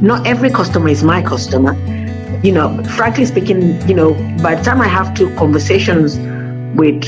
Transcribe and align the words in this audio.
not 0.00 0.26
every 0.26 0.50
customer 0.50 0.88
is 0.88 1.02
my 1.02 1.22
customer. 1.22 1.74
You 2.42 2.52
know, 2.52 2.82
frankly 2.84 3.26
speaking, 3.26 3.86
you 3.88 3.94
know, 3.94 4.14
by 4.42 4.54
the 4.54 4.62
time 4.62 4.80
I 4.80 4.88
have 4.88 5.14
two 5.14 5.34
conversations 5.36 6.16
with 6.76 7.04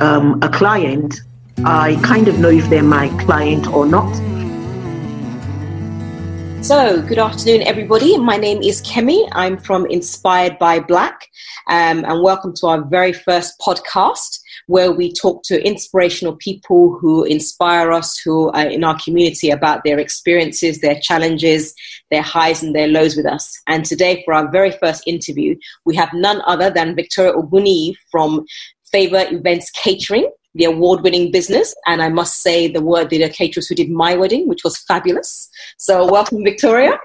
um, 0.00 0.42
a 0.42 0.48
client, 0.48 1.20
I 1.64 2.00
kind 2.02 2.28
of 2.28 2.38
know 2.38 2.48
if 2.48 2.68
they're 2.70 2.82
my 2.82 3.08
client 3.22 3.66
or 3.66 3.84
not. 3.84 4.10
So, 6.64 7.02
good 7.02 7.18
afternoon, 7.18 7.62
everybody. 7.62 8.16
My 8.18 8.36
name 8.36 8.62
is 8.62 8.82
Kemi. 8.82 9.28
I'm 9.32 9.58
from 9.58 9.86
Inspired 9.86 10.58
by 10.58 10.80
Black, 10.80 11.28
um, 11.68 12.04
and 12.04 12.22
welcome 12.22 12.54
to 12.56 12.66
our 12.66 12.82
very 12.82 13.12
first 13.12 13.58
podcast 13.58 14.39
where 14.70 14.92
we 14.92 15.12
talk 15.12 15.42
to 15.42 15.66
inspirational 15.66 16.36
people 16.36 16.96
who 17.00 17.24
inspire 17.24 17.90
us, 17.90 18.16
who 18.24 18.50
are 18.50 18.68
in 18.68 18.84
our 18.84 18.96
community 19.02 19.50
about 19.50 19.82
their 19.82 19.98
experiences, 19.98 20.78
their 20.78 21.00
challenges, 21.00 21.74
their 22.12 22.22
highs 22.22 22.62
and 22.62 22.72
their 22.72 22.86
lows 22.86 23.16
with 23.16 23.26
us. 23.26 23.60
And 23.66 23.84
today, 23.84 24.22
for 24.24 24.32
our 24.32 24.48
very 24.48 24.70
first 24.70 25.02
interview, 25.08 25.56
we 25.84 25.96
have 25.96 26.10
none 26.12 26.40
other 26.46 26.70
than 26.70 26.94
Victoria 26.94 27.32
Oguni 27.32 27.94
from 28.12 28.44
Favor 28.92 29.24
Events 29.28 29.70
Catering 29.72 30.30
the 30.54 30.64
award 30.64 31.02
winning 31.02 31.30
business. 31.30 31.72
And 31.86 32.02
I 32.02 32.08
must 32.08 32.42
say, 32.42 32.66
the 32.66 32.82
word 32.82 33.10
the 33.10 33.28
caterers 33.28 33.68
who 33.68 33.74
did 33.76 33.90
my 33.90 34.16
wedding, 34.16 34.48
which 34.48 34.64
was 34.64 34.78
fabulous. 34.78 35.48
So, 35.78 36.10
welcome, 36.10 36.42
Victoria. 36.44 36.98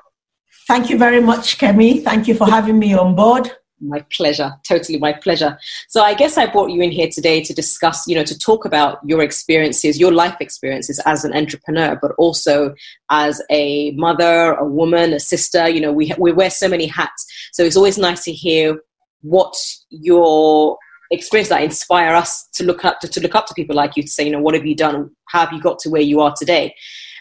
Thank 0.68 0.90
you 0.90 0.98
very 0.98 1.22
much, 1.22 1.60
Kemi. 1.60 2.04
Thank 2.04 2.28
you 2.28 2.36
for 2.36 2.48
having 2.48 2.80
me 2.80 2.94
on 2.96 3.16
board. 3.16 3.52
My 3.82 4.06
pleasure, 4.10 4.54
totally 4.68 4.98
my 4.98 5.12
pleasure. 5.12 5.60
So 5.90 6.02
I 6.02 6.14
guess 6.14 6.38
I 6.38 6.46
brought 6.46 6.72
you 6.72 6.82
in 6.82 6.92
here 6.92 7.10
today 7.12 7.44
to 7.44 7.54
discuss, 7.54 8.08
you 8.08 8.16
know, 8.16 8.24
to 8.24 8.38
talk 8.38 8.64
about 8.64 9.00
your 9.04 9.22
experiences, 9.22 10.00
your 10.00 10.14
life 10.14 10.38
experiences 10.40 11.02
as 11.06 11.26
an 11.26 11.36
entrepreneur, 11.36 12.00
but 12.02 12.12
also 12.18 12.74
as 13.10 13.42
a 13.52 13.92
mother, 13.92 14.54
a 14.54 14.66
woman, 14.66 15.12
a 15.12 15.20
sister. 15.20 15.68
You 15.68 15.82
know, 15.82 15.92
we 15.92 16.14
we 16.18 16.32
wear 16.32 16.50
so 16.50 16.70
many 16.70 16.88
hats, 16.88 17.26
so 17.52 17.64
it's 17.64 17.76
always 17.76 17.98
nice 17.98 18.24
to 18.24 18.32
hear 18.32 18.80
what 19.22 19.56
your 19.90 20.78
experience 21.12 21.50
that 21.50 21.62
inspire 21.62 22.16
us 22.16 22.48
to 22.54 22.64
look 22.64 22.86
up 22.86 23.02
to, 23.02 23.10
to 23.10 23.20
look 23.20 23.36
up 23.36 23.46
to 23.48 23.54
people 23.54 23.76
like 23.76 23.98
you 23.98 24.04
to 24.04 24.10
say, 24.10 24.24
you 24.24 24.32
know, 24.32 24.40
what 24.40 24.56
have 24.56 24.66
you 24.66 24.76
done? 24.76 25.12
How 25.28 25.42
have 25.42 25.52
you 25.52 25.62
got 25.62 25.80
to 25.80 25.90
where 25.90 26.02
you 26.02 26.22
are 26.22 26.34
today? 26.38 26.74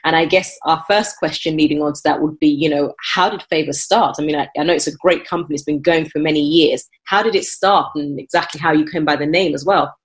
And 0.05 0.15
I 0.15 0.27
guess 0.27 0.57
our 0.65 0.85
first 0.87 1.17
question 1.17 1.57
leading 1.57 1.83
on 1.83 1.95
to 1.95 2.01
that 2.05 2.21
would 2.21 2.39
be, 2.39 2.49
you 2.49 2.69
know, 2.69 2.95
how 3.15 3.31
did 3.31 3.43
Favor 3.45 3.73
start? 3.73 4.17
I 4.19 4.23
mean, 4.23 4.37
I, 4.37 4.49
I, 4.57 4.63
know 4.63 4.75
it's 4.75 4.87
a 4.87 4.97
great 4.97 5.27
company, 5.27 5.55
it's 5.55 5.65
been 5.65 5.81
going 5.81 6.05
for 6.11 6.19
many 6.19 6.41
years. 6.41 6.85
How 7.05 7.23
did 7.23 7.35
it 7.35 7.45
start 7.45 7.91
and 7.95 8.21
exactly 8.21 8.61
how 8.61 8.73
you 8.73 8.85
came 8.85 9.07
by 9.07 9.17
the 9.17 9.27
name 9.27 9.55
as 9.55 9.65
well? 9.65 9.97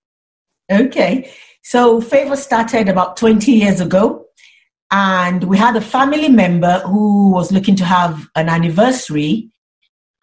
Okay. 0.72 1.30
So 1.64 2.00
Favor 2.00 2.38
started 2.38 2.88
about 2.88 3.18
20 3.18 3.52
years 3.52 3.82
ago. 3.82 4.26
And 4.92 5.44
we 5.44 5.58
had 5.58 5.76
a 5.76 5.82
family 5.82 6.30
member 6.30 6.80
who 6.80 7.32
was 7.32 7.52
looking 7.52 7.76
to 7.76 7.86
have 7.86 8.28
an 8.36 8.50
anniversary 8.50 9.52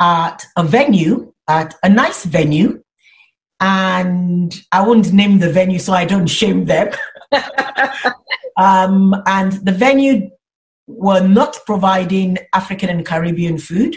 at 0.01 0.45
a 0.57 0.65
venue, 0.65 1.33
at 1.49 1.75
a 1.83 1.89
nice 1.89 2.25
venue. 2.25 2.83
And 3.61 4.55
I 4.73 4.87
won't 4.87 5.13
name 5.13 5.39
the 5.39 5.53
venue 5.53 5.79
so 5.79 5.93
I 5.93 6.05
don't 6.05 6.27
shame 6.27 6.65
them. 6.65 6.91
Um, 8.57 9.15
and 9.27 9.53
the 9.53 9.73
venue 9.73 10.31
were 10.87 11.27
not 11.27 11.59
providing 11.67 12.39
African 12.55 12.89
and 12.89 13.05
Caribbean 13.05 13.59
food. 13.59 13.97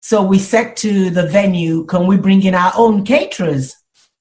So 0.00 0.22
we 0.22 0.38
said 0.38 0.76
to 0.78 1.10
the 1.10 1.28
venue, 1.28 1.84
can 1.84 2.06
we 2.08 2.16
bring 2.16 2.42
in 2.42 2.54
our 2.54 2.72
own 2.76 3.04
caterers? 3.04 3.76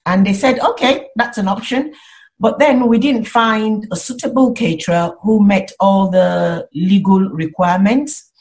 And 0.05 0.25
they 0.25 0.33
said, 0.33 0.59
okay, 0.59 1.07
that's 1.15 1.39
an 1.39 1.47
option. 1.47 1.93
But 2.39 2.59
then 2.59 2.87
we 2.87 2.97
didn't 2.99 3.25
find 3.25 3.87
a 3.91 3.95
suitable 3.95 4.51
caterer 4.53 5.15
who 5.21 5.45
met 5.45 5.71
all 5.79 6.09
the 6.09 6.67
legal 6.73 7.21
requirements, 7.29 8.31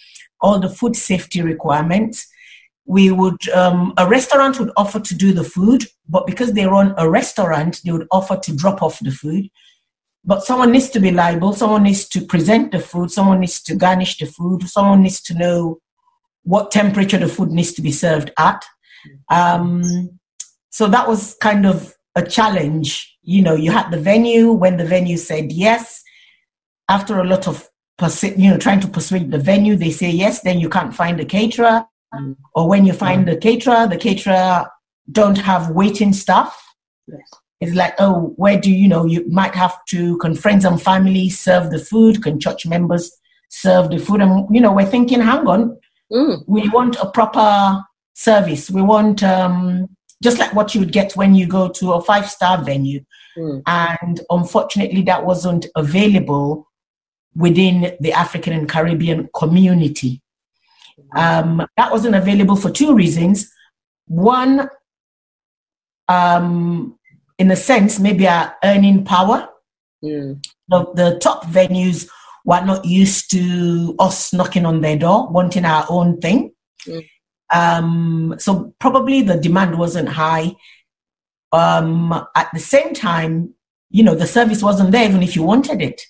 all 0.41 0.59
the 0.59 0.71
food 0.71 0.97
safety 0.97 1.43
requirements. 1.43 2.27
We 2.97 3.13
would, 3.13 3.49
um, 3.51 3.95
a 3.97 4.09
restaurant 4.09 4.59
would 4.59 4.73
offer 4.77 4.99
to 4.99 5.15
do 5.15 5.33
the 5.33 5.45
food, 5.45 5.85
but 6.09 6.27
because 6.27 6.55
they 6.55 6.67
run 6.67 6.93
a 6.99 7.09
restaurant, 7.09 7.81
they 7.85 7.93
would 7.93 8.09
offer 8.11 8.37
to 8.37 8.57
drop 8.57 8.83
off 8.83 8.99
the 8.99 9.13
food. 9.13 9.49
But 10.25 10.43
someone 10.43 10.73
needs 10.73 10.91
to 10.91 11.01
be 11.01 11.13
liable, 11.13 11.53
someone 11.53 11.85
needs 11.85 12.09
to 12.09 12.21
present 12.21 12.73
the 12.73 12.81
food, 12.81 13.13
someone 13.13 13.39
needs 13.39 13.63
to 13.63 13.77
garnish 13.77 14.19
the 14.19 14.27
food, 14.27 14.69
someone 14.69 15.03
needs 15.03 15.21
to 15.23 15.35
know 15.35 15.79
what 16.43 16.73
temperature 16.73 17.19
the 17.19 17.29
food 17.29 17.51
needs 17.51 17.73
to 17.75 17.83
be 17.83 17.93
served 17.93 18.33
at. 18.37 18.65
Um, 19.31 20.19
so 20.71 20.89
that 20.89 21.07
was 21.07 21.37
kind 21.41 21.67
of 21.67 21.95
a 22.17 22.23
challenge. 22.27 23.17
You 23.23 23.43
know, 23.43 23.55
you 23.55 23.71
had 23.71 23.93
the 23.93 24.01
venue, 24.01 24.51
when 24.51 24.79
the 24.79 24.85
venue 24.85 25.17
said 25.17 25.53
yes, 25.53 26.03
after 26.89 27.21
a 27.21 27.25
lot 27.25 27.47
of 27.47 27.69
you 28.37 28.51
know 28.51 28.59
trying 28.59 28.81
to 28.81 28.89
persuade 28.89 29.31
the 29.31 29.39
venue, 29.39 29.77
they 29.77 29.93
say 29.93 30.11
yes, 30.11 30.41
then 30.41 30.59
you 30.59 30.69
can't 30.69 30.93
find 30.95 31.21
a 31.21 31.25
caterer. 31.25 31.85
Mm. 32.15 32.37
Or 32.55 32.69
when 32.69 32.87
you 32.87 32.93
find 32.93 33.25
mm. 33.25 33.31
the 33.31 33.37
caterer, 33.37 33.87
the 33.87 33.97
caterer 33.97 34.67
don't 35.11 35.39
have 35.39 35.71
waiting 35.71 36.13
staff. 36.13 36.61
Yes 37.07 37.41
it's 37.61 37.75
like, 37.75 37.95
oh, 37.99 38.33
where 38.37 38.59
do 38.59 38.73
you 38.73 38.89
know? 38.89 39.05
You 39.05 39.29
might 39.29 39.55
have 39.55 39.77
to, 39.91 40.17
can 40.19 40.35
friends 40.35 40.65
and 40.65 40.81
family 40.81 41.29
serve 41.29 41.71
the 41.71 41.79
food? 41.79 42.23
Can 42.23 42.41
church 42.41 42.65
members 42.65 43.13
serve 43.51 43.91
the 43.91 43.99
food? 43.99 44.23
And, 44.23 44.47
you 44.55 44.61
know, 44.63 44.73
we're 44.73 44.87
thinking, 44.87 45.21
hang 45.21 45.47
on, 45.47 45.79
mm. 46.11 46.43
we 46.47 46.69
want 46.71 46.97
a 46.97 47.11
proper 47.11 47.83
service. 48.15 48.71
We 48.71 48.81
want, 48.81 49.23
um, 49.23 49.89
just 50.23 50.39
like 50.39 50.55
what 50.55 50.75
you 50.75 50.81
would 50.81 50.93
get 50.93 51.17
when 51.17 51.35
you 51.35 51.47
go 51.47 51.69
to 51.69 51.93
a 51.93 52.03
five 52.03 52.31
star 52.31 52.63
venue. 52.65 53.05
Mm. 53.37 53.63
And 53.67 54.21
unfortunately, 54.31 55.03
that 55.03 55.27
wasn't 55.27 55.67
available 55.77 56.67
within 57.37 57.95
the 58.01 58.13
African 58.13 58.55
and 58.55 58.69
Caribbean 58.69 59.29
community. 59.35 60.23
Um, 61.15 61.67
that 61.77 61.91
wasn't 61.91 62.15
available 62.15 62.57
for 62.57 62.71
two 62.71 62.95
reasons. 62.95 63.51
One, 64.07 64.69
um, 66.09 66.99
in 67.39 67.51
a 67.51 67.57
sense, 67.57 67.99
maybe 67.99 68.29
our 68.29 68.55
earning 68.65 69.05
power. 69.05 69.49
Mm. 70.05 70.45
The, 70.69 70.87
the 70.95 71.19
top 71.21 71.45
venues 71.45 72.09
were 72.45 72.65
not 72.65 72.85
used 72.85 73.31
to 73.33 73.95
us 73.99 74.33
knocking 74.33 74.67
on 74.67 74.81
their 74.81 74.97
door, 74.97 75.29
wanting 75.29 75.65
our 75.65 75.87
own 75.89 76.19
thing. 76.21 76.53
Mm. 76.87 77.07
Um, 77.53 78.35
so 78.39 78.75
probably 78.79 79.23
the 79.23 79.37
demand 79.37 79.79
wasn't 79.79 80.09
high. 80.09 80.55
Um, 81.53 82.13
at 82.37 82.49
the 82.53 82.61
same 82.61 82.95
time, 82.95 83.55
you 83.91 84.05
know, 84.05 84.15
the 84.15 84.27
service 84.27 84.63
wasn't 84.63 84.93
there 84.93 85.09
even 85.09 85.23
if 85.23 85.35
you 85.35 85.43
wanted 85.43 85.83
it. 85.83 86.01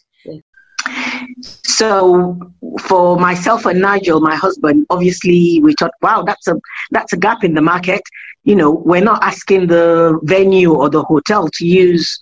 So 1.81 2.39
for 2.79 3.19
myself 3.19 3.65
and 3.65 3.81
Nigel, 3.81 4.21
my 4.21 4.37
husband, 4.37 4.85
obviously 4.91 5.61
we 5.63 5.73
thought, 5.81 5.95
wow, 6.03 6.23
that's 6.23 6.47
a 6.47 6.57
that's 6.91 7.15
a 7.15 7.17
gap 7.17 7.43
in 7.43 7.55
the 7.55 7.63
market. 7.63 8.03
You 8.45 8.55
know, 8.55 8.71
we're 8.71 9.03
not 9.03 9.25
asking 9.25 9.69
the 9.69 10.21
venue 10.25 10.75
or 10.75 10.91
the 10.91 11.03
hotel 11.03 11.49
to 11.49 11.67
use 11.67 12.19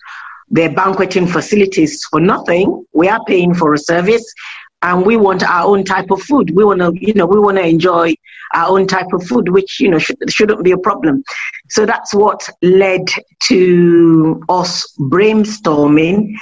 their 0.47 0.71
banqueting 0.71 1.27
facilities 1.27 2.01
for 2.09 2.21
nothing. 2.21 2.85
We 2.93 3.09
are 3.09 3.21
paying 3.25 3.53
for 3.53 3.73
a 3.73 3.77
service 3.77 4.23
and 4.81 5.05
we 5.05 5.17
want 5.17 5.43
our 5.43 5.65
own 5.65 5.83
type 5.83 6.09
of 6.09 6.21
food. 6.21 6.55
We 6.55 6.63
want 6.63 6.79
to, 6.79 6.93
you 6.95 7.13
know, 7.13 7.25
we 7.25 7.37
want 7.37 7.57
to 7.57 7.67
enjoy 7.67 8.13
our 8.53 8.69
own 8.69 8.87
type 8.87 9.11
of 9.11 9.27
food, 9.27 9.49
which, 9.49 9.81
you 9.81 9.89
know, 9.89 9.99
should, 9.99 10.15
shouldn't 10.29 10.63
be 10.63 10.71
a 10.71 10.77
problem. 10.77 11.21
So 11.67 11.85
that's 11.85 12.13
what 12.13 12.49
led 12.61 13.09
to 13.49 14.41
us 14.47 14.89
brainstorming 14.97 16.35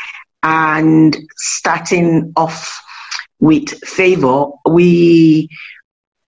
and 0.44 1.18
starting 1.36 2.32
off 2.36 2.84
with 3.40 3.70
favor. 3.84 4.48
We 4.70 5.50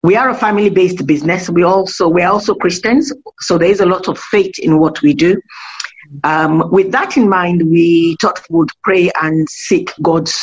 we 0.01 0.15
are 0.15 0.29
a 0.29 0.35
family 0.35 0.69
based 0.69 1.05
business. 1.05 1.49
We 1.49 1.63
also 1.63 2.07
we're 2.07 2.27
also 2.27 2.55
christians 2.55 3.13
so 3.39 3.57
there 3.57 3.71
is 3.71 3.81
a 3.81 3.85
lot 3.85 4.07
of 4.07 4.17
faith 4.17 4.57
in 4.59 4.79
what 4.79 5.01
we 5.01 5.13
do. 5.13 5.41
Um, 6.23 6.71
with 6.71 6.91
that 6.91 7.17
in 7.17 7.29
mind 7.29 7.69
we 7.69 8.15
thought 8.21 8.41
we 8.49 8.57
would 8.57 8.71
pray 8.83 9.11
and 9.21 9.47
seek 9.49 9.91
god's 10.01 10.33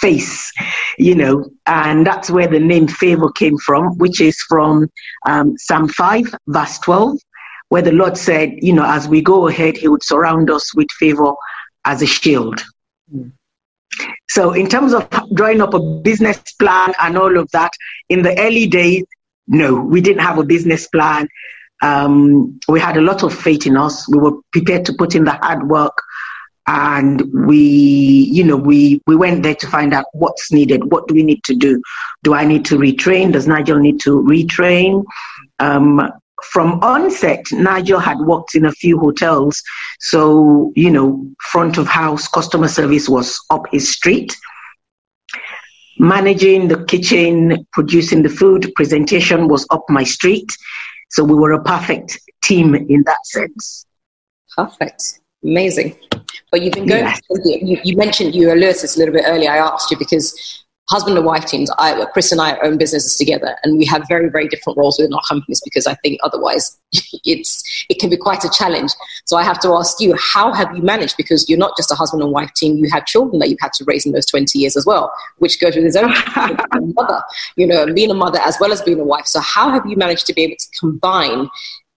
face 0.00 0.52
you 0.98 1.14
know 1.14 1.48
and 1.66 2.04
that's 2.04 2.30
where 2.30 2.48
the 2.48 2.58
name 2.58 2.88
favor 2.88 3.30
came 3.30 3.56
from 3.58 3.96
which 3.96 4.20
is 4.20 4.36
from 4.48 4.90
um, 5.24 5.56
psalm 5.56 5.88
5 5.88 6.34
verse 6.48 6.78
12 6.80 7.18
where 7.68 7.80
the 7.80 7.92
lord 7.92 8.18
said 8.18 8.52
you 8.60 8.72
know 8.72 8.84
as 8.84 9.08
we 9.08 9.22
go 9.22 9.46
ahead 9.46 9.76
he 9.76 9.88
would 9.88 10.02
surround 10.02 10.50
us 10.50 10.74
with 10.74 10.90
favor 10.98 11.32
as 11.84 12.02
a 12.02 12.06
shield. 12.06 12.62
Mm. 13.14 13.32
So, 14.28 14.52
in 14.52 14.68
terms 14.68 14.92
of 14.92 15.08
drawing 15.34 15.60
up 15.60 15.74
a 15.74 15.80
business 15.80 16.40
plan 16.58 16.92
and 17.00 17.16
all 17.16 17.38
of 17.38 17.50
that, 17.52 17.72
in 18.08 18.22
the 18.22 18.38
early 18.38 18.66
days, 18.66 19.04
no, 19.46 19.74
we 19.74 20.00
didn't 20.00 20.22
have 20.22 20.38
a 20.38 20.44
business 20.44 20.88
plan. 20.88 21.28
Um, 21.82 22.58
we 22.68 22.80
had 22.80 22.96
a 22.96 23.02
lot 23.02 23.22
of 23.22 23.34
faith 23.34 23.66
in 23.66 23.76
us. 23.76 24.08
We 24.08 24.18
were 24.18 24.32
prepared 24.52 24.86
to 24.86 24.94
put 24.94 25.14
in 25.14 25.24
the 25.24 25.32
hard 25.32 25.68
work, 25.68 25.96
and 26.66 27.22
we, 27.46 27.58
you 27.58 28.42
know, 28.42 28.56
we 28.56 29.02
we 29.06 29.16
went 29.16 29.42
there 29.42 29.54
to 29.56 29.66
find 29.66 29.92
out 29.92 30.06
what's 30.12 30.50
needed. 30.50 30.90
What 30.90 31.08
do 31.08 31.14
we 31.14 31.22
need 31.22 31.44
to 31.44 31.54
do? 31.54 31.82
Do 32.22 32.34
I 32.34 32.44
need 32.44 32.64
to 32.66 32.78
retrain? 32.78 33.32
Does 33.32 33.46
Nigel 33.46 33.78
need 33.78 34.00
to 34.00 34.22
retrain? 34.22 35.04
Um, 35.58 36.00
from 36.42 36.80
onset, 36.82 37.44
Nigel 37.52 38.00
had 38.00 38.18
worked 38.18 38.54
in 38.54 38.64
a 38.64 38.72
few 38.72 38.98
hotels. 38.98 39.62
So, 40.00 40.72
you 40.74 40.90
know, 40.90 41.24
front 41.50 41.78
of 41.78 41.86
house 41.86 42.26
customer 42.28 42.68
service 42.68 43.08
was 43.08 43.40
up 43.50 43.64
his 43.70 43.88
street. 43.88 44.36
managing 45.98 46.68
the 46.68 46.84
kitchen, 46.84 47.66
producing 47.72 48.22
the 48.22 48.28
food, 48.28 48.72
presentation 48.74 49.48
was 49.48 49.66
up 49.70 49.84
my 49.88 50.02
street. 50.02 50.50
So 51.10 51.22
we 51.22 51.34
were 51.34 51.52
a 51.52 51.62
perfect 51.62 52.18
team 52.42 52.74
in 52.74 53.04
that 53.04 53.24
sense. 53.24 53.86
Perfect. 54.56 55.20
Amazing. 55.42 55.96
But 56.50 56.62
you've 56.62 56.72
been 56.72 56.86
going, 56.86 57.04
yes. 57.04 57.20
you, 57.44 57.78
you, 57.84 57.96
mentioned, 57.96 58.34
you 58.34 58.52
alerted 58.52 58.84
us 58.84 58.96
a 58.96 58.98
little 58.98 59.14
bit 59.14 59.24
earlier. 59.26 59.50
I 59.50 59.58
asked 59.58 59.90
you 59.90 59.98
because 59.98 60.63
husband 60.88 61.16
and 61.16 61.26
wife 61.26 61.46
teams, 61.46 61.70
I, 61.78 62.04
Chris 62.12 62.30
and 62.30 62.40
I 62.40 62.58
own 62.58 62.76
businesses 62.76 63.16
together, 63.16 63.56
and 63.62 63.78
we 63.78 63.86
have 63.86 64.04
very, 64.08 64.28
very 64.28 64.48
different 64.48 64.76
roles 64.76 64.98
within 64.98 65.14
our 65.14 65.22
companies 65.26 65.60
because 65.64 65.86
I 65.86 65.94
think 65.94 66.20
otherwise 66.22 66.78
it's 67.24 67.62
it 67.88 67.98
can 67.98 68.10
be 68.10 68.16
quite 68.16 68.44
a 68.44 68.50
challenge. 68.50 68.92
So 69.24 69.36
I 69.36 69.42
have 69.42 69.58
to 69.60 69.72
ask 69.74 70.00
you, 70.00 70.14
how 70.16 70.52
have 70.52 70.74
you 70.76 70.82
managed? 70.82 71.16
Because 71.16 71.48
you're 71.48 71.58
not 71.58 71.76
just 71.76 71.90
a 71.90 71.94
husband 71.94 72.22
and 72.22 72.32
wife 72.32 72.52
team; 72.54 72.76
you 72.76 72.90
have 72.90 73.06
children 73.06 73.38
that 73.38 73.48
you've 73.48 73.60
had 73.60 73.72
to 73.74 73.84
raise 73.84 74.04
in 74.04 74.12
those 74.12 74.26
20 74.26 74.58
years 74.58 74.76
as 74.76 74.84
well, 74.84 75.12
which 75.38 75.60
goes 75.60 75.74
with 75.74 75.84
his 75.84 75.96
own 75.96 76.10
mother. 76.94 77.22
You 77.56 77.66
know, 77.66 77.92
being 77.92 78.10
a 78.10 78.14
mother 78.14 78.40
as 78.40 78.56
well 78.60 78.72
as 78.72 78.82
being 78.82 79.00
a 79.00 79.04
wife. 79.04 79.26
So 79.26 79.40
how 79.40 79.70
have 79.70 79.86
you 79.86 79.96
managed 79.96 80.26
to 80.26 80.34
be 80.34 80.42
able 80.42 80.56
to 80.56 80.78
combine 80.78 81.48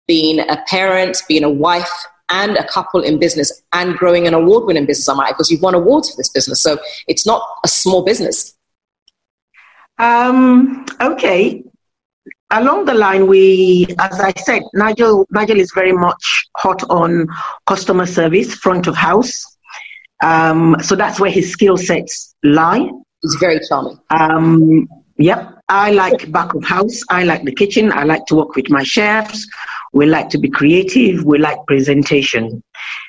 being 0.08 0.40
a 0.40 0.64
parent, 0.70 1.22
being 1.28 1.44
a 1.44 1.50
wife, 1.50 1.92
and 2.30 2.58
a 2.58 2.68
couple 2.68 3.02
in 3.02 3.20
business 3.20 3.62
and 3.74 3.96
growing 3.96 4.28
an 4.28 4.34
award 4.34 4.66
winning 4.66 4.86
business, 4.86 5.08
I 5.08 5.14
might, 5.14 5.30
because 5.30 5.50
you've 5.50 5.62
won 5.62 5.76
awards 5.76 6.10
for 6.12 6.18
this 6.18 6.30
business. 6.30 6.62
So 6.62 6.78
it's 7.08 7.26
not 7.26 7.42
a 7.64 7.68
small 7.68 8.04
business. 8.04 8.57
Um, 10.00 10.86
okay. 11.02 11.64
Along 12.52 12.86
the 12.86 12.94
line, 12.94 13.28
we, 13.28 13.88
as 14.00 14.20
I 14.20 14.32
said, 14.32 14.62
Nigel, 14.74 15.28
Nigel 15.32 15.60
is 15.60 15.72
very 15.76 15.92
much 15.92 16.46
hot 16.56 16.82
on 16.90 17.28
customer 17.66 18.06
service, 18.06 18.54
front 18.56 18.88
of 18.88 18.96
house. 18.96 19.58
Um, 20.24 20.78
so 20.82 20.96
that's 20.96 21.20
where 21.20 21.32
his 21.32 21.52
skill 21.52 21.78
sets 21.78 22.36
lie. 22.44 22.90
He's 23.22 23.36
very 23.36 23.60
charming. 23.68 24.00
Um, 24.10 24.88
yep. 25.18 25.56
I 25.70 25.92
like 25.92 26.32
back 26.32 26.54
of 26.54 26.64
house. 26.64 27.02
I 27.10 27.26
like 27.26 27.44
the 27.44 27.54
kitchen. 27.54 27.92
I 27.92 28.04
like 28.04 28.26
to 28.28 28.36
work 28.36 28.56
with 28.56 28.70
my 28.70 28.84
chefs. 28.84 29.46
We 29.92 30.06
like 30.06 30.30
to 30.30 30.38
be 30.38 30.50
creative. 30.50 31.26
We 31.26 31.40
like 31.40 31.58
presentation. 31.68 32.64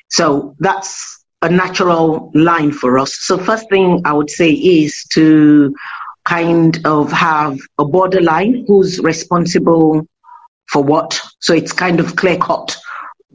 So 0.09 0.55
that's 0.59 1.23
a 1.41 1.49
natural 1.49 2.31
line 2.33 2.71
for 2.71 2.99
us. 2.99 3.15
So 3.15 3.37
first 3.37 3.69
thing 3.69 4.01
I 4.03 4.11
would 4.11 4.29
say 4.29 4.51
is 4.51 5.05
to 5.13 5.73
kind 6.29 6.79
of 6.85 7.11
have 7.11 7.57
a 7.79 7.85
borderline 7.85 8.63
who's 8.67 8.99
responsible 8.99 10.07
for 10.67 10.83
what. 10.83 11.19
So 11.39 11.53
it's 11.55 11.73
kind 11.73 11.99
of 11.99 12.15
clear 12.15 12.37
cut. 12.37 12.77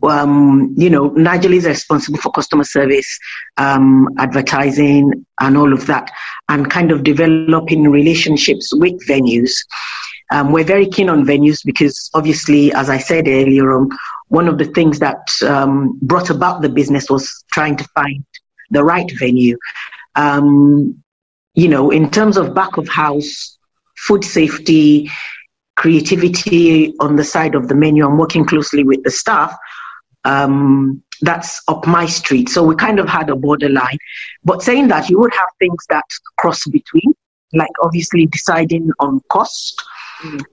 Um, 0.02 0.75
you 0.76 0.91
know, 0.91 1.08
Nigel 1.08 1.55
is 1.55 1.67
responsible 1.67 2.19
for 2.19 2.31
customer 2.31 2.64
service, 2.64 3.19
um, 3.56 4.08
advertising, 4.19 5.26
and 5.41 5.56
all 5.56 5.73
of 5.73 5.87
that, 5.87 6.11
and 6.49 6.70
kind 6.70 6.93
of 6.93 7.02
developing 7.02 7.91
relationships 7.91 8.70
with 8.75 8.94
venues. 9.08 9.52
Um, 10.31 10.52
we're 10.52 10.64
very 10.64 10.87
keen 10.87 11.08
on 11.08 11.25
venues 11.25 11.61
because, 11.64 12.11
obviously, 12.14 12.73
as 12.73 12.91
I 12.91 12.99
said 12.99 13.26
earlier 13.26 13.73
on, 13.73 13.88
one 14.29 14.46
of 14.46 14.58
the 14.58 14.67
things 14.67 14.99
that 15.00 15.26
um, 15.46 15.99
brought 16.02 16.31
about 16.31 16.62
the 16.62 16.69
business 16.69 17.11
was 17.11 17.44
trying 17.52 17.76
to 17.76 17.85
find 17.94 18.25
the 18.70 18.85
right 18.85 19.11
venue. 19.19 19.56
Um, 20.14 21.03
you 21.54 21.68
know, 21.68 21.90
in 21.90 22.10
terms 22.10 22.36
of 22.36 22.54
back 22.54 22.76
of 22.76 22.88
house, 22.88 23.58
food 23.96 24.24
safety, 24.24 25.10
creativity 25.76 26.94
on 27.00 27.16
the 27.16 27.24
side 27.24 27.54
of 27.54 27.68
the 27.68 27.74
menu, 27.74 28.04
I'm 28.04 28.18
working 28.18 28.44
closely 28.44 28.84
with 28.84 29.02
the 29.02 29.10
staff. 29.10 29.56
Um, 30.24 31.02
that's 31.20 31.62
up 31.68 31.86
my 31.86 32.06
street. 32.06 32.48
So 32.48 32.62
we 32.62 32.74
kind 32.74 32.98
of 32.98 33.08
had 33.08 33.30
a 33.30 33.36
borderline. 33.36 33.98
But 34.44 34.62
saying 34.62 34.88
that, 34.88 35.08
you 35.08 35.18
would 35.20 35.34
have 35.34 35.48
things 35.58 35.84
that 35.90 36.04
cross 36.38 36.66
between, 36.66 37.14
like 37.52 37.70
obviously 37.82 38.26
deciding 38.26 38.90
on 38.98 39.20
cost, 39.30 39.82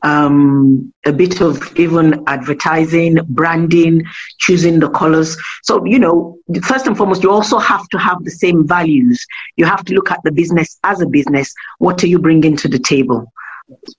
um, 0.03 0.93
a 1.05 1.13
bit 1.13 1.41
of 1.41 1.61
even 1.77 2.23
advertising, 2.27 3.19
branding, 3.29 4.03
choosing 4.39 4.79
the 4.79 4.89
colors. 4.89 5.37
So, 5.63 5.83
you 5.85 5.99
know, 5.99 6.37
first 6.63 6.87
and 6.87 6.97
foremost, 6.97 7.23
you 7.23 7.31
also 7.31 7.57
have 7.59 7.87
to 7.89 7.97
have 7.97 8.23
the 8.23 8.31
same 8.31 8.67
values. 8.67 9.23
You 9.55 9.65
have 9.65 9.83
to 9.85 9.93
look 9.93 10.11
at 10.11 10.19
the 10.23 10.31
business 10.31 10.77
as 10.83 11.01
a 11.01 11.07
business. 11.07 11.53
What 11.79 12.03
are 12.03 12.07
you 12.07 12.19
bringing 12.19 12.55
to 12.57 12.67
the 12.67 12.79
table? 12.79 13.31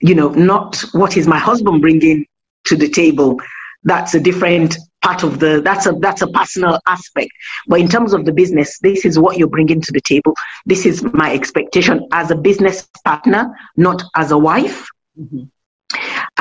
You 0.00 0.14
know, 0.14 0.28
not 0.30 0.84
what 0.92 1.16
is 1.16 1.26
my 1.26 1.38
husband 1.38 1.80
bringing 1.80 2.26
to 2.66 2.76
the 2.76 2.88
table. 2.88 3.40
That's 3.84 4.14
a 4.14 4.20
different 4.20 4.76
part 5.02 5.24
of 5.24 5.40
the 5.40 5.60
that's 5.62 5.86
a 5.86 5.92
that's 6.00 6.22
a 6.22 6.28
personal 6.28 6.78
aspect 6.86 7.30
but 7.66 7.80
in 7.80 7.88
terms 7.88 8.14
of 8.14 8.24
the 8.24 8.32
business 8.32 8.78
this 8.82 9.04
is 9.04 9.18
what 9.18 9.36
you're 9.36 9.48
bringing 9.48 9.80
to 9.80 9.92
the 9.92 10.00
table 10.00 10.32
this 10.64 10.86
is 10.86 11.02
my 11.12 11.32
expectation 11.34 12.06
as 12.12 12.30
a 12.30 12.36
business 12.36 12.88
partner 13.04 13.52
not 13.76 14.00
as 14.14 14.30
a 14.30 14.38
wife 14.38 14.86
mm-hmm. 15.18 15.42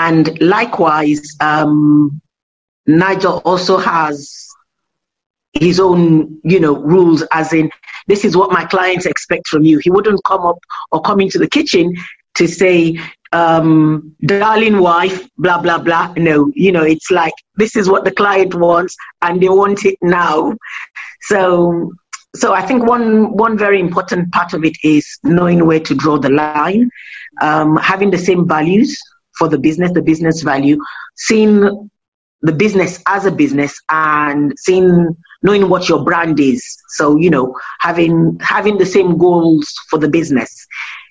And 0.08 0.42
likewise, 0.42 1.22
um, 1.42 2.20
Nigel 2.88 3.38
also 3.46 3.78
has 3.78 4.48
his 5.54 5.80
own, 5.80 6.40
you 6.44 6.60
know, 6.60 6.76
rules 6.82 7.22
as 7.32 7.54
in 7.54 7.70
this 8.08 8.26
is 8.26 8.36
what 8.36 8.52
my 8.52 8.66
clients 8.66 9.06
expect 9.06 9.48
from 9.48 9.62
you. 9.64 9.78
He 9.78 9.92
wouldn't 9.92 10.24
come 10.24 10.42
up 10.42 10.58
or 10.92 11.02
come 11.02 11.20
into 11.20 11.38
the 11.38 11.48
kitchen 11.48 11.94
to 12.34 12.48
say, 12.48 13.00
um, 13.32 14.16
darling 14.26 14.80
wife, 14.80 15.30
blah, 15.38 15.62
blah, 15.62 15.78
blah. 15.78 16.14
No, 16.18 16.52
you 16.56 16.72
know, 16.72 16.84
it's 16.84 17.12
like 17.12 17.36
this 17.58 17.76
is 17.76 17.88
what 17.88 18.04
the 18.04 18.12
client 18.22 18.56
wants 18.56 18.96
and 19.22 19.40
they 19.40 19.50
want 19.50 19.86
it 19.86 20.00
now. 20.02 20.56
So 21.22 21.92
so 22.34 22.54
I 22.54 22.62
think 22.62 22.86
one 22.88 23.38
one 23.38 23.56
very 23.56 23.80
important 23.80 24.32
part 24.32 24.54
of 24.54 24.66
it 24.66 24.78
is 24.84 25.06
knowing 25.24 25.68
where 25.68 25.82
to 25.82 25.94
draw 25.94 26.18
the 26.18 26.30
line, 26.30 26.90
um, 27.42 27.78
having 27.78 28.10
the 28.10 28.18
same 28.18 28.48
values 28.48 28.98
for 29.42 29.50
the 29.50 29.58
business, 29.58 29.92
the 29.92 30.04
business 30.04 30.44
value, 30.44 30.78
seeing 31.16 31.90
the 32.44 32.52
business 32.52 33.02
as 33.08 33.26
a 33.26 33.32
business 33.32 33.76
and 33.90 34.54
seeing 34.58 35.16
knowing 35.42 35.68
what 35.68 35.90
your 35.90 36.04
brand 36.04 36.40
is. 36.40 36.64
So, 36.90 37.18
you 37.18 37.32
know, 37.32 37.56
having 37.80 38.38
having 38.40 38.78
the 38.78 38.86
same 38.86 39.18
goals 39.18 39.68
for 39.90 39.98
the 39.98 40.10
business 40.10 40.68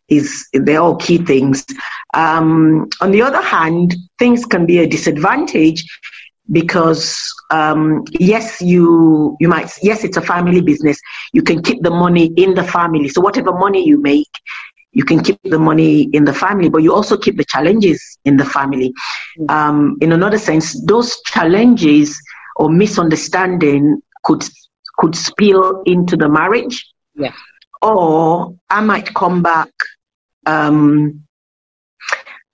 is 0.09 0.49
they're 0.53 0.81
all 0.81 0.97
key 0.97 1.19
things. 1.19 1.67
Um, 2.15 2.89
on 3.01 3.11
the 3.11 3.23
other 3.23 3.43
hand, 3.43 3.97
things 4.21 4.45
can 4.47 4.65
be 4.67 4.79
a 4.79 4.87
disadvantage 4.87 5.85
because 6.53 7.33
um, 7.51 8.05
yes, 8.13 8.61
you 8.61 9.37
you 9.41 9.49
might 9.49 9.73
yes, 9.83 10.05
it's 10.05 10.17
a 10.17 10.23
family 10.23 10.61
business. 10.61 11.01
You 11.33 11.43
can 11.43 11.63
keep 11.63 11.83
the 11.83 11.91
money 11.91 12.27
in 12.37 12.55
the 12.55 12.65
family. 12.65 13.09
So 13.09 13.21
whatever 13.21 13.53
money 13.53 13.85
you 13.85 14.01
make, 14.01 14.31
you 14.93 15.05
can 15.05 15.23
keep 15.23 15.39
the 15.45 15.59
money 15.59 16.03
in 16.13 16.25
the 16.25 16.35
family, 16.35 16.69
but 16.69 16.83
you 16.83 16.93
also 16.93 17.17
keep 17.17 17.37
the 17.37 17.45
challenges 17.45 18.19
in 18.25 18.37
the 18.37 18.45
family. 18.45 18.93
Mm. 19.39 19.51
Um, 19.51 19.99
in 20.01 20.13
another 20.13 20.39
sense, 20.39 20.81
those 20.87 21.21
challenges 21.23 22.21
or 22.57 22.71
misunderstanding 22.71 24.03
could 24.25 24.45
could 24.99 25.15
spill 25.15 25.83
into 25.87 26.17
the 26.17 26.29
marriage. 26.29 26.87
Yeah. 27.15 27.33
Or 27.83 28.55
I 28.69 28.81
might 28.83 29.15
come 29.15 29.43
back 29.43 29.71
um, 30.45 31.25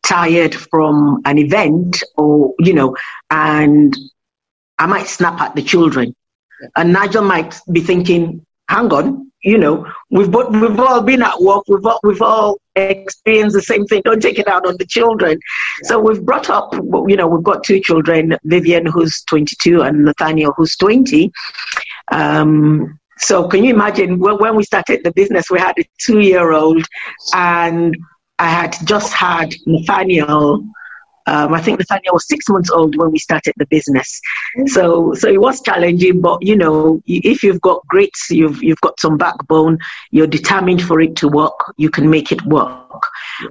tired 0.05 0.55
from 0.55 1.21
an 1.25 1.39
event, 1.39 2.03
or 2.17 2.55
you 2.61 2.75
know, 2.75 2.97
and 3.31 3.97
I 4.79 4.87
might 4.87 5.09
snap 5.09 5.41
at 5.41 5.57
the 5.57 5.63
children, 5.63 6.15
yeah. 6.61 6.69
and 6.77 6.93
Nigel 6.93 7.25
might 7.25 7.59
be 7.73 7.81
thinking, 7.81 8.47
"Hang 8.69 8.93
on, 8.93 9.33
you 9.47 9.59
know, 9.59 9.87
we've 10.11 10.31
both, 10.31 10.51
we've 10.51 10.81
all 10.81 11.01
been 11.01 11.23
at 11.23 11.41
work, 11.41 11.63
we've 11.69 11.87
all, 11.87 12.01
we've 12.03 12.21
all 12.21 12.59
experienced 12.75 13.55
the 13.55 13.63
same 13.63 13.87
thing. 13.87 14.03
Don't 14.05 14.21
take 14.21 14.41
it 14.41 14.49
out 14.49 14.67
on 14.67 14.77
the 14.77 14.85
children. 14.85 15.39
Yeah. 15.83 15.89
So 15.89 16.01
we've 16.01 16.21
brought 16.21 16.51
up, 16.51 16.75
you 16.75 17.15
know, 17.17 17.29
we've 17.29 17.45
got 17.45 17.63
two 17.63 17.81
children, 17.81 18.37
Vivian 18.43 18.87
who's 18.87 19.23
22 19.29 19.83
and 19.83 20.05
Nathaniel 20.05 20.53
who's 20.57 20.77
20. 20.77 21.31
Um, 22.11 22.99
so 23.19 23.47
can 23.47 23.63
you 23.63 23.73
imagine 23.73 24.19
when 24.19 24.57
we 24.57 24.65
started 24.65 25.05
the 25.05 25.13
business, 25.13 25.49
we 25.49 25.61
had 25.61 25.79
a 25.79 25.85
two-year-old, 26.01 26.85
and 27.33 27.97
I 28.41 28.49
had 28.49 28.77
just 28.85 29.13
had 29.13 29.55
Nathaniel 29.65 30.67
um, 31.27 31.53
I 31.55 31.61
think 31.61 31.79
Nathaniel 31.79 32.15
was 32.15 32.29
six 32.29 32.49
months 32.49 32.71
old 32.71 32.97
when 32.97 33.11
we 33.11 33.19
started 33.19 33.55
the 33.57 33.67
business, 33.67 34.21
mm-hmm. 34.57 34.67
so 34.69 35.15
so 35.15 35.29
it 35.29 35.41
was 35.41 35.61
challenging. 35.61 36.21
But 36.21 36.43
you 36.43 36.57
know, 36.57 37.03
if 37.07 37.43
you've 37.43 37.61
got 37.61 37.87
grits, 37.89 38.31
you've 38.31 38.63
you've 38.63 38.81
got 38.81 39.01
some 39.01 39.17
backbone, 39.17 39.79
you're 40.11 40.27
determined 40.27 40.83
for 40.83 41.01
it 41.01 41.17
to 41.17 41.29
work, 41.29 41.75
you 41.77 41.91
can 41.91 42.09
make 42.09 42.31
it 42.33 42.43
work. 42.47 43.03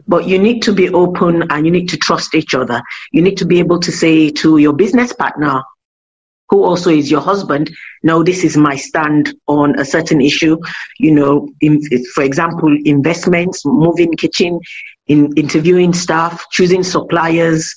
But 0.07 0.27
you 0.27 0.39
need 0.39 0.61
to 0.63 0.73
be 0.73 0.89
open 0.89 1.51
and 1.51 1.65
you 1.65 1.71
need 1.71 1.89
to 1.89 1.97
trust 1.97 2.33
each 2.33 2.53
other. 2.55 2.81
You 3.11 3.21
need 3.21 3.37
to 3.37 3.45
be 3.45 3.59
able 3.59 3.79
to 3.81 3.91
say 3.91 4.31
to 4.31 4.57
your 4.57 4.73
business 4.73 5.13
partner, 5.13 5.61
who 6.49 6.63
also 6.63 6.89
is 6.89 7.09
your 7.09 7.21
husband, 7.21 7.75
no, 8.05 8.21
this 8.21 8.43
is 8.43 8.55
my 8.55 8.75
stand 8.75 9.33
on 9.47 9.77
a 9.79 9.83
certain 9.83 10.21
issue. 10.21 10.57
You 10.99 11.11
know, 11.11 11.49
in, 11.59 11.81
for 12.13 12.23
example, 12.23 12.77
investments, 12.85 13.65
moving 13.65 14.13
kitchen, 14.13 14.59
in 15.07 15.33
interviewing 15.35 15.91
staff, 15.91 16.45
choosing 16.51 16.83
suppliers, 16.83 17.73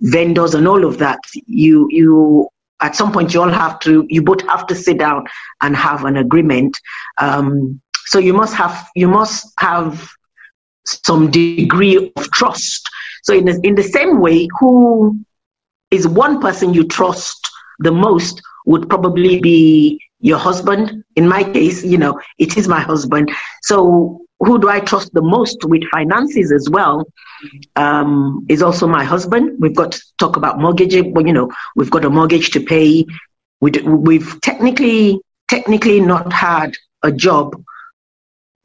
vendors, 0.00 0.54
and 0.54 0.68
all 0.68 0.84
of 0.84 0.98
that. 0.98 1.20
You, 1.46 1.88
you, 1.90 2.48
at 2.82 2.94
some 2.94 3.12
point, 3.12 3.32
you 3.32 3.40
all 3.40 3.48
have 3.48 3.78
to, 3.80 4.06
you 4.10 4.22
both 4.22 4.46
have 4.46 4.66
to 4.66 4.74
sit 4.74 4.98
down 4.98 5.24
and 5.62 5.74
have 5.74 6.04
an 6.04 6.18
agreement. 6.18 6.76
Um, 7.18 7.80
so 8.04 8.18
you 8.18 8.34
must 8.34 8.54
have, 8.54 8.90
you 8.94 9.08
must 9.08 9.54
have 9.58 10.06
some 10.84 11.30
degree 11.30 12.12
of 12.14 12.30
trust. 12.30 12.90
So 13.22 13.32
in 13.32 13.46
the, 13.46 13.58
in 13.62 13.74
the 13.74 13.82
same 13.82 14.20
way, 14.20 14.48
who 14.60 15.18
is 15.90 16.06
one 16.06 16.42
person 16.42 16.74
you 16.74 16.86
trust 16.86 17.48
the 17.78 17.92
most 17.92 18.42
would 18.66 18.88
probably 18.88 19.40
be 19.40 20.00
your 20.20 20.38
husband. 20.38 21.04
In 21.16 21.28
my 21.28 21.42
case, 21.44 21.84
you 21.84 21.98
know, 21.98 22.20
it 22.38 22.56
is 22.56 22.68
my 22.68 22.80
husband. 22.80 23.30
So 23.62 24.20
who 24.40 24.58
do 24.58 24.68
I 24.68 24.80
trust 24.80 25.12
the 25.12 25.22
most 25.22 25.64
with 25.64 25.84
finances 25.90 26.52
as 26.52 26.68
well 26.68 27.04
um, 27.76 28.44
is 28.48 28.62
also 28.62 28.86
my 28.86 29.04
husband. 29.04 29.56
We've 29.60 29.74
got 29.74 29.92
to 29.92 30.02
talk 30.18 30.36
about 30.36 30.58
mortgage. 30.58 30.94
Well, 31.12 31.26
you 31.26 31.32
know, 31.32 31.50
we've 31.76 31.90
got 31.90 32.04
a 32.04 32.10
mortgage 32.10 32.50
to 32.50 32.60
pay. 32.60 33.06
We 33.60 33.70
we've 33.84 34.40
technically 34.40 35.20
technically 35.48 36.00
not 36.00 36.32
had 36.32 36.74
a 37.02 37.12
job 37.12 37.62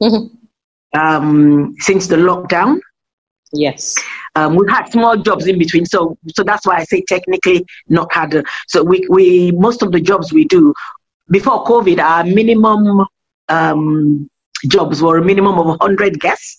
um, 0.96 1.74
since 1.78 2.06
the 2.08 2.16
lockdown. 2.16 2.80
Yes. 3.52 3.96
Um, 4.34 4.56
we've 4.56 4.68
had 4.68 4.88
small 4.88 5.16
jobs 5.16 5.46
in 5.46 5.58
between, 5.58 5.86
so 5.86 6.18
so 6.34 6.42
that's 6.42 6.66
why 6.66 6.76
I 6.76 6.84
say 6.84 7.02
technically 7.08 7.64
not 7.88 8.12
had. 8.12 8.34
A, 8.34 8.44
so 8.66 8.82
we 8.82 9.06
we 9.08 9.52
most 9.52 9.82
of 9.82 9.92
the 9.92 10.00
jobs 10.00 10.32
we 10.32 10.44
do 10.44 10.74
before 11.30 11.64
COVID, 11.64 11.98
our 11.98 12.24
minimum 12.24 13.06
um, 13.48 14.30
jobs 14.66 15.02
were 15.02 15.18
a 15.18 15.24
minimum 15.24 15.58
of 15.58 15.66
100 15.66 16.20
guests. 16.20 16.58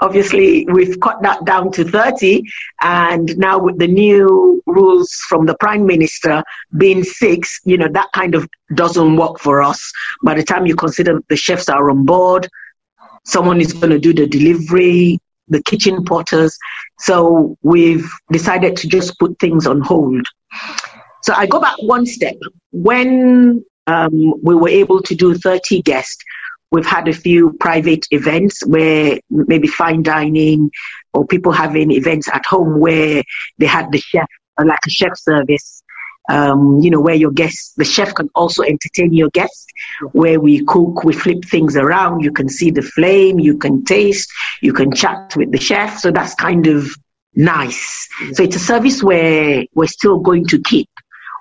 Obviously, 0.00 0.66
we've 0.72 0.98
cut 1.00 1.22
that 1.22 1.44
down 1.44 1.70
to 1.72 1.84
30, 1.84 2.42
and 2.82 3.36
now 3.38 3.58
with 3.58 3.78
the 3.78 3.86
new 3.86 4.62
rules 4.66 5.12
from 5.28 5.46
the 5.46 5.56
Prime 5.58 5.86
Minister 5.86 6.42
being 6.76 7.02
six, 7.02 7.60
you 7.64 7.76
know, 7.76 7.88
that 7.92 8.08
kind 8.12 8.34
of 8.34 8.48
doesn't 8.74 9.16
work 9.16 9.38
for 9.38 9.62
us. 9.62 9.92
By 10.22 10.34
the 10.34 10.42
time 10.42 10.66
you 10.66 10.74
consider 10.74 11.20
the 11.28 11.36
chefs 11.36 11.68
are 11.68 11.90
on 11.90 12.04
board, 12.04 12.48
someone 13.24 13.60
is 13.60 13.72
going 13.72 13.90
to 13.90 13.98
do 13.98 14.12
the 14.12 14.26
delivery, 14.26 15.18
the 15.48 15.62
kitchen 15.62 16.04
porters. 16.04 16.56
So 16.98 17.56
we've 17.62 18.08
decided 18.32 18.76
to 18.78 18.88
just 18.88 19.18
put 19.18 19.38
things 19.38 19.66
on 19.66 19.80
hold. 19.80 20.26
So 21.22 21.34
I 21.36 21.46
go 21.46 21.60
back 21.60 21.76
one 21.80 22.06
step. 22.06 22.36
When 22.72 23.64
um, 23.86 24.34
we 24.42 24.54
were 24.54 24.68
able 24.68 25.02
to 25.02 25.14
do 25.14 25.34
30 25.34 25.82
guests, 25.82 26.22
we've 26.70 26.86
had 26.86 27.08
a 27.08 27.12
few 27.12 27.52
private 27.60 28.06
events 28.10 28.64
where 28.66 29.18
maybe 29.30 29.68
fine 29.68 30.02
dining 30.02 30.70
or 31.12 31.26
people 31.26 31.52
having 31.52 31.90
events 31.90 32.28
at 32.28 32.44
home 32.46 32.80
where 32.80 33.22
they 33.58 33.66
had 33.66 33.90
the 33.92 33.98
chef, 33.98 34.26
like 34.62 34.78
a 34.86 34.90
chef 34.90 35.16
service. 35.16 35.82
Um, 36.28 36.80
you 36.80 36.90
know, 36.90 37.00
where 37.00 37.14
your 37.14 37.30
guests, 37.30 37.72
the 37.76 37.84
chef 37.84 38.14
can 38.14 38.28
also 38.34 38.62
entertain 38.62 39.12
your 39.12 39.30
guests, 39.30 39.66
where 40.12 40.40
we 40.40 40.64
cook, 40.64 41.04
we 41.04 41.12
flip 41.12 41.44
things 41.44 41.76
around, 41.76 42.22
you 42.22 42.32
can 42.32 42.48
see 42.48 42.70
the 42.70 42.82
flame, 42.82 43.38
you 43.38 43.56
can 43.56 43.84
taste, 43.84 44.28
you 44.60 44.72
can 44.72 44.92
chat 44.92 45.34
with 45.36 45.52
the 45.52 45.58
chef. 45.58 45.98
So 45.98 46.10
that's 46.10 46.34
kind 46.34 46.66
of 46.66 46.88
nice. 47.34 48.08
So 48.32 48.42
it's 48.42 48.56
a 48.56 48.60
service 48.60 49.02
where 49.02 49.64
we're 49.74 49.86
still 49.86 50.18
going 50.18 50.46
to 50.46 50.60
keep 50.62 50.88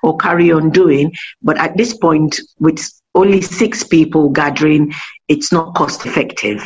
or 0.03 0.17
carry 0.17 0.51
on 0.51 0.69
doing. 0.69 1.13
But 1.41 1.57
at 1.57 1.75
this 1.77 1.97
point, 1.97 2.39
with 2.59 2.79
only 3.15 3.41
six 3.41 3.83
people 3.83 4.29
gathering, 4.29 4.93
it's 5.27 5.51
not 5.51 5.73
cost 5.73 6.05
effective. 6.05 6.63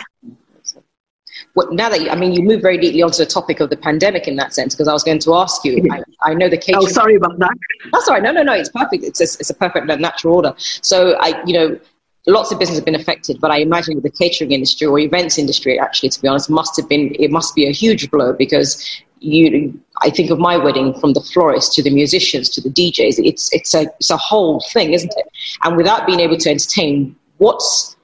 Well, 1.59 1.73
now 1.73 1.89
that 1.89 1.99
you, 1.99 2.09
I 2.09 2.15
mean, 2.15 2.31
you 2.31 2.41
move 2.41 2.61
very 2.61 2.77
deeply 2.77 3.01
onto 3.01 3.17
the 3.17 3.25
topic 3.25 3.59
of 3.59 3.69
the 3.69 3.75
pandemic 3.75 4.29
in 4.29 4.37
that 4.37 4.53
sense, 4.53 4.73
because 4.73 4.87
I 4.87 4.93
was 4.93 5.03
going 5.03 5.19
to 5.19 5.35
ask 5.35 5.65
you. 5.65 5.85
I, 5.91 6.03
I 6.21 6.33
know 6.33 6.47
the 6.47 6.57
catering. 6.57 6.85
Oh, 6.85 6.87
sorry 6.87 7.15
about 7.15 7.37
that. 7.37 7.51
That's 7.91 8.07
all 8.07 8.13
right. 8.13 8.23
No, 8.23 8.31
no, 8.31 8.43
no. 8.43 8.53
It's 8.53 8.69
perfect. 8.69 9.03
It's 9.03 9.19
a, 9.19 9.25
it's 9.25 9.49
a 9.49 9.53
perfect 9.53 9.85
natural 9.87 10.35
order. 10.35 10.53
So 10.57 11.17
I, 11.19 11.43
you 11.45 11.53
know, 11.53 11.77
lots 12.27 12.53
of 12.53 12.59
business 12.59 12.77
have 12.77 12.85
been 12.85 12.95
affected, 12.95 13.41
but 13.41 13.51
I 13.51 13.57
imagine 13.57 13.95
with 13.95 14.05
the 14.05 14.09
catering 14.09 14.53
industry 14.53 14.87
or 14.87 14.99
events 14.99 15.37
industry, 15.37 15.77
actually, 15.77 16.07
to 16.11 16.21
be 16.21 16.29
honest, 16.29 16.49
must 16.49 16.77
have 16.77 16.87
been 16.87 17.13
it 17.19 17.29
must 17.29 17.55
be 17.55 17.67
a 17.67 17.73
huge 17.73 18.09
blow 18.09 18.31
because 18.31 19.03
you 19.19 19.77
I 20.01 20.11
think 20.11 20.31
of 20.31 20.39
my 20.39 20.55
wedding 20.55 20.97
from 20.97 21.11
the 21.11 21.19
florist 21.19 21.73
to 21.73 21.83
the 21.83 21.89
musicians 21.89 22.47
to 22.51 22.61
the 22.61 22.69
DJs. 22.69 23.19
It's 23.25 23.53
it's 23.53 23.73
a 23.73 23.81
it's 23.99 24.11
a 24.11 24.17
whole 24.17 24.61
thing, 24.71 24.93
isn't 24.93 25.13
it? 25.17 25.27
And 25.63 25.75
without 25.75 26.07
being 26.07 26.21
able 26.21 26.37
to 26.37 26.49
entertain, 26.49 27.17
what's 27.37 27.97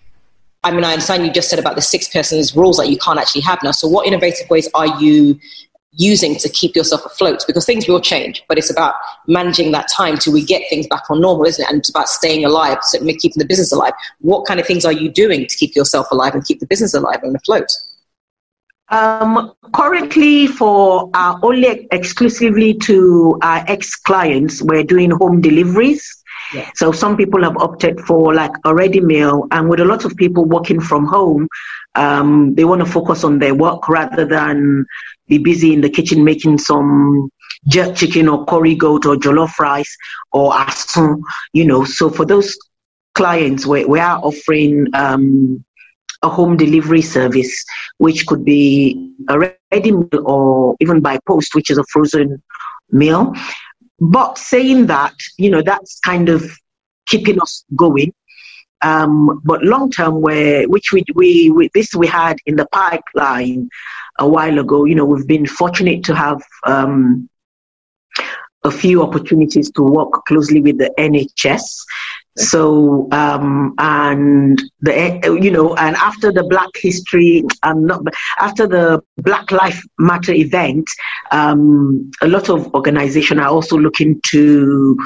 I 0.66 0.72
mean, 0.72 0.84
I 0.84 0.94
understand 0.94 1.24
you 1.24 1.32
just 1.32 1.50
said 1.50 1.60
about 1.60 1.76
the 1.76 1.82
six 1.82 2.08
persons 2.10 2.56
rules 2.56 2.78
that 2.78 2.90
you 2.90 2.98
can't 2.98 3.20
actually 3.20 3.42
have 3.42 3.60
now. 3.64 3.70
So, 3.70 3.88
what 3.88 4.08
innovative 4.08 4.50
ways 4.50 4.68
are 4.74 5.00
you 5.00 5.40
using 5.92 6.36
to 6.38 6.50
keep 6.50 6.76
yourself 6.76 7.06
afloat? 7.06 7.44
Because 7.46 7.68
things 7.68 7.88
will 7.88 8.02
change, 8.02 8.44
but 8.50 8.58
it's 8.58 8.72
about 8.72 8.96
managing 9.28 9.72
that 9.74 9.88
time 9.96 10.18
till 10.18 10.34
we 10.34 10.44
get 10.44 10.64
things 10.68 10.88
back 10.88 11.04
on 11.12 11.22
normal, 11.22 11.46
isn't 11.46 11.64
it? 11.64 11.70
And 11.70 11.80
it's 11.80 11.90
about 11.92 12.10
staying 12.10 12.46
alive, 12.46 12.80
so 12.82 12.98
keeping 12.98 13.38
the 13.38 13.46
business 13.46 13.72
alive. 13.72 13.94
What 14.22 14.48
kind 14.48 14.60
of 14.60 14.66
things 14.66 14.86
are 14.86 14.92
you 14.92 15.08
doing 15.08 15.46
to 15.46 15.56
keep 15.56 15.76
yourself 15.76 16.08
alive 16.12 16.34
and 16.34 16.44
keep 16.44 16.60
the 16.60 16.68
business 16.68 16.96
alive 16.96 17.20
and 17.22 17.36
afloat? 17.36 17.68
Um, 18.90 19.54
currently, 19.72 20.48
for 20.48 21.12
uh, 21.14 21.38
only 21.44 21.88
exclusively 21.92 22.74
to 22.86 23.38
our 23.44 23.64
ex 23.68 23.96
clients, 23.96 24.64
we're 24.64 24.84
doing 24.84 25.12
home 25.12 25.42
deliveries. 25.42 26.24
So 26.76 26.92
some 26.92 27.18
people 27.18 27.44
have 27.44 27.58
opted 27.58 28.00
for 28.02 28.34
like 28.34 28.52
a 28.66 28.74
ready 28.74 29.00
meal, 29.00 29.48
and 29.52 29.70
with 29.70 29.80
a 29.80 29.86
lot 29.86 30.06
of 30.06 30.16
people 30.16 30.46
working 30.46 30.80
from 30.80 31.06
home, 31.06 31.48
um, 31.96 32.54
they 32.56 32.64
want 32.66 32.80
to 32.80 32.86
focus 32.86 33.24
on 33.24 33.40
their 33.40 33.56
work 33.56 33.88
rather 33.90 34.26
than 34.26 34.86
be 35.28 35.38
busy 35.38 35.74
in 35.74 35.82
the 35.82 35.90
kitchen 35.90 36.24
making 36.24 36.58
some 36.58 37.30
jerk 37.68 37.96
chicken 37.96 38.28
or 38.30 38.46
curry 38.46 38.76
goat 38.76 39.06
or 39.06 39.16
jollof 39.16 39.58
rice 39.60 39.96
or 40.32 40.52
asun, 40.52 41.20
you 41.54 41.66
know. 41.66 41.84
So 41.84 42.10
for 42.10 42.26
those 42.26 42.56
clients, 43.14 43.66
we, 43.66 43.86
we 43.86 44.00
are 44.00 44.20
offering 44.20 44.88
um, 44.94 45.64
a 46.22 46.30
home 46.30 46.58
delivery 46.58 47.02
service, 47.02 47.66
which 47.98 48.26
could 48.28 48.46
be 48.46 49.12
a 49.30 49.40
ready 49.40 49.72
meal 49.92 49.98
or 50.26 50.76
even 50.80 51.00
by 51.02 51.20
post, 51.28 51.56
which 51.56 51.70
is 51.70 51.78
a 51.78 51.84
frozen 51.92 52.42
meal. 52.92 53.34
But 54.00 54.38
saying 54.38 54.88
that, 54.88 55.14
you 55.38 55.50
know, 55.50 55.62
that's 55.62 56.00
kind 56.00 56.30
of 56.30 56.44
keeping 57.08 57.42
us 57.42 57.64
going. 57.76 58.14
Um, 58.82 59.42
but 59.44 59.64
long 59.64 59.90
term, 59.90 60.22
where 60.22 60.68
which 60.68 60.92
we, 60.92 61.04
we, 61.16 61.50
we 61.50 61.70
this 61.74 61.96
we 61.96 62.08
had 62.08 62.38
in 62.46 62.56
the 62.56 62.68
pipeline 62.68 63.70
a 64.20 64.28
while 64.28 64.60
ago. 64.60 64.86
You 64.86 64.96
know, 64.96 65.06
we've 65.06 65.28
been 65.28 65.46
fortunate 65.46 66.04
to 66.06 66.16
have 66.16 66.42
um, 66.66 67.30
a 68.64 68.72
few 68.72 69.02
opportunities 69.02 69.72
to 69.72 69.84
work 69.84 70.26
closely 70.28 70.60
with 70.60 70.78
the 70.78 70.92
NHS. 70.98 71.64
So, 72.38 73.08
um, 73.12 73.74
and 73.78 74.62
the, 74.82 75.40
you 75.42 75.52
know, 75.52 75.74
and 75.76 75.96
after 75.96 76.34
the 76.34 76.44
Black 76.44 76.70
History, 76.76 77.46
um, 77.64 77.86
not, 77.86 78.02
after 78.40 78.68
the 78.68 79.02
Black 79.18 79.52
Life 79.52 79.82
Matter 80.00 80.34
event, 80.34 80.86
um, 81.32 82.12
a 82.22 82.28
lot 82.28 82.50
of 82.50 82.74
organizations 82.74 83.40
are 83.40 83.48
also 83.48 83.78
looking 83.78 84.20
to 84.32 84.98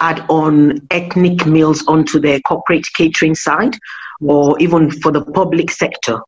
add 0.00 0.24
on 0.28 0.80
ethnic 0.90 1.46
meals 1.46 1.86
onto 1.86 2.18
their 2.18 2.40
corporate 2.40 2.86
catering 2.96 3.36
side 3.36 3.76
or 4.20 4.58
even 4.58 4.90
for 4.90 5.12
the 5.12 5.24
public 5.24 5.70
sector. 5.70 6.18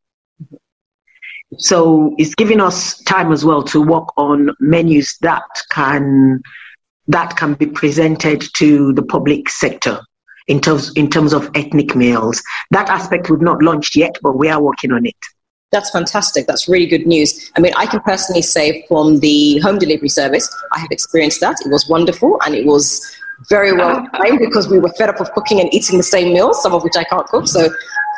So 1.58 2.14
it's 2.18 2.36
giving 2.36 2.60
us 2.60 3.02
time 3.02 3.32
as 3.32 3.44
well 3.44 3.64
to 3.64 3.82
work 3.82 4.08
on 4.16 4.50
menus 4.60 5.16
that 5.22 5.42
can 5.70 6.40
that 7.08 7.36
can 7.36 7.54
be 7.54 7.66
presented 7.66 8.44
to 8.58 8.92
the 8.92 9.02
public 9.02 9.48
sector 9.48 10.00
in 10.50 10.60
terms 10.60 10.92
in 10.94 11.08
terms 11.08 11.32
of 11.32 11.48
ethnic 11.54 11.94
meals. 11.94 12.42
That 12.72 12.90
aspect 12.90 13.30
we've 13.30 13.40
not 13.40 13.62
launched 13.62 13.94
yet, 13.96 14.18
but 14.20 14.36
we 14.36 14.48
are 14.48 14.60
working 14.60 14.92
on 14.92 15.06
it. 15.06 15.16
That's 15.70 15.90
fantastic. 15.90 16.48
That's 16.48 16.68
really 16.68 16.86
good 16.86 17.06
news. 17.06 17.50
I 17.56 17.60
mean, 17.60 17.72
I 17.76 17.86
can 17.86 18.00
personally 18.00 18.42
say 18.42 18.84
from 18.88 19.20
the 19.20 19.58
home 19.60 19.78
delivery 19.78 20.08
service, 20.08 20.46
I 20.72 20.80
have 20.80 20.90
experienced 20.90 21.40
that. 21.42 21.54
It 21.64 21.70
was 21.70 21.88
wonderful 21.88 22.38
and 22.44 22.56
it 22.56 22.66
was 22.66 23.16
very 23.48 23.72
well 23.72 24.04
timed 24.16 24.40
because 24.40 24.68
we 24.68 24.80
were 24.80 24.92
fed 24.98 25.08
up 25.08 25.20
of 25.20 25.30
cooking 25.32 25.60
and 25.60 25.72
eating 25.72 25.96
the 25.96 26.02
same 26.02 26.34
meals, 26.34 26.60
some 26.60 26.74
of 26.74 26.82
which 26.82 26.96
I 26.96 27.04
can't 27.04 27.26
cook. 27.28 27.46
So 27.46 27.70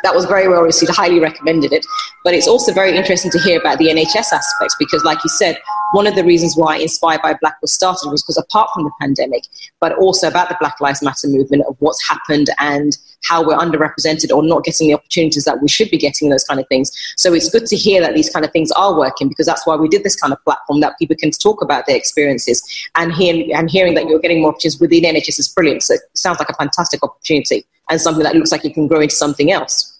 that 0.03 0.13
was 0.13 0.25
very 0.25 0.47
well 0.47 0.61
received. 0.61 0.91
Highly 0.91 1.19
recommended 1.19 1.73
it. 1.73 1.85
But 2.23 2.33
it's 2.33 2.47
also 2.47 2.73
very 2.73 2.95
interesting 2.95 3.31
to 3.31 3.39
hear 3.39 3.59
about 3.59 3.79
the 3.79 3.87
NHS 3.87 4.31
aspects 4.31 4.75
because, 4.77 5.03
like 5.03 5.23
you 5.23 5.29
said, 5.29 5.57
one 5.93 6.07
of 6.07 6.15
the 6.15 6.23
reasons 6.23 6.55
why 6.55 6.77
Inspired 6.77 7.21
by 7.21 7.35
Black 7.39 7.61
was 7.61 7.71
started 7.71 8.09
was 8.09 8.23
because 8.23 8.37
apart 8.37 8.69
from 8.73 8.83
the 8.83 8.91
pandemic, 8.99 9.43
but 9.79 9.93
also 9.93 10.27
about 10.27 10.49
the 10.49 10.57
Black 10.59 10.79
Lives 10.81 11.01
Matter 11.01 11.27
movement 11.27 11.63
of 11.67 11.75
what's 11.79 12.07
happened 12.07 12.49
and 12.59 12.97
how 13.23 13.45
we're 13.45 13.57
underrepresented 13.57 14.35
or 14.35 14.43
not 14.43 14.63
getting 14.63 14.87
the 14.87 14.95
opportunities 14.95 15.45
that 15.45 15.61
we 15.61 15.67
should 15.67 15.89
be 15.89 15.97
getting, 15.97 16.29
those 16.29 16.43
kind 16.43 16.59
of 16.59 16.67
things. 16.67 16.91
So 17.15 17.33
it's 17.33 17.49
good 17.49 17.65
to 17.67 17.75
hear 17.75 18.01
that 18.01 18.15
these 18.15 18.29
kind 18.29 18.45
of 18.45 18.51
things 18.51 18.71
are 18.71 18.97
working 18.97 19.29
because 19.29 19.45
that's 19.45 19.65
why 19.65 19.75
we 19.75 19.87
did 19.87 20.03
this 20.03 20.15
kind 20.15 20.33
of 20.33 20.43
platform 20.43 20.81
that 20.81 20.97
people 20.97 21.15
can 21.15 21.31
talk 21.31 21.61
about 21.61 21.85
their 21.85 21.95
experiences 21.95 22.61
and 22.95 23.13
hear, 23.13 23.55
and 23.55 23.69
hearing 23.69 23.93
that 23.93 24.07
you're 24.07 24.19
getting 24.19 24.41
more 24.41 24.49
opportunities 24.49 24.81
within 24.81 25.03
NHS 25.03 25.39
is 25.39 25.47
brilliant. 25.47 25.83
So 25.83 25.93
it 25.93 26.01
sounds 26.15 26.39
like 26.39 26.49
a 26.49 26.55
fantastic 26.55 27.03
opportunity 27.03 27.65
and 27.89 28.01
something 28.01 28.23
that 28.23 28.35
looks 28.35 28.51
like 28.51 28.65
it 28.65 28.73
can 28.73 28.87
grow 28.87 28.99
into 28.99 29.15
something 29.15 29.51
else 29.51 29.92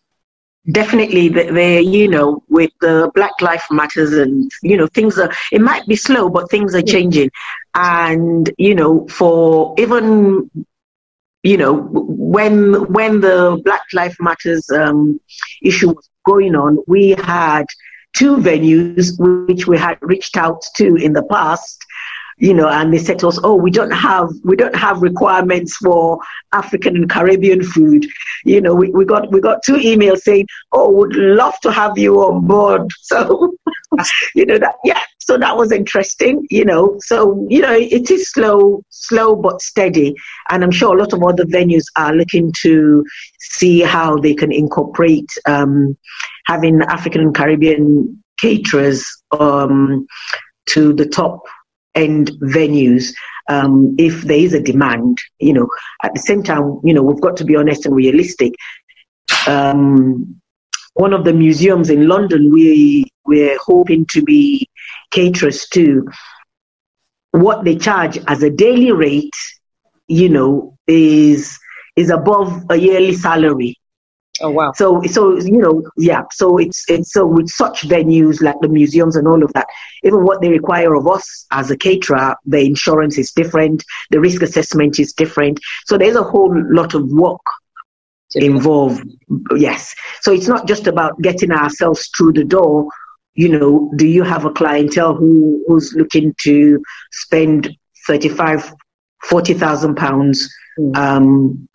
definitely 0.71 1.27
they 1.27 1.81
you 1.81 2.07
know 2.07 2.41
with 2.47 2.71
the 2.79 3.11
black 3.13 3.33
life 3.41 3.65
matters 3.69 4.13
and 4.13 4.49
you 4.61 4.77
know 4.77 4.87
things 4.87 5.17
are 5.19 5.31
it 5.51 5.61
might 5.61 5.85
be 5.87 5.95
slow 5.95 6.29
but 6.29 6.49
things 6.49 6.73
are 6.73 6.81
changing. 6.81 7.29
And 7.75 8.49
you 8.57 8.75
know 8.75 9.07
for 9.07 9.75
even 9.77 10.49
you 11.43 11.57
know 11.57 11.73
when 11.73 12.91
when 12.93 13.19
the 13.19 13.61
black 13.65 13.83
life 13.93 14.15
matters 14.19 14.69
um, 14.71 15.19
issue 15.61 15.89
was 15.89 16.09
going 16.25 16.55
on 16.55 16.77
we 16.87 17.15
had 17.17 17.65
two 18.13 18.37
venues 18.37 19.19
which 19.47 19.67
we 19.67 19.77
had 19.77 19.97
reached 20.01 20.37
out 20.37 20.61
to 20.75 20.95
in 20.95 21.11
the 21.13 21.23
past 21.23 21.83
you 22.37 22.53
know, 22.53 22.67
and 22.67 22.93
they 22.93 22.97
said 22.97 23.19
to 23.19 23.27
us, 23.27 23.39
"Oh, 23.43 23.55
we 23.55 23.71
don't 23.71 23.91
have 23.91 24.29
we 24.43 24.55
don't 24.55 24.75
have 24.75 25.01
requirements 25.01 25.77
for 25.77 26.19
African 26.51 26.95
and 26.95 27.09
Caribbean 27.09 27.63
food." 27.63 28.05
You 28.45 28.61
know, 28.61 28.73
we, 28.73 28.89
we 28.89 29.05
got 29.05 29.31
we 29.31 29.39
got 29.39 29.63
two 29.63 29.75
emails 29.75 30.19
saying, 30.19 30.47
"Oh, 30.71 30.89
would 30.91 31.15
love 31.15 31.59
to 31.61 31.71
have 31.71 31.97
you 31.97 32.15
on 32.21 32.47
board." 32.47 32.91
So, 33.13 33.53
you 34.33 34.43
know 34.43 34.57
that 34.57 34.75
yeah, 34.83 35.03
so 35.19 35.37
that 35.37 35.55
was 35.55 35.71
interesting. 35.71 36.47
You 36.49 36.65
know, 36.65 36.97
so 37.05 37.45
you 37.47 37.61
know 37.61 37.73
it 37.73 38.09
is 38.09 38.31
slow, 38.31 38.83
slow 38.89 39.35
but 39.35 39.61
steady, 39.61 40.15
and 40.49 40.63
I'm 40.63 40.71
sure 40.71 40.95
a 40.95 40.99
lot 40.99 41.13
of 41.13 41.21
other 41.21 41.45
venues 41.45 41.85
are 41.95 42.13
looking 42.13 42.51
to 42.63 43.05
see 43.39 43.81
how 43.81 44.17
they 44.17 44.33
can 44.33 44.51
incorporate 44.51 45.29
um, 45.45 45.95
having 46.45 46.81
African 46.81 47.21
and 47.21 47.35
Caribbean 47.35 48.23
caterers 48.39 49.05
um, 49.39 50.07
to 50.67 50.93
the 50.93 51.05
top 51.05 51.43
end 51.95 52.31
venues 52.41 53.13
um, 53.49 53.95
if 53.97 54.21
there 54.23 54.37
is 54.37 54.53
a 54.53 54.61
demand. 54.61 55.17
You 55.39 55.53
know, 55.53 55.67
at 56.03 56.13
the 56.13 56.19
same 56.19 56.43
time, 56.43 56.79
you 56.83 56.93
know, 56.93 57.03
we've 57.03 57.21
got 57.21 57.37
to 57.37 57.45
be 57.45 57.55
honest 57.55 57.85
and 57.85 57.95
realistic. 57.95 58.53
Um, 59.47 60.39
one 60.93 61.13
of 61.13 61.23
the 61.25 61.33
museums 61.33 61.89
in 61.89 62.07
London, 62.07 62.51
we 62.51 63.05
we're 63.25 63.57
hoping 63.59 64.05
to 64.11 64.21
be 64.21 64.69
caterers 65.11 65.67
to. 65.69 66.07
What 67.31 67.63
they 67.63 67.75
charge 67.75 68.19
as 68.27 68.43
a 68.43 68.49
daily 68.49 68.91
rate, 68.91 69.35
you 70.07 70.29
know, 70.29 70.77
is 70.87 71.57
is 71.95 72.09
above 72.09 72.63
a 72.69 72.75
yearly 72.75 73.13
salary. 73.13 73.75
Oh 74.41 74.49
wow! 74.49 74.71
So 74.73 75.01
so 75.03 75.37
you 75.37 75.59
know 75.59 75.83
yeah. 75.95 76.23
So 76.31 76.57
it's 76.57 76.89
it's 76.89 77.13
so 77.13 77.25
with 77.25 77.49
such 77.49 77.81
venues 77.81 78.41
like 78.41 78.59
the 78.61 78.67
museums 78.67 79.15
and 79.15 79.27
all 79.27 79.43
of 79.43 79.53
that, 79.53 79.67
even 80.03 80.23
what 80.23 80.41
they 80.41 80.49
require 80.49 80.95
of 80.95 81.07
us 81.07 81.45
as 81.51 81.69
a 81.69 81.77
caterer, 81.77 82.35
the 82.45 82.59
insurance 82.59 83.19
is 83.19 83.31
different, 83.31 83.83
the 84.09 84.19
risk 84.19 84.41
assessment 84.41 84.99
is 84.99 85.13
different. 85.13 85.59
So 85.85 85.97
there's 85.97 86.15
a 86.15 86.23
whole 86.23 86.51
lot 86.71 86.95
of 86.95 87.11
work 87.11 87.41
involved. 88.35 89.07
Yes. 89.55 89.93
So 90.21 90.33
it's 90.33 90.47
not 90.47 90.67
just 90.67 90.87
about 90.87 91.21
getting 91.21 91.51
ourselves 91.51 92.09
through 92.17 92.33
the 92.33 92.43
door. 92.43 92.87
You 93.35 93.49
know, 93.49 93.91
do 93.95 94.07
you 94.07 94.23
have 94.23 94.45
a 94.45 94.51
clientele 94.51 95.15
who 95.15 95.63
who's 95.67 95.93
looking 95.93 96.33
to 96.41 96.83
spend 97.11 97.69
35, 98.07 98.73
40,000 99.23 99.95
pounds 99.95 100.53
hmm. 100.77 100.95
um, 100.95 101.69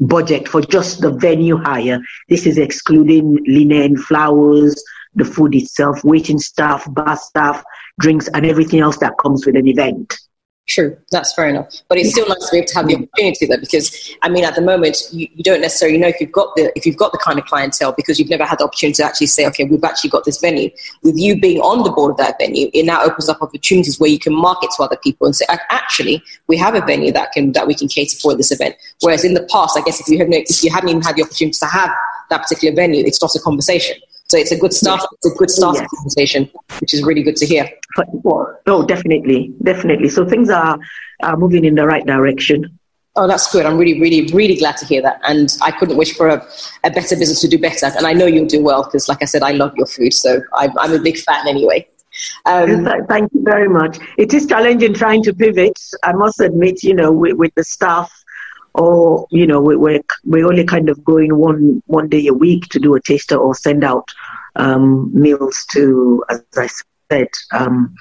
budget 0.00 0.48
for 0.48 0.60
just 0.60 1.00
the 1.00 1.12
venue 1.12 1.56
hire. 1.56 2.00
This 2.28 2.46
is 2.46 2.58
excluding 2.58 3.38
linen, 3.46 3.96
flowers, 3.96 4.82
the 5.14 5.24
food 5.24 5.54
itself, 5.54 6.02
waiting 6.04 6.38
staff, 6.38 6.86
bar 6.92 7.16
staff, 7.16 7.62
drinks, 8.00 8.28
and 8.28 8.46
everything 8.46 8.80
else 8.80 8.98
that 8.98 9.18
comes 9.18 9.44
with 9.44 9.56
an 9.56 9.68
event. 9.68 10.18
True, 10.72 10.96
that's 11.10 11.34
fair 11.34 11.48
enough. 11.48 11.70
But 11.86 11.98
it's 11.98 12.12
still 12.12 12.26
nice 12.26 12.46
to 12.46 12.48
be 12.50 12.56
able 12.56 12.66
to 12.68 12.74
have 12.76 12.86
the 12.86 12.94
opportunity 12.94 13.44
though, 13.44 13.58
because 13.58 14.16
I 14.22 14.30
mean 14.30 14.42
at 14.42 14.54
the 14.54 14.62
moment 14.62 14.96
you, 15.12 15.28
you, 15.34 15.44
don't 15.44 15.60
necessarily 15.60 15.98
know 15.98 16.06
if 16.06 16.18
you've 16.18 16.32
got 16.32 16.56
the 16.56 16.72
if 16.74 16.86
you've 16.86 16.96
got 16.96 17.12
the 17.12 17.18
kind 17.18 17.38
of 17.38 17.44
clientele 17.44 17.92
because 17.92 18.18
you've 18.18 18.30
never 18.30 18.46
had 18.46 18.58
the 18.58 18.64
opportunity 18.64 18.94
to 18.94 19.04
actually 19.04 19.26
say, 19.26 19.46
okay, 19.48 19.64
we've 19.64 19.84
actually 19.84 20.08
got 20.08 20.24
this 20.24 20.40
venue. 20.40 20.70
With 21.02 21.18
you 21.18 21.38
being 21.38 21.60
on 21.60 21.82
the 21.82 21.90
board 21.90 22.12
of 22.12 22.16
that 22.16 22.36
venue, 22.40 22.70
it 22.72 22.86
now 22.86 23.04
opens 23.04 23.28
up 23.28 23.42
opportunities 23.42 24.00
where 24.00 24.08
you 24.08 24.18
can 24.18 24.34
market 24.34 24.70
to 24.78 24.82
other 24.82 24.96
people 24.96 25.26
and 25.26 25.36
say, 25.36 25.44
actually, 25.68 26.22
we 26.46 26.56
have 26.56 26.74
a 26.74 26.80
venue 26.80 27.12
that 27.12 27.32
can 27.32 27.52
that 27.52 27.66
we 27.66 27.74
can 27.74 27.86
cater 27.86 28.16
for 28.16 28.34
this 28.34 28.50
event. 28.50 28.74
Whereas 29.02 29.26
in 29.26 29.34
the 29.34 29.46
past, 29.52 29.76
I 29.76 29.82
guess 29.82 30.00
if 30.00 30.08
you 30.08 30.16
haven't 30.16 30.32
if 30.48 30.64
you 30.64 30.70
haven't 30.70 30.88
even 30.88 31.02
had 31.02 31.16
the 31.16 31.22
opportunity 31.22 31.58
to 31.58 31.66
have 31.66 31.90
that 32.30 32.40
particular 32.40 32.74
venue, 32.74 33.04
it's 33.04 33.20
not 33.20 33.34
a 33.34 33.40
conversation. 33.40 33.98
So 34.32 34.38
it's 34.38 34.50
a 34.50 34.56
good 34.56 34.72
start. 34.72 35.00
Yes. 35.02 35.08
It's 35.12 35.34
a 35.34 35.36
good 35.36 35.50
start 35.50 35.76
yes. 35.76 35.86
conversation, 35.94 36.50
which 36.80 36.94
is 36.94 37.02
really 37.02 37.22
good 37.22 37.36
to 37.36 37.44
hear. 37.44 37.68
Oh, 38.66 38.82
definitely, 38.86 39.52
definitely. 39.62 40.08
So 40.08 40.26
things 40.26 40.48
are, 40.48 40.78
are 41.22 41.36
moving 41.36 41.66
in 41.66 41.74
the 41.74 41.86
right 41.86 42.06
direction. 42.06 42.78
Oh, 43.14 43.28
that's 43.28 43.52
good. 43.52 43.66
I'm 43.66 43.76
really, 43.76 44.00
really, 44.00 44.32
really 44.32 44.56
glad 44.56 44.78
to 44.78 44.86
hear 44.86 45.02
that. 45.02 45.20
And 45.28 45.54
I 45.60 45.70
couldn't 45.70 45.98
wish 45.98 46.16
for 46.16 46.28
a, 46.28 46.48
a 46.82 46.90
better 46.90 47.14
business 47.14 47.42
to 47.42 47.48
do 47.48 47.58
better. 47.58 47.92
And 47.94 48.06
I 48.06 48.14
know 48.14 48.24
you'll 48.24 48.46
do 48.46 48.62
well 48.62 48.84
because, 48.84 49.06
like 49.06 49.20
I 49.20 49.26
said, 49.26 49.42
I 49.42 49.50
love 49.50 49.74
your 49.76 49.84
food. 49.84 50.14
So 50.14 50.40
I'm, 50.54 50.70
I'm 50.78 50.94
a 50.94 50.98
big 50.98 51.18
fan 51.18 51.46
anyway. 51.46 51.86
Um, 52.46 52.88
Thank 53.10 53.34
you 53.34 53.42
very 53.42 53.68
much. 53.68 53.98
It 54.16 54.32
is 54.32 54.46
challenging 54.46 54.94
trying 54.94 55.22
to 55.24 55.34
pivot. 55.34 55.78
I 56.04 56.14
must 56.14 56.40
admit, 56.40 56.82
you 56.82 56.94
know, 56.94 57.12
with, 57.12 57.34
with 57.34 57.54
the 57.54 57.64
staff 57.64 58.10
or 58.74 59.26
you 59.30 59.46
know 59.46 59.60
we, 59.60 59.76
we're 59.76 60.00
we're 60.24 60.46
only 60.46 60.64
kind 60.64 60.88
of 60.88 61.02
going 61.04 61.36
one 61.36 61.82
one 61.86 62.08
day 62.08 62.26
a 62.26 62.34
week 62.34 62.68
to 62.68 62.78
do 62.78 62.94
a 62.94 63.00
taster 63.00 63.36
or 63.36 63.54
send 63.54 63.84
out 63.84 64.08
um, 64.56 65.10
meals 65.12 65.66
to 65.72 66.24
as 66.30 66.42
I 66.56 66.68
said 67.10 67.28
um, 67.52 67.94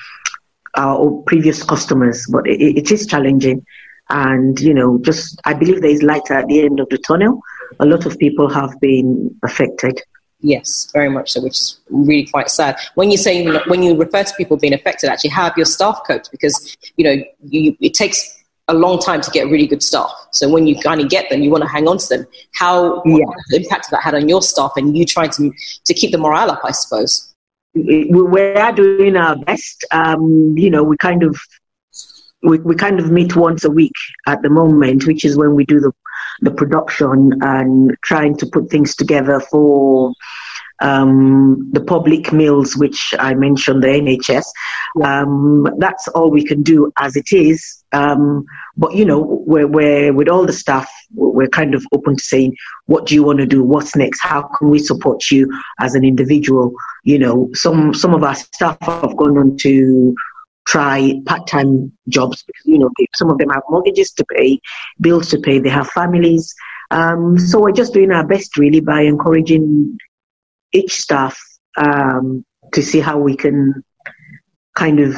our 0.78 1.24
previous 1.28 1.64
customers 1.64 2.26
but 2.32 2.48
it, 2.48 2.62
it 2.62 2.92
is 2.92 3.06
challenging 3.06 3.66
and 4.10 4.60
you 4.60 4.74
know 4.74 5.00
just 5.00 5.40
I 5.46 5.54
believe 5.54 5.82
there 5.82 5.92
is 5.92 6.04
light 6.04 6.30
at 6.32 6.48
the 6.48 6.62
end 6.62 6.80
of 6.80 6.90
the 6.90 6.98
tunnel 6.98 7.42
a 7.80 7.86
lot 7.86 8.06
of 8.06 8.18
people 8.18 8.50
have 8.50 8.80
been 8.80 9.36
affected 9.44 10.02
Yes, 10.44 10.90
very 10.92 11.10
much 11.10 11.32
so, 11.32 11.42
which 11.42 11.54
is 11.54 11.80
really 11.90 12.26
quite 12.26 12.50
sad. 12.50 12.76
When 12.96 13.12
you 13.12 13.18
say 13.18 13.46
when 13.68 13.84
you 13.84 13.96
refer 13.96 14.24
to 14.24 14.34
people 14.36 14.58
being 14.58 14.74
affected, 14.74 15.10
actually, 15.10 15.30
how 15.30 15.44
have 15.44 15.54
your 15.56 15.68
staff 15.68 16.02
coped? 16.06 16.32
Because 16.32 16.76
you 16.98 17.04
know 17.06 17.24
you, 17.44 17.78
it 17.80 17.94
takes 17.94 18.41
a 18.72 18.74
long 18.74 19.00
time 19.00 19.22
to 19.22 19.32
get 19.32 19.48
really 19.48 19.68
good 19.68 19.84
staff. 19.84 20.12
So 20.32 20.50
when 20.50 20.68
you 20.68 20.80
kind 20.80 21.02
of 21.02 21.10
get 21.10 21.30
them, 21.30 21.42
you 21.42 21.50
want 21.50 21.64
to 21.64 21.70
hang 21.70 21.88
on 21.88 21.98
to 21.98 22.08
them. 22.10 22.28
How 22.54 23.04
yeah. 23.06 23.26
impact 23.52 23.92
that 23.92 24.02
had 24.02 24.16
on 24.16 24.30
your 24.30 24.42
staff 24.42 24.74
and 24.76 24.98
you 24.98 25.06
trying 25.06 25.32
to 25.32 25.52
to 25.86 25.94
keep 25.94 26.12
the 26.12 26.18
morale 26.18 26.52
up? 26.52 26.62
I 26.64 26.72
suppose 26.72 27.34
we 27.74 28.42
are 28.42 28.72
doing 28.72 29.16
our 29.16 29.36
best. 29.38 29.86
Um, 29.92 30.58
you 30.58 30.70
know, 30.70 30.84
we 30.84 30.98
kind 30.98 31.24
of 31.24 31.40
we, 32.44 32.60
we 32.60 32.76
kind 32.76 33.00
of 33.00 33.12
meet 33.12 33.36
once 33.36 33.64
a 33.64 33.70
week 33.70 33.94
at 34.28 34.42
the 34.42 34.50
moment, 34.50 35.06
which 35.06 35.24
is 35.24 35.38
when 35.38 35.56
we 35.56 35.66
do 35.66 35.80
the 35.80 35.92
the 36.42 36.52
production 36.52 37.34
and 37.42 37.96
trying 38.04 38.36
to 38.38 38.48
put 38.48 38.70
things 38.70 38.96
together 38.96 39.40
for 39.40 40.12
um, 40.82 41.70
the 41.72 41.82
public 41.82 42.34
meals, 42.34 42.76
which 42.76 43.14
I 43.20 43.36
mentioned, 43.36 43.84
the 43.84 43.88
NHS. 43.88 44.46
Um, 45.04 45.68
that's 45.78 46.08
all 46.10 46.32
we 46.32 46.44
can 46.44 46.64
do 46.64 46.92
as 46.98 47.16
it 47.16 47.32
is. 47.32 47.81
Um, 47.94 48.46
but 48.78 48.96
you 48.96 49.06
know, 49.06 49.44
we're, 49.46 49.68
we're 49.68 50.14
with 50.14 50.30
all 50.30 50.46
the 50.46 50.54
staff, 50.54 50.90
we're 51.14 51.48
kind 51.48 51.76
of 51.76 51.86
open 51.94 52.16
to 52.16 52.24
saying, 52.24 52.56
what 52.86 53.06
do 53.06 53.16
you 53.16 53.24
want 53.24 53.40
to 53.40 53.46
do? 53.46 53.64
What's 53.64 53.96
next? 53.96 54.22
How 54.22 54.44
can 54.58 54.70
we 54.70 54.80
support 54.80 55.30
you 55.30 55.52
as 55.80 55.96
an 55.96 56.04
individual? 56.04 56.74
You 57.04 57.20
know, 57.20 57.50
some 57.54 57.94
some 57.94 58.14
of 58.14 58.24
our 58.24 58.36
staff 58.36 58.78
have 58.82 59.18
gone 59.18 59.38
on 59.38 59.58
to 59.58 60.16
try 60.68 61.20
part-time 61.26 61.92
jobs 62.08 62.44
because 62.44 62.66
you 62.66 62.78
know 62.78 62.90
some 63.16 63.30
of 63.30 63.38
them 63.38 63.50
have 63.50 63.64
mortgages 63.70 64.12
to 64.12 64.26
pay, 64.36 64.60
bills 65.02 65.30
to 65.30 65.40
pay, 65.40 65.60
they 65.60 65.70
have 65.70 65.90
families. 65.90 66.54
Um, 66.92 67.38
so 67.40 67.60
we're 67.60 67.72
just 67.72 67.94
doing 67.94 68.12
our 68.12 68.26
best 68.26 68.58
really 68.58 68.82
by 68.82 69.02
encouraging 69.02 69.98
each 70.74 70.94
staff 70.94 71.40
um, 71.78 72.46
to 72.74 72.82
see 72.82 73.00
how 73.00 73.18
we 73.18 73.36
can 73.36 73.84
kind 74.76 75.00
of 75.00 75.16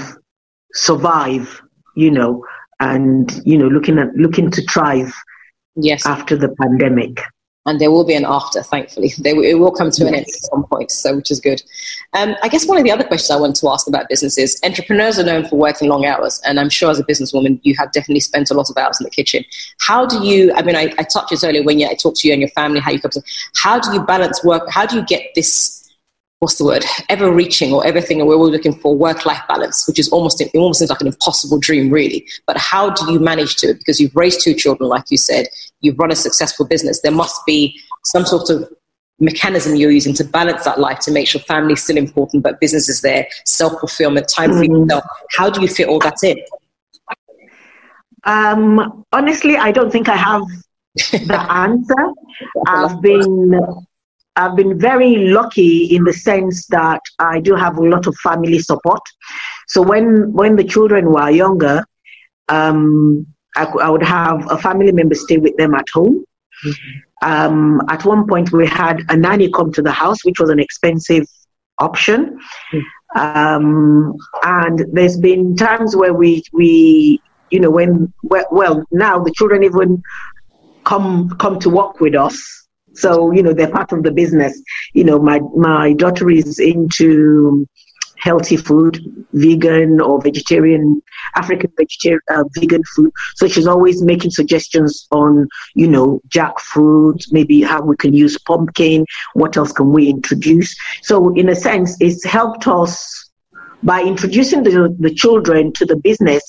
survive, 0.74 1.62
you 1.96 2.12
know, 2.12 2.46
and 2.84 3.32
you 3.46 3.58
know, 3.58 3.68
looking 3.68 3.98
at 3.98 4.14
looking 4.16 4.52
to 4.52 4.62
thrive. 4.64 5.14
Yes. 5.76 6.06
After 6.06 6.36
the 6.36 6.50
pandemic 6.62 7.20
and 7.66 7.80
there 7.80 7.92
will 7.92 8.04
be 8.04 8.14
an 8.14 8.26
after, 8.26 8.62
thankfully. 8.62 9.14
They, 9.20 9.32
it 9.32 9.60
will 9.60 9.72
come 9.72 9.90
to 9.92 10.08
an 10.08 10.14
end 10.14 10.26
at 10.26 10.44
some 10.52 10.66
point, 10.66 10.92
so 10.92 11.16
which 11.16 11.32
is 11.32 11.40
good. 11.40 11.62
Um, 12.14 12.36
I 12.44 12.50
guess 12.50 12.68
one 12.68 12.78
of 12.78 12.84
the 12.84 12.92
other 12.92 13.06
questions 13.06 13.32
I 13.32 13.40
want 13.40 13.56
to 13.58 13.70
ask 13.70 13.88
about 13.88 14.10
businesses, 14.10 14.60
entrepreneurs 14.64 15.18
are 15.18 15.24
known 15.24 15.48
for 15.48 15.56
working 15.56 15.90
long 15.90 16.06
hours, 16.06 16.42
and 16.46 16.60
I'm 16.60 16.70
sure 16.70 16.92
as 16.92 17.00
a 17.00 17.04
businesswoman, 17.04 17.60
you 17.64 17.76
have 17.78 17.92
definitely 17.92 18.20
spent 18.20 18.52
a 18.52 18.54
lot 18.54 18.70
of 18.70 18.78
hours 18.78 19.00
in 19.00 19.06
the 19.06 19.10
kitchen. 19.10 19.46
How 19.80 20.06
do 20.06 20.26
you, 20.26 20.54
I 20.54 20.62
mean, 20.62 20.76
I, 20.76 20.94
I 20.98 21.04
touched 21.04 21.30
this 21.30 21.44
earlier 21.44 21.64
when 21.64 21.80
you, 21.80 21.88
I 21.88 21.96
talked 21.96 22.18
to 22.18 22.28
you 22.28 22.34
and 22.34 22.42
your 22.42 22.50
family, 22.50 22.80
how 22.80 22.92
you 22.92 23.00
come 23.00 23.12
to, 23.12 23.22
how 23.56 23.80
do 23.80 23.94
you 23.94 24.02
balance 24.04 24.44
work, 24.44 24.70
how 24.70 24.86
do 24.86 24.98
you 24.98 25.06
get 25.06 25.24
this 25.36 25.83
what's 26.44 26.58
the 26.58 26.66
word, 26.66 26.84
ever 27.10 27.32
reaching 27.32 27.74
or 27.74 27.86
everything, 27.88 28.20
and 28.20 28.28
we're 28.28 28.36
all 28.36 28.50
looking 28.50 28.76
for 28.76 28.96
work 28.96 29.26
life 29.26 29.42
balance, 29.48 29.88
which 29.88 29.98
is 29.98 30.10
almost, 30.10 30.42
it 30.42 30.52
almost 30.54 30.80
seems 30.80 30.90
like 30.90 31.02
an 31.02 31.08
impossible 31.08 31.58
dream, 31.58 31.90
really. 31.90 32.28
But 32.46 32.58
how 32.58 32.90
do 32.90 33.12
you 33.12 33.20
manage 33.20 33.56
to? 33.58 33.74
Because 33.74 34.00
you've 34.00 34.16
raised 34.16 34.42
two 34.42 34.54
children, 34.54 34.90
like 34.90 35.06
you 35.10 35.18
said, 35.18 35.48
you've 35.80 35.98
run 35.98 36.12
a 36.12 36.16
successful 36.16 36.68
business. 36.68 37.02
There 37.02 37.12
must 37.12 37.44
be 37.46 37.80
some 38.04 38.26
sort 38.26 38.50
of 38.50 38.70
mechanism 39.20 39.76
you're 39.76 39.92
using 39.92 40.14
to 40.16 40.24
balance 40.24 40.66
that 40.66 40.80
life 40.80 41.00
to 41.00 41.12
make 41.12 41.28
sure 41.28 41.40
family's 41.42 41.82
still 41.82 41.98
important, 41.98 42.44
but 42.44 42.60
business 42.60 42.90
is 42.90 43.02
there, 43.02 43.26
self 43.46 43.80
fulfillment, 43.80 44.28
time 44.28 44.52
for 44.52 44.58
mm-hmm. 44.58 44.82
yourself. 44.82 45.06
How 45.32 45.50
do 45.50 45.62
you 45.62 45.68
fit 45.68 45.88
all 45.88 46.00
that 46.00 46.18
in? 46.24 46.38
Um, 48.26 49.06
honestly, 49.12 49.58
I 49.58 49.72
don't 49.72 49.92
think 49.92 50.10
I 50.10 50.16
have 50.18 50.44
the 50.96 51.42
answer. 51.50 52.14
I've 52.68 53.02
been 53.02 53.86
I've 54.36 54.56
been 54.56 54.80
very 54.80 55.28
lucky 55.28 55.96
in 55.96 56.04
the 56.04 56.14
sense 56.14 56.66
that 56.68 57.02
I 57.20 57.40
do 57.40 57.56
have 57.56 57.78
a 57.78 57.88
lot 57.88 58.08
of 58.08 58.16
family 58.18 58.60
support. 58.60 59.02
So 59.68 59.82
when 59.82 60.34
when 60.34 60.56
the 60.56 60.64
children 60.64 61.12
were 61.12 61.30
younger, 61.30 61.86
um, 62.50 63.28
I, 63.56 63.66
I, 63.66 63.90
would 63.90 64.04
have 64.04 64.50
a 64.52 64.58
family 64.58 64.92
member 64.92 65.16
stay 65.16 65.38
with 65.38 65.56
them 65.58 65.76
at 65.76 65.88
home. 65.94 66.26
Mm-hmm. 66.66 67.30
Um, 67.30 67.82
at 67.90 68.04
one 68.06 68.28
point, 68.28 68.52
we 68.52 68.68
had 68.68 69.02
a 69.10 69.16
nanny 69.16 69.50
come 69.50 69.72
to 69.74 69.82
the 69.82 69.92
house, 69.92 70.26
which 70.26 70.40
was 70.40 70.50
an 70.50 70.60
expensive 70.60 71.26
option. 71.80 72.40
Mm. 72.72 72.84
Um, 73.16 74.18
and 74.44 74.86
there's 74.92 75.18
been 75.18 75.56
times 75.56 75.96
where 75.96 76.14
we, 76.14 76.44
we 76.52 77.22
you 77.52 77.60
know, 77.60 77.70
when, 77.70 78.12
well, 78.24 78.84
now 78.92 79.20
the 79.20 79.32
children 79.32 79.64
even 79.64 80.02
come, 80.84 81.30
come 81.38 81.60
to 81.60 81.70
work 81.70 82.02
with 82.02 82.16
us. 82.16 82.63
So, 82.94 83.32
you 83.32 83.44
know, 83.44 83.54
they're 83.54 83.72
part 83.72 83.92
of 83.92 84.04
the 84.04 84.12
business. 84.12 84.62
You 84.94 85.04
know, 85.04 85.20
my, 85.20 85.40
my 85.56 85.94
daughter 85.94 86.30
is 86.30 86.60
into 86.60 87.68
healthy 88.24 88.56
food, 88.56 89.26
vegan 89.34 90.00
or 90.00 90.22
vegetarian, 90.22 91.02
African 91.36 91.72
vegetarian, 91.78 92.22
uh, 92.30 92.46
vegan 92.56 92.82
food. 92.96 93.12
So 93.36 93.48
she's 93.50 93.68
always 93.68 94.02
making 94.02 94.32
suggestions 94.32 95.08
on, 95.12 95.50
you 95.76 95.88
know, 95.88 96.22
jackfruit, 96.30 97.20
maybe 97.32 97.62
how 97.62 97.82
we 97.82 97.98
can 97.98 98.14
use 98.14 98.38
pumpkin, 98.40 99.06
what 99.34 99.58
else 99.58 99.74
can 99.74 99.92
we 99.92 100.08
introduce. 100.08 100.74
So 101.02 101.34
in 101.36 101.50
a 101.50 101.56
sense, 101.56 101.98
it's 102.00 102.24
helped 102.24 102.66
us 102.66 103.30
by 103.84 104.02
introducing 104.02 104.64
the, 104.64 104.96
the 105.00 105.14
children 105.14 105.74
to 105.74 105.86
the 105.86 105.98
business 105.98 106.44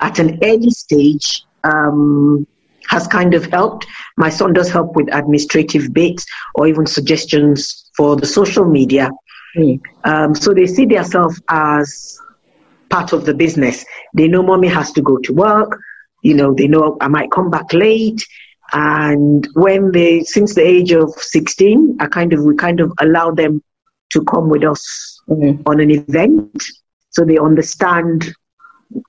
at 0.00 0.18
an 0.18 0.38
early 0.42 0.70
stage. 0.70 1.42
Um, 1.62 2.46
has 2.88 3.06
kind 3.06 3.34
of 3.34 3.46
helped. 3.46 3.86
My 4.16 4.28
son 4.28 4.52
does 4.52 4.70
help 4.70 4.96
with 4.96 5.12
administrative 5.14 5.92
bits 5.92 6.24
or 6.54 6.66
even 6.66 6.86
suggestions 6.86 7.90
for 7.96 8.16
the 8.16 8.26
social 8.26 8.64
media. 8.64 9.10
Mm. 9.56 9.80
Um, 10.04 10.34
so 10.34 10.52
they 10.52 10.66
see 10.66 10.84
themselves 10.86 11.40
as 11.48 12.18
part 12.90 13.12
of 13.12 13.24
the 13.24 13.34
business. 13.34 13.84
They 14.14 14.28
know 14.28 14.42
mommy 14.42 14.68
has 14.68 14.92
to 14.92 15.02
go 15.02 15.18
to 15.18 15.32
work. 15.32 15.78
You 16.22 16.34
know, 16.34 16.54
they 16.54 16.68
know 16.68 16.96
I 17.00 17.08
might 17.08 17.30
come 17.30 17.50
back 17.50 17.72
late. 17.72 18.24
And 18.72 19.46
when 19.54 19.92
they, 19.92 20.22
since 20.22 20.54
the 20.54 20.66
age 20.66 20.92
of 20.92 21.10
16, 21.12 21.98
I 22.00 22.06
kind 22.06 22.32
of, 22.32 22.42
we 22.44 22.56
kind 22.56 22.80
of 22.80 22.92
allow 22.98 23.30
them 23.30 23.62
to 24.10 24.24
come 24.24 24.48
with 24.48 24.64
us 24.64 25.20
mm-hmm. 25.28 25.62
on 25.66 25.80
an 25.80 25.90
event. 25.90 26.62
So 27.10 27.24
they 27.24 27.38
understand 27.38 28.32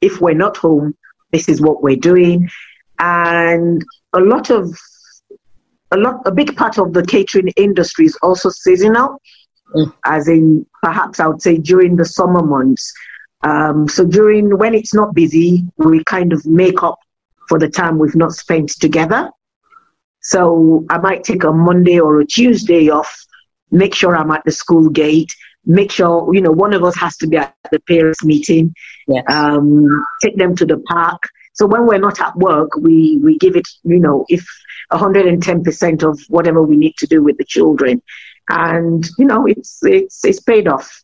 if 0.02 0.22
we're 0.22 0.34
not 0.34 0.58
home, 0.58 0.96
this 1.32 1.50
is 1.50 1.62
what 1.62 1.84
we're 1.84 1.98
doing. 1.98 2.50
And 3.00 3.84
a 4.14 4.20
lot 4.20 4.50
of, 4.50 4.76
a 5.92 5.98
lot, 5.98 6.22
a 6.26 6.32
big 6.32 6.56
part 6.56 6.78
of 6.78 6.94
the 6.94 7.06
catering 7.06 7.50
industry 7.58 8.06
is 8.06 8.18
also 8.22 8.50
seasonal 8.50 9.20
mm. 9.76 9.94
as 10.06 10.28
in 10.28 10.66
perhaps 10.82 11.20
I 11.20 11.28
would 11.28 11.42
say 11.42 11.58
during 11.58 11.96
the 11.96 12.06
summer 12.06 12.42
months. 12.42 12.94
Um, 13.42 13.88
so 13.88 14.06
during 14.06 14.58
when 14.58 14.74
it's 14.74 14.94
not 14.94 15.14
busy, 15.14 15.64
we 15.78 16.04
kind 16.04 16.34
of 16.34 16.46
make 16.46 16.84
up 16.84 17.00
for 17.48 17.60
the 17.60 17.70
time 17.70 17.98
we've 17.98 18.16
not 18.16 18.34
spent 18.34 18.70
together. 18.70 19.30
So 20.22 20.86
I 20.90 20.98
might 20.98 21.24
take 21.24 21.44
a 21.44 21.52
Monday 21.52 22.00
or 22.00 22.20
a 22.20 22.26
Tuesday 22.26 22.90
off, 22.90 23.16
make 23.72 23.94
sure 23.96 24.16
I'm 24.16 24.32
at 24.32 24.44
the 24.44 24.52
school 24.52 24.90
gate, 24.90 25.32
make 25.66 25.92
sure, 25.92 26.34
you 26.34 26.42
know, 26.42 26.52
one 26.52 26.74
of 26.74 26.84
us 26.84 26.96
has 26.98 27.16
to 27.18 27.28
be 27.28 27.38
at 27.38 27.56
the 27.72 27.80
parents' 27.82 28.26
meeting, 28.26 28.74
yes. 29.08 29.24
um, 29.30 29.88
take 30.22 30.36
them 30.38 30.56
to 30.56 30.66
the 30.66 30.80
park. 30.80 31.22
So 31.58 31.66
when 31.66 31.86
we're 31.86 32.00
not 32.00 32.22
at 32.22 32.36
work, 32.36 32.76
we, 32.76 33.20
we 33.24 33.38
give 33.38 33.56
it, 33.56 33.68
you 33.84 34.00
know, 34.00 34.26
if 34.30 34.46
110% 34.92 36.04
of 36.04 36.20
whatever 36.30 36.62
we 36.62 36.78
need 36.78 36.96
to 36.98 37.08
do 37.08 37.24
with 37.24 37.38
the 37.38 37.44
children 37.44 38.02
and 38.50 39.08
you 39.18 39.26
know 39.26 39.46
it's 39.46 39.80
it's 39.84 40.24
it's 40.26 40.40
paid 40.40 40.68
off. 40.68 41.04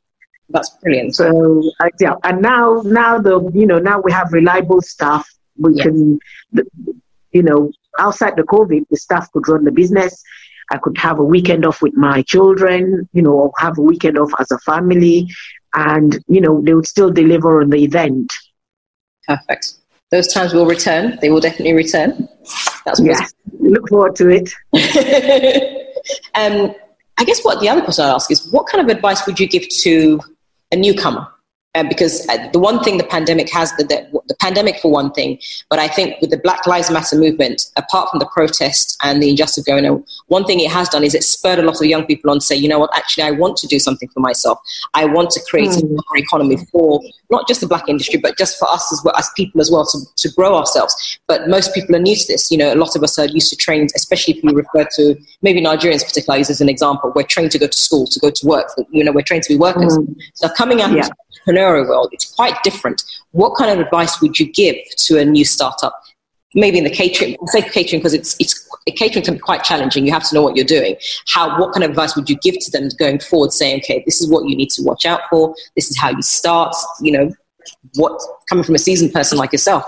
That's 0.50 0.70
brilliant. 0.82 1.16
So 1.16 1.64
uh, 1.80 1.90
yeah, 2.00 2.16
and 2.24 2.42
now 2.42 2.82
now 2.86 3.20
the 3.20 3.52
you 3.54 3.66
know 3.66 3.80
now 3.80 4.00
we 4.00 4.12
have 4.12 4.32
reliable 4.34 4.82
staff. 4.82 5.28
We 5.58 5.76
yes. 5.76 5.86
can, 5.86 6.20
you 7.32 7.44
know, 7.44 7.72
outside 8.00 8.36
the 8.36 8.44
COVID, 8.44 8.86
the 8.90 8.98
staff 8.98 9.32
could 9.32 9.48
run 9.48 9.66
the 9.66 9.72
business. 9.72 10.24
I 10.72 10.78
could 10.78 10.98
have 10.98 11.20
a 11.20 11.24
weekend 11.24 11.66
off 11.66 11.82
with 11.82 11.96
my 11.96 12.24
children, 12.24 13.08
you 13.14 13.22
know, 13.22 13.52
have 13.60 13.78
a 13.78 13.82
weekend 13.82 14.18
off 14.18 14.32
as 14.40 14.50
a 14.52 14.58
family, 14.60 15.30
and 15.74 16.24
you 16.28 16.42
know 16.42 16.62
they 16.62 16.74
would 16.74 16.88
still 16.88 17.12
deliver 17.12 17.62
on 17.62 17.70
the 17.70 17.84
event. 17.84 18.32
Perfect. 19.28 19.76
Those 20.14 20.28
times 20.28 20.54
will 20.54 20.68
return. 20.68 21.18
They 21.22 21.32
will 21.32 21.40
definitely 21.40 21.74
return. 21.74 22.30
That's 22.86 23.00
yeah. 23.00 23.26
Look 23.60 23.90
forward 23.90 24.16
to 24.18 24.30
it. 24.30 24.54
um, 26.36 26.76
I 27.18 27.24
guess 27.24 27.44
what 27.44 27.60
the 27.62 27.68
other 27.68 27.82
question 27.82 28.06
I'd 28.06 28.14
ask 28.14 28.30
is 28.30 28.48
what 28.52 28.68
kind 28.68 28.88
of 28.88 28.96
advice 28.96 29.26
would 29.26 29.40
you 29.40 29.48
give 29.48 29.68
to 29.82 30.20
a 30.72 30.76
newcomer 30.76 31.28
uh, 31.76 31.84
because 31.84 32.26
the 32.28 32.60
one 32.60 32.84
thing 32.84 32.98
the 32.98 33.04
pandemic 33.04 33.50
has, 33.52 33.72
the, 33.78 33.84
the, 33.84 34.22
the, 34.28 34.36
pandemic 34.36 34.80
for 34.80 34.92
one 34.92 35.12
thing, 35.12 35.40
but 35.70 35.80
I 35.80 35.88
think 35.88 36.22
with 36.22 36.30
the 36.30 36.38
Black 36.38 36.68
Lives 36.68 36.92
Matter 36.92 37.16
movement, 37.16 37.72
apart 37.78 38.10
from 38.12 38.20
the 38.20 38.28
protest 38.28 38.96
and 39.04 39.24
the 39.24 39.30
injustice 39.32 39.64
going 39.64 39.86
on, 39.88 40.04
one 40.28 40.46
thing 40.46 40.60
it 40.60 40.72
has 40.72 40.88
done 40.90 41.04
is 41.04 41.16
it 41.16 41.24
spurred 41.24 41.58
a 41.58 41.64
lot 41.64 41.82
of 41.82 41.86
young 41.88 42.06
people 42.06 42.30
on 42.30 42.38
to 42.38 42.46
say, 42.46 42.56
you 42.56 42.68
know 42.68 42.78
what, 42.78 42.96
actually, 42.96 43.24
I 43.24 43.32
want 43.32 43.58
to 43.58 43.68
do 43.68 43.80
something 43.80 44.08
for 44.10 44.20
myself. 44.20 44.60
I 44.94 45.06
want 45.06 45.32
to 45.32 45.42
create 45.50 45.72
mm. 45.72 45.82
an 45.82 45.98
economy 46.14 46.58
for 46.72 47.02
not 47.32 47.48
just 47.48 47.62
the 47.62 47.68
black 47.68 47.90
industry, 47.90 48.20
but 48.20 48.38
just 48.38 48.60
for 48.60 48.70
us 48.70 48.92
as 48.94 49.02
well 49.04 49.16
as 49.16 49.30
people 49.36 49.60
as 49.60 49.72
well 49.72 49.86
to, 49.86 49.98
to 50.18 50.30
grow 50.36 50.56
ourselves. 50.56 51.20
But 51.28 51.48
most 51.48 51.74
people 51.74 51.96
are 51.96 52.00
new 52.00 52.16
to 52.16 52.28
this. 52.28 52.52
You 52.52 52.58
know, 52.60 52.72
a 52.72 52.76
lot 52.76 52.96
of 52.96 53.02
us 53.02 53.18
are 53.18 53.26
used 53.28 53.50
to 53.50 53.56
trained, 53.56 53.92
especially 53.96 54.36
if 54.36 54.44
you 54.44 54.52
refer 54.52 54.88
to 54.98 55.16
maybe 55.42 55.60
Nigerians 55.60 56.04
particularly 56.04 56.42
as 56.42 56.62
an 56.62 56.70
example. 56.70 57.12
We're 57.16 57.24
trained 57.24 57.52
to 57.52 57.60
go 57.60 57.66
to 57.66 57.78
school, 57.78 58.06
to 58.06 58.20
go 58.20 58.30
to 58.30 58.48
work. 58.48 58.68
You 58.92 59.04
know, 59.04 59.12
we're 59.12 59.24
trained 59.24 59.44
to 59.44 59.54
be 59.54 59.58
workers. 59.58 59.98
Mm. 59.98 60.16
So 60.36 60.50
coming 60.50 60.82
out 60.82 60.92
yeah 60.92 61.10
entrepreneurial 61.64 61.88
world, 61.88 62.10
it's 62.12 62.34
quite 62.34 62.56
different. 62.64 63.04
What 63.32 63.56
kind 63.56 63.72
of 63.72 63.86
advice 63.86 64.22
would 64.22 64.40
you 64.40 64.52
give 64.52 64.76
to 64.98 65.20
a 65.20 65.26
new 65.26 65.46
startup? 65.46 66.02
Maybe 66.56 66.78
in 66.78 66.84
the 66.84 66.92
catering, 66.92 67.36
I 67.42 67.46
say 67.48 67.62
catering 67.68 68.00
because 68.00 68.14
it's, 68.14 68.36
it's 68.40 68.70
catering 68.96 69.26
can 69.26 69.36
be 69.36 69.40
quite 69.40 69.64
challenging. 69.64 70.06
You 70.06 70.14
have 70.14 70.28
to 70.30 70.36
know 70.36 70.44
what 70.44 70.56
you're 70.56 70.66
doing. 70.66 70.98
How, 71.28 71.60
what 71.60 71.74
kind 71.74 71.84
of 71.84 71.90
advice 71.90 72.16
would 72.16 72.30
you 72.30 72.38
give 72.38 72.56
to 72.60 72.72
them 72.72 72.90
going 73.00 73.20
forward, 73.20 73.52
saying, 73.52 73.80
okay, 73.80 74.04
this 74.06 74.22
is 74.22 74.30
what 74.30 74.48
you 74.48 74.56
need 74.56 74.70
to 74.72 74.84
watch 74.84 75.06
out 75.06 75.22
for. 75.30 75.56
This 75.76 75.90
is 75.90 75.98
how 75.98 76.12
you 76.12 76.22
start. 76.22 76.76
You 77.02 77.12
know, 77.14 77.32
what 77.96 78.22
coming 78.50 78.64
from 78.64 78.76
a 78.76 78.80
seasoned 78.80 79.14
person 79.14 79.38
like 79.38 79.52
yourself. 79.52 79.84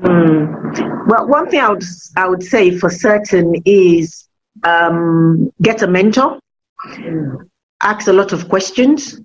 Mm. 0.00 1.06
Well, 1.08 1.26
one 1.26 1.50
thing 1.50 1.60
I 1.60 1.70
would 1.70 1.82
I 2.16 2.28
would 2.28 2.44
say 2.44 2.78
for 2.78 2.88
certain 2.88 3.60
is 3.64 4.28
um, 4.62 5.52
get 5.60 5.82
a 5.82 5.88
mentor. 5.88 6.38
Mm. 6.86 7.48
Ask 7.82 8.06
a 8.06 8.12
lot 8.12 8.32
of 8.32 8.48
questions 8.48 9.18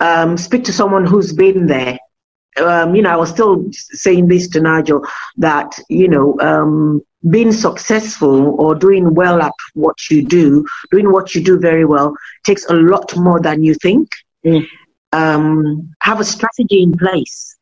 um, 0.00 0.36
speak 0.36 0.64
to 0.64 0.72
someone 0.72 1.06
who's 1.06 1.32
been 1.32 1.66
there. 1.66 1.98
Um, 2.58 2.94
you 2.94 3.02
know, 3.02 3.10
I 3.10 3.16
was 3.16 3.30
still 3.30 3.66
saying 3.72 4.28
this 4.28 4.48
to 4.48 4.60
Nigel 4.60 5.06
that, 5.36 5.78
you 5.88 6.08
know, 6.08 6.38
um, 6.40 7.02
being 7.28 7.52
successful 7.52 8.56
or 8.58 8.74
doing 8.74 9.14
well 9.14 9.42
at 9.42 9.52
what 9.74 10.10
you 10.10 10.22
do, 10.22 10.66
doing 10.90 11.12
what 11.12 11.34
you 11.34 11.42
do 11.42 11.58
very 11.58 11.84
well, 11.84 12.14
takes 12.44 12.64
a 12.66 12.74
lot 12.74 13.14
more 13.16 13.40
than 13.40 13.62
you 13.62 13.74
think. 13.74 14.08
Mm. 14.44 14.66
Um, 15.12 15.94
have 16.00 16.20
a 16.20 16.24
strategy 16.24 16.82
in 16.82 16.96
place. 16.96 17.56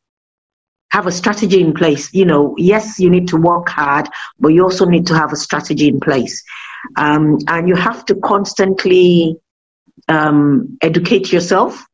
Have 0.90 1.06
a 1.08 1.12
strategy 1.12 1.60
in 1.60 1.74
place. 1.74 2.12
You 2.14 2.24
know, 2.24 2.54
yes, 2.56 3.00
you 3.00 3.10
need 3.10 3.26
to 3.28 3.36
work 3.36 3.68
hard, 3.68 4.08
but 4.38 4.48
you 4.48 4.62
also 4.62 4.84
need 4.84 5.06
to 5.08 5.14
have 5.14 5.32
a 5.32 5.36
strategy 5.36 5.88
in 5.88 5.98
place. 5.98 6.42
Um, 6.96 7.38
and 7.48 7.68
you 7.68 7.74
have 7.74 8.04
to 8.06 8.14
constantly 8.16 9.36
um, 10.08 10.78
educate 10.82 11.32
yourself 11.32 11.84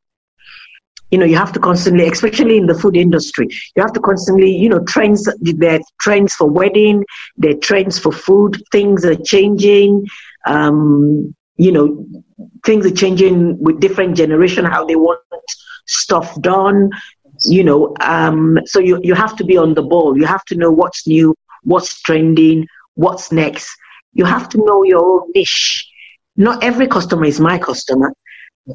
you 1.10 1.18
know, 1.18 1.24
you 1.26 1.36
have 1.36 1.52
to 1.52 1.60
constantly, 1.60 2.08
especially 2.08 2.56
in 2.56 2.66
the 2.66 2.74
food 2.74 2.96
industry, 2.96 3.46
you 3.76 3.82
have 3.82 3.92
to 3.92 4.00
constantly, 4.00 4.50
you 4.54 4.68
know, 4.68 4.80
trends, 4.84 5.28
there 5.40 5.76
are 5.76 5.80
trends 6.00 6.34
for 6.34 6.48
wedding, 6.48 7.04
there 7.36 7.52
are 7.52 7.58
trends 7.58 7.98
for 7.98 8.12
food, 8.12 8.62
things 8.72 9.04
are 9.04 9.16
changing, 9.16 10.06
um, 10.46 11.34
you 11.56 11.72
know, 11.72 12.06
things 12.64 12.86
are 12.86 12.94
changing 12.94 13.58
with 13.60 13.80
different 13.80 14.16
generation, 14.16 14.64
how 14.64 14.84
they 14.84 14.96
want 14.96 15.20
stuff 15.86 16.40
done, 16.40 16.90
you 17.44 17.64
know, 17.64 17.94
um, 18.00 18.58
so 18.64 18.78
you, 18.78 19.00
you 19.02 19.14
have 19.14 19.36
to 19.36 19.44
be 19.44 19.56
on 19.56 19.74
the 19.74 19.82
ball. 19.82 20.16
You 20.16 20.26
have 20.26 20.44
to 20.46 20.54
know 20.54 20.70
what's 20.70 21.06
new, 21.06 21.34
what's 21.64 22.00
trending, 22.02 22.66
what's 22.94 23.32
next. 23.32 23.68
You 24.12 24.24
have 24.24 24.48
to 24.50 24.58
know 24.58 24.82
your 24.84 25.04
own 25.04 25.30
niche. 25.34 25.86
Not 26.36 26.62
every 26.62 26.86
customer 26.86 27.24
is 27.24 27.40
my 27.40 27.58
customer 27.58 28.12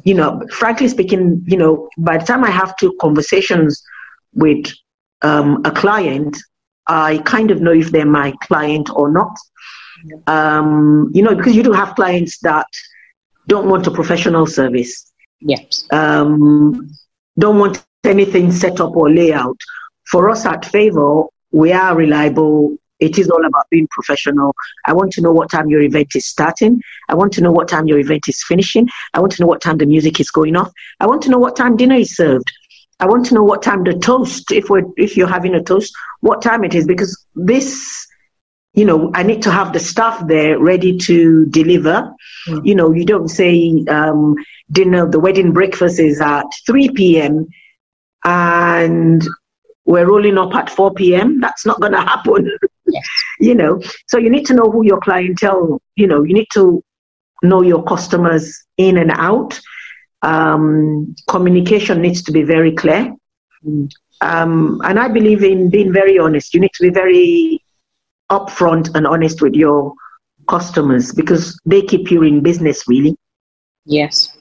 you 0.04 0.14
know, 0.14 0.42
frankly 0.50 0.88
speaking, 0.88 1.42
you 1.46 1.56
know, 1.56 1.88
by 1.98 2.18
the 2.18 2.24
time 2.24 2.44
I 2.44 2.50
have 2.50 2.76
two 2.76 2.96
conversations 3.00 3.82
with 4.34 4.66
um, 5.22 5.62
a 5.64 5.70
client, 5.70 6.36
I 6.86 7.18
kind 7.18 7.50
of 7.50 7.60
know 7.60 7.72
if 7.72 7.90
they're 7.90 8.06
my 8.06 8.32
client 8.42 8.90
or 8.94 9.10
not. 9.10 9.36
Um, 10.26 11.10
you 11.14 11.22
know, 11.22 11.34
because 11.34 11.56
you 11.56 11.62
do 11.62 11.72
have 11.72 11.94
clients 11.94 12.38
that 12.40 12.66
don't 13.48 13.68
want 13.68 13.86
a 13.86 13.90
professional 13.90 14.46
service. 14.46 15.12
Yes. 15.40 15.86
Um, 15.90 16.90
don't 17.38 17.58
want 17.58 17.84
anything 18.04 18.52
set 18.52 18.80
up 18.80 18.96
or 18.96 19.10
layout. 19.10 19.58
For 20.06 20.30
us 20.30 20.46
at 20.46 20.64
Favor, 20.64 21.24
we 21.50 21.72
are 21.72 21.96
reliable 21.96 22.76
it 22.98 23.18
is 23.18 23.28
all 23.28 23.44
about 23.44 23.68
being 23.70 23.88
professional. 23.90 24.54
I 24.86 24.92
want 24.92 25.12
to 25.12 25.20
know 25.20 25.32
what 25.32 25.50
time 25.50 25.68
your 25.68 25.82
event 25.82 26.08
is 26.14 26.26
starting. 26.26 26.80
I 27.08 27.14
want 27.14 27.32
to 27.34 27.40
know 27.40 27.52
what 27.52 27.68
time 27.68 27.86
your 27.86 27.98
event 27.98 28.28
is 28.28 28.42
finishing. 28.44 28.88
I 29.14 29.20
want 29.20 29.32
to 29.32 29.42
know 29.42 29.46
what 29.46 29.60
time 29.60 29.78
the 29.78 29.86
music 29.86 30.20
is 30.20 30.30
going 30.30 30.56
off. 30.56 30.72
I 31.00 31.06
want 31.06 31.22
to 31.22 31.30
know 31.30 31.38
what 31.38 31.56
time 31.56 31.76
dinner 31.76 31.96
is 31.96 32.16
served. 32.16 32.50
I 32.98 33.06
want 33.06 33.26
to 33.26 33.34
know 33.34 33.42
what 33.42 33.62
time 33.62 33.84
the 33.84 33.98
toast, 33.98 34.50
if 34.50 34.70
we're 34.70 34.84
if 34.96 35.16
you're 35.16 35.28
having 35.28 35.54
a 35.54 35.62
toast, 35.62 35.92
what 36.20 36.40
time 36.40 36.64
it 36.64 36.74
is 36.74 36.86
because 36.86 37.26
this, 37.34 38.06
you 38.72 38.86
know, 38.86 39.10
I 39.14 39.22
need 39.22 39.42
to 39.42 39.50
have 39.50 39.74
the 39.74 39.80
staff 39.80 40.26
there 40.26 40.58
ready 40.58 40.96
to 40.98 41.44
deliver. 41.46 42.10
Mm. 42.48 42.66
You 42.66 42.74
know, 42.74 42.92
you 42.92 43.04
don't 43.04 43.28
say 43.28 43.84
um, 43.88 44.36
dinner, 44.70 45.06
the 45.06 45.20
wedding 45.20 45.52
breakfast 45.52 46.00
is 46.00 46.22
at 46.22 46.46
3 46.66 46.90
p.m. 46.92 47.46
and 48.24 49.22
we're 49.84 50.08
rolling 50.08 50.38
up 50.38 50.54
at 50.54 50.70
4 50.70 50.94
p.m. 50.94 51.40
That's 51.40 51.66
not 51.66 51.80
going 51.80 51.92
to 51.98 52.00
happen. 52.00 52.50
Yes. 52.88 53.04
you 53.40 53.54
know, 53.54 53.80
so 54.06 54.18
you 54.18 54.30
need 54.30 54.46
to 54.46 54.54
know 54.54 54.70
who 54.70 54.84
your 54.84 55.00
clientele, 55.00 55.80
you 55.96 56.06
know, 56.06 56.22
you 56.22 56.34
need 56.34 56.48
to 56.54 56.82
know 57.42 57.62
your 57.62 57.82
customers 57.84 58.64
in 58.76 58.98
and 58.98 59.10
out. 59.12 59.60
Um, 60.22 61.14
communication 61.28 62.00
needs 62.00 62.22
to 62.24 62.32
be 62.32 62.42
very 62.42 62.72
clear. 62.72 63.14
Mm. 63.64 63.90
Um, 64.20 64.80
and 64.84 64.98
I 64.98 65.08
believe 65.08 65.44
in 65.44 65.70
being 65.70 65.92
very 65.92 66.18
honest. 66.18 66.54
You 66.54 66.60
need 66.60 66.72
to 66.74 66.82
be 66.82 66.90
very 66.90 67.62
upfront 68.30 68.94
and 68.94 69.06
honest 69.06 69.42
with 69.42 69.54
your 69.54 69.92
customers 70.48 71.12
because 71.12 71.60
they 71.66 71.82
keep 71.82 72.10
you 72.10 72.22
in 72.22 72.42
business, 72.42 72.88
really. 72.88 73.16
Yes. 73.84 74.36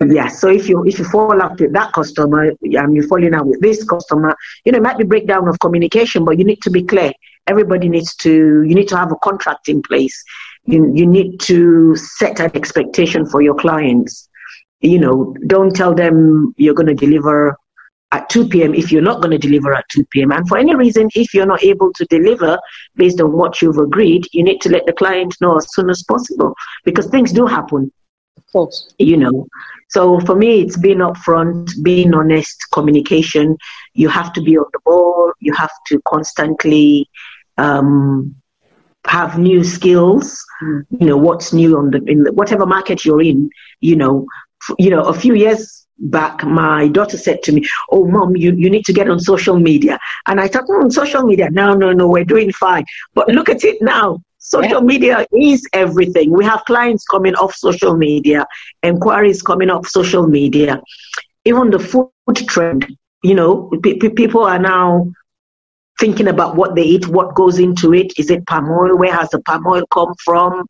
Yeah. 0.00 0.28
So 0.28 0.48
if 0.48 0.68
you 0.68 0.84
if 0.86 0.98
you 0.98 1.04
fall 1.04 1.42
out 1.42 1.60
with 1.60 1.72
that 1.74 1.92
customer 1.92 2.52
and 2.62 2.94
you're 2.94 3.06
falling 3.06 3.34
out 3.34 3.46
with 3.46 3.60
this 3.60 3.84
customer, 3.84 4.34
you 4.64 4.72
know, 4.72 4.78
it 4.78 4.82
might 4.82 4.98
be 4.98 5.04
breakdown 5.04 5.46
of 5.46 5.58
communication, 5.60 6.24
but 6.24 6.38
you 6.38 6.44
need 6.44 6.62
to 6.62 6.70
be 6.70 6.82
clear. 6.82 7.12
Everybody 7.46 7.88
needs 7.88 8.14
to 8.16 8.62
you 8.62 8.74
need 8.74 8.88
to 8.88 8.96
have 8.96 9.12
a 9.12 9.16
contract 9.16 9.68
in 9.68 9.82
place. 9.82 10.22
You 10.64 10.90
you 10.94 11.06
need 11.06 11.40
to 11.40 11.94
set 11.96 12.40
an 12.40 12.50
expectation 12.54 13.26
for 13.26 13.42
your 13.42 13.54
clients. 13.54 14.28
You 14.80 14.98
know, 14.98 15.34
don't 15.46 15.74
tell 15.74 15.94
them 15.94 16.54
you're 16.56 16.74
going 16.74 16.94
to 16.94 16.94
deliver 16.94 17.56
at 18.14 18.28
2 18.28 18.48
p.m. 18.48 18.74
if 18.74 18.92
you're 18.92 19.02
not 19.02 19.20
going 19.20 19.32
to 19.32 19.38
deliver 19.38 19.74
at 19.74 19.84
2 19.90 20.04
p.m. 20.06 20.30
And 20.30 20.46
for 20.46 20.56
any 20.56 20.74
reason, 20.74 21.08
if 21.16 21.34
you're 21.34 21.46
not 21.46 21.64
able 21.64 21.92
to 21.94 22.04
deliver 22.06 22.58
based 22.94 23.20
on 23.20 23.32
what 23.32 23.60
you've 23.60 23.78
agreed, 23.78 24.24
you 24.32 24.44
need 24.44 24.60
to 24.60 24.68
let 24.68 24.86
the 24.86 24.92
client 24.92 25.34
know 25.40 25.56
as 25.56 25.66
soon 25.74 25.90
as 25.90 26.04
possible 26.04 26.54
because 26.84 27.06
things 27.06 27.32
do 27.32 27.46
happen. 27.46 27.90
Of 28.36 28.44
course. 28.52 28.94
You 28.98 29.16
know. 29.16 29.46
So 29.88 30.20
for 30.20 30.36
me, 30.36 30.60
it's 30.62 30.76
being 30.76 30.98
upfront, 30.98 31.70
being 31.82 32.14
honest, 32.14 32.56
communication. 32.72 33.56
You 33.94 34.08
have 34.08 34.32
to 34.34 34.42
be 34.42 34.56
on 34.56 34.66
the 34.72 34.80
ball. 34.84 35.32
You 35.40 35.52
have 35.54 35.72
to 35.88 36.00
constantly 36.06 37.08
um, 37.58 38.34
have 39.06 39.38
new 39.38 39.64
skills. 39.64 40.44
Mm. 40.62 40.86
You 41.00 41.06
know 41.08 41.16
what's 41.16 41.52
new 41.52 41.78
on 41.78 41.90
the 41.90 42.02
in 42.06 42.24
the, 42.24 42.32
whatever 42.32 42.66
market 42.66 43.04
you're 43.04 43.22
in. 43.22 43.50
You 43.80 43.96
know, 43.96 44.26
f- 44.68 44.76
you 44.78 44.90
know 44.90 45.02
a 45.02 45.14
few 45.14 45.34
years 45.34 45.84
back, 45.98 46.44
my 46.44 46.88
daughter 46.88 47.16
said 47.16 47.42
to 47.44 47.52
me, 47.52 47.64
Oh, 47.90 48.06
mom, 48.06 48.36
you, 48.36 48.54
you 48.56 48.70
need 48.70 48.84
to 48.86 48.92
get 48.92 49.08
on 49.08 49.18
social 49.20 49.58
media. 49.58 49.98
And 50.26 50.40
I 50.40 50.48
thought, 50.48 50.64
oh, 50.68 50.82
on 50.82 50.90
social 50.90 51.22
media. 51.22 51.50
No, 51.50 51.74
no, 51.74 51.92
no, 51.92 52.08
we're 52.08 52.24
doing 52.24 52.52
fine. 52.52 52.84
But 53.14 53.28
look 53.28 53.48
at 53.48 53.64
it 53.64 53.80
now. 53.80 54.20
Social 54.38 54.80
yeah. 54.80 54.86
media 54.86 55.26
is 55.32 55.66
everything. 55.72 56.30
We 56.30 56.44
have 56.44 56.64
clients 56.66 57.04
coming 57.06 57.34
off 57.36 57.54
social 57.54 57.96
media, 57.96 58.46
inquiries 58.82 59.42
coming 59.42 59.70
off 59.70 59.86
social 59.86 60.26
media. 60.26 60.82
Even 61.46 61.70
the 61.70 61.78
food 61.78 62.12
trend, 62.18 62.86
you 63.22 63.34
know, 63.34 63.70
p- 63.82 63.94
p- 63.98 64.10
people 64.10 64.44
are 64.44 64.58
now 64.58 65.06
thinking 66.04 66.28
about 66.28 66.56
what 66.56 66.74
they 66.74 66.86
eat, 66.94 67.08
what 67.08 67.34
goes 67.34 67.58
into 67.58 67.94
it. 67.94 68.12
Is 68.18 68.30
it 68.30 68.46
palm 68.46 68.68
oil? 68.70 68.98
Where 68.98 69.14
has 69.20 69.30
the 69.30 69.40
palm 69.48 69.66
oil 69.66 69.84
come 69.98 70.12
from? 70.24 70.66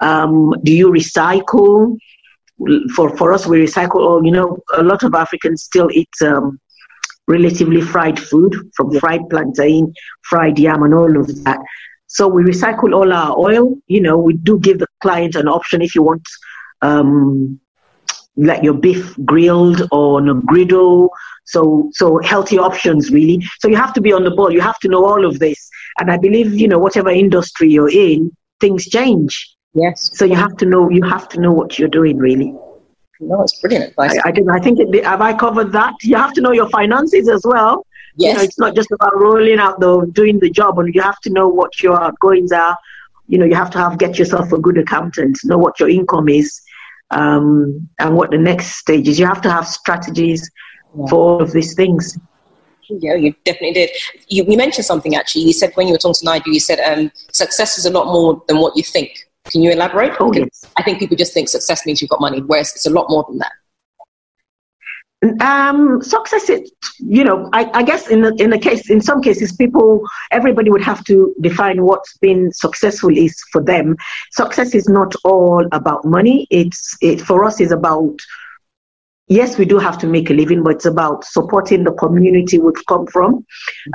Um, 0.00 0.54
do 0.64 0.72
you 0.72 0.88
recycle? 0.90 1.96
for, 2.94 3.16
for 3.16 3.32
us, 3.32 3.46
we 3.46 3.58
recycle 3.58 4.00
all, 4.00 4.24
you 4.24 4.30
know, 4.30 4.58
a 4.76 4.82
lot 4.82 5.02
of 5.02 5.14
Africans 5.14 5.62
still 5.62 5.90
eat 5.92 6.14
um, 6.24 6.60
relatively 7.28 7.80
fried 7.80 8.18
food 8.18 8.54
from 8.76 8.98
fried 9.00 9.28
plantain, 9.30 9.92
fried 10.22 10.58
yam, 10.58 10.82
and 10.82 10.94
all 10.94 11.16
of 11.18 11.26
that. 11.44 11.58
So 12.06 12.28
we 12.28 12.42
recycle 12.42 12.94
all 12.94 13.12
our 13.12 13.38
oil. 13.38 13.76
You 13.86 14.02
know, 14.02 14.18
we 14.18 14.34
do 14.34 14.58
give 14.60 14.78
the 14.78 14.86
client 15.00 15.34
an 15.34 15.48
option 15.48 15.82
if 15.82 15.94
you 15.94 16.02
want, 16.02 16.26
um, 16.82 17.58
like 18.36 18.62
your 18.62 18.74
beef 18.74 19.16
grilled 19.24 19.82
or 19.90 20.20
on 20.20 20.28
a 20.28 20.34
griddle. 20.34 21.10
So, 21.44 21.90
so 21.92 22.18
healthy 22.18 22.58
options 22.58 23.10
really. 23.10 23.42
So 23.60 23.68
you 23.68 23.76
have 23.76 23.92
to 23.94 24.00
be 24.00 24.12
on 24.12 24.24
the 24.24 24.30
ball. 24.30 24.52
You 24.52 24.60
have 24.60 24.78
to 24.80 24.88
know 24.88 25.04
all 25.04 25.24
of 25.26 25.38
this. 25.38 25.68
And 25.98 26.10
I 26.10 26.16
believe, 26.16 26.54
you 26.54 26.68
know, 26.68 26.78
whatever 26.78 27.10
industry 27.10 27.70
you're 27.70 27.90
in, 27.90 28.30
things 28.60 28.86
change. 28.86 29.56
Yes. 29.74 30.10
So 30.16 30.24
you 30.24 30.36
have 30.36 30.56
to 30.58 30.66
know 30.66 30.90
you 30.90 31.02
have 31.04 31.28
to 31.30 31.40
know 31.40 31.52
what 31.52 31.78
you're 31.78 31.88
doing 31.88 32.18
really. 32.18 32.54
No, 33.20 33.42
it's 33.42 33.60
brilliant 33.60 33.90
advice. 33.90 34.18
I, 34.24 34.28
I, 34.28 34.32
did, 34.32 34.48
I 34.48 34.58
think 34.58 34.80
it, 34.80 35.04
have 35.04 35.20
I 35.20 35.32
covered 35.32 35.72
that. 35.72 35.94
You 36.02 36.16
have 36.16 36.32
to 36.34 36.40
know 36.40 36.52
your 36.52 36.68
finances 36.70 37.28
as 37.28 37.42
well. 37.44 37.86
Yes. 38.16 38.32
You 38.32 38.38
know, 38.38 38.44
it's 38.44 38.58
not 38.58 38.74
just 38.74 38.90
about 38.90 39.16
rolling 39.16 39.58
out 39.58 39.80
the 39.80 40.10
doing 40.12 40.38
the 40.40 40.50
job, 40.50 40.78
and 40.78 40.94
you 40.94 41.00
have 41.00 41.20
to 41.20 41.30
know 41.30 41.48
what 41.48 41.82
your 41.82 42.00
outgoings 42.00 42.52
are. 42.52 42.76
You 43.28 43.38
know, 43.38 43.46
you 43.46 43.54
have 43.54 43.70
to 43.70 43.78
have 43.78 43.98
get 43.98 44.18
yourself 44.18 44.52
a 44.52 44.58
good 44.58 44.76
accountant, 44.76 45.38
know 45.44 45.56
what 45.56 45.80
your 45.80 45.88
income 45.88 46.28
is, 46.28 46.60
um, 47.10 47.88
and 47.98 48.16
what 48.16 48.30
the 48.30 48.38
next 48.38 48.76
stage 48.76 49.08
is. 49.08 49.18
You 49.18 49.26
have 49.26 49.40
to 49.42 49.50
have 49.50 49.66
strategies 49.66 50.50
yeah. 50.96 51.06
for 51.06 51.16
all 51.16 51.42
of 51.42 51.52
these 51.52 51.74
things. 51.74 52.18
Yeah, 52.88 53.14
you 53.14 53.34
definitely 53.44 53.72
did. 53.72 53.90
You, 54.28 54.44
you, 54.46 54.56
mentioned 54.56 54.84
something 54.84 55.14
actually. 55.14 55.42
You 55.42 55.52
said 55.52 55.72
when 55.74 55.86
you 55.86 55.94
were 55.94 55.98
talking 55.98 56.14
to 56.14 56.24
Nigel, 56.24 56.52
you 56.52 56.60
said 56.60 56.80
um, 56.80 57.10
success 57.32 57.78
is 57.78 57.86
a 57.86 57.90
lot 57.90 58.06
more 58.06 58.42
than 58.48 58.58
what 58.58 58.76
you 58.76 58.82
think. 58.82 59.26
Can 59.50 59.62
you 59.62 59.70
elaborate? 59.70 60.12
Oh, 60.20 60.32
yes. 60.32 60.64
I 60.76 60.82
think 60.82 60.98
people 60.98 61.16
just 61.16 61.32
think 61.32 61.48
success 61.48 61.86
means 61.86 62.00
you've 62.00 62.10
got 62.10 62.20
money, 62.20 62.40
whereas 62.40 62.72
it's 62.72 62.86
a 62.86 62.90
lot 62.90 63.06
more 63.08 63.24
than 63.28 63.38
that. 63.38 63.52
Um, 65.40 66.02
success, 66.02 66.50
is, 66.50 66.72
you 66.98 67.22
know, 67.22 67.48
I, 67.52 67.70
I, 67.74 67.82
guess 67.84 68.08
in 68.08 68.22
the, 68.22 68.34
in 68.40 68.50
the 68.50 68.58
case, 68.58 68.90
in 68.90 69.00
some 69.00 69.22
cases, 69.22 69.52
people, 69.52 70.02
everybody 70.32 70.68
would 70.68 70.82
have 70.82 71.04
to 71.04 71.32
define 71.40 71.84
what's 71.84 72.16
been 72.18 72.50
successful 72.52 73.16
is 73.16 73.40
for 73.52 73.62
them. 73.62 73.96
Success 74.32 74.74
is 74.74 74.88
not 74.88 75.14
all 75.24 75.64
about 75.70 76.04
money. 76.04 76.48
It's, 76.50 76.96
it 77.00 77.20
for 77.20 77.44
us 77.44 77.60
is 77.60 77.70
about, 77.70 78.18
yes, 79.32 79.58
we 79.58 79.64
do 79.64 79.78
have 79.78 79.98
to 79.98 80.06
make 80.06 80.30
a 80.30 80.34
living, 80.34 80.62
but 80.62 80.76
it's 80.76 80.84
about 80.84 81.24
supporting 81.24 81.84
the 81.84 81.92
community 81.92 82.58
we've 82.58 82.86
come 82.86 83.06
from. 83.06 83.44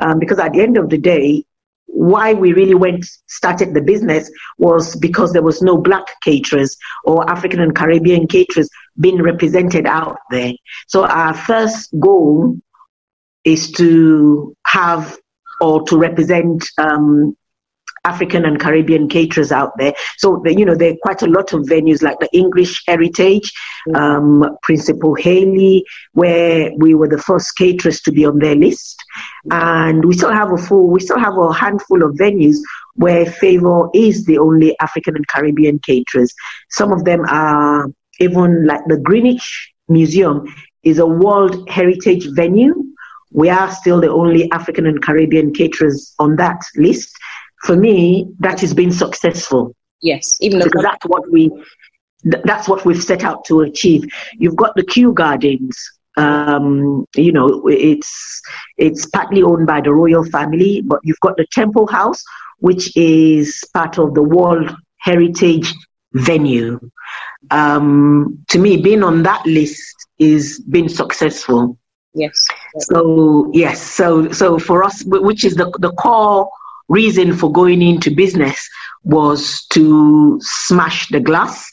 Um, 0.01 0.19
because 0.19 0.39
at 0.39 0.53
the 0.53 0.61
end 0.61 0.77
of 0.77 0.89
the 0.89 0.97
day, 0.97 1.45
why 1.85 2.33
we 2.33 2.53
really 2.53 2.75
went 2.75 3.05
started 3.27 3.73
the 3.73 3.81
business 3.81 4.29
was 4.57 4.95
because 4.97 5.31
there 5.31 5.41
was 5.41 5.61
no 5.61 5.77
black 5.77 6.05
caterers 6.21 6.75
or 7.05 7.27
African 7.29 7.61
and 7.61 7.75
Caribbean 7.75 8.27
caterers 8.27 8.69
being 8.99 9.21
represented 9.21 9.85
out 9.85 10.17
there. 10.29 10.53
So 10.87 11.05
our 11.05 11.33
first 11.33 11.89
goal 11.99 12.57
is 13.45 13.71
to 13.73 14.55
have 14.65 15.17
or 15.61 15.83
to 15.87 15.97
represent 15.97 16.67
um, 16.77 17.35
African 18.07 18.45
and 18.45 18.59
Caribbean 18.59 19.07
caterers 19.09 19.51
out 19.51 19.73
there. 19.77 19.93
So, 20.17 20.41
the, 20.43 20.57
you 20.57 20.65
know, 20.65 20.75
there 20.75 20.91
are 20.93 21.01
quite 21.01 21.21
a 21.21 21.27
lot 21.27 21.53
of 21.53 21.61
venues 21.73 22.01
like 22.01 22.19
the 22.19 22.29
English 22.33 22.83
Heritage, 22.87 23.51
um, 23.95 24.57
Principal 24.63 25.15
Hayley, 25.15 25.85
where 26.13 26.71
we 26.77 26.93
were 26.93 27.09
the 27.09 27.25
first 27.29 27.55
caterers 27.57 28.01
to 28.01 28.11
be 28.11 28.25
on 28.25 28.39
their 28.39 28.55
list. 28.55 28.95
And 29.51 30.05
we 30.05 30.13
still 30.13 30.31
have 30.31 30.51
a 30.51 30.57
full, 30.57 30.87
we 30.87 30.99
still 31.01 31.19
have 31.19 31.37
a 31.37 31.53
handful 31.53 32.03
of 32.03 32.15
venues 32.15 32.57
where 32.95 33.25
Favor 33.25 33.89
is 33.93 34.25
the 34.25 34.37
only 34.37 34.77
African 34.79 35.15
and 35.15 35.27
Caribbean 35.27 35.79
caterers. 35.79 36.33
Some 36.69 36.91
of 36.91 37.03
them 37.03 37.21
are 37.29 37.87
even 38.19 38.65
like 38.65 38.81
the 38.87 38.97
Greenwich 38.97 39.73
Museum 39.87 40.45
is 40.83 40.99
a 40.99 41.05
World 41.05 41.69
Heritage 41.69 42.27
venue. 42.33 42.73
We 43.31 43.49
are 43.49 43.69
still 43.71 43.99
the 44.01 44.09
only 44.09 44.49
African 44.51 44.85
and 44.85 45.01
Caribbean 45.01 45.53
caterers 45.53 46.13
on 46.17 46.37
that 46.37 46.61
list 46.75 47.11
for 47.63 47.75
me, 47.75 48.27
that 48.39 48.59
has 48.61 48.73
been 48.73 48.91
successful. 48.91 49.75
Yes, 50.01 50.37
even 50.41 50.59
because 50.59 50.83
that's 50.83 51.05
what 51.05 51.29
we 51.31 51.51
that's 52.23 52.67
what 52.67 52.85
we've 52.85 53.01
set 53.01 53.23
out 53.23 53.45
to 53.45 53.61
achieve. 53.61 54.03
You've 54.37 54.55
got 54.55 54.75
the 54.75 54.83
Kew 54.83 55.13
Gardens. 55.13 55.77
Um, 56.17 57.05
you 57.15 57.31
know, 57.31 57.67
it's 57.67 58.41
it's 58.77 59.05
partly 59.05 59.43
owned 59.43 59.67
by 59.67 59.81
the 59.81 59.93
royal 59.93 60.25
family, 60.25 60.81
but 60.81 60.99
you've 61.03 61.19
got 61.19 61.37
the 61.37 61.47
Temple 61.51 61.87
House, 61.87 62.23
which 62.59 62.95
is 62.97 63.63
part 63.73 63.99
of 63.99 64.13
the 64.13 64.23
World 64.23 64.75
Heritage 64.97 65.73
venue. 66.13 66.79
Um, 67.51 68.43
to 68.49 68.59
me, 68.59 68.77
being 68.81 69.03
on 69.03 69.23
that 69.23 69.45
list 69.45 70.07
is 70.17 70.59
being 70.69 70.89
successful. 70.89 71.77
Yes. 72.13 72.47
So 72.79 73.51
yes, 73.53 73.81
so 73.81 74.31
so 74.31 74.57
for 74.57 74.83
us, 74.83 75.03
which 75.05 75.45
is 75.45 75.55
the 75.55 75.69
the 75.79 75.91
core 75.93 76.49
reason 76.89 77.35
for 77.35 77.51
going 77.51 77.81
into 77.81 78.09
business 78.11 78.69
was 79.03 79.65
to 79.67 80.39
smash 80.41 81.09
the 81.09 81.19
glass, 81.19 81.69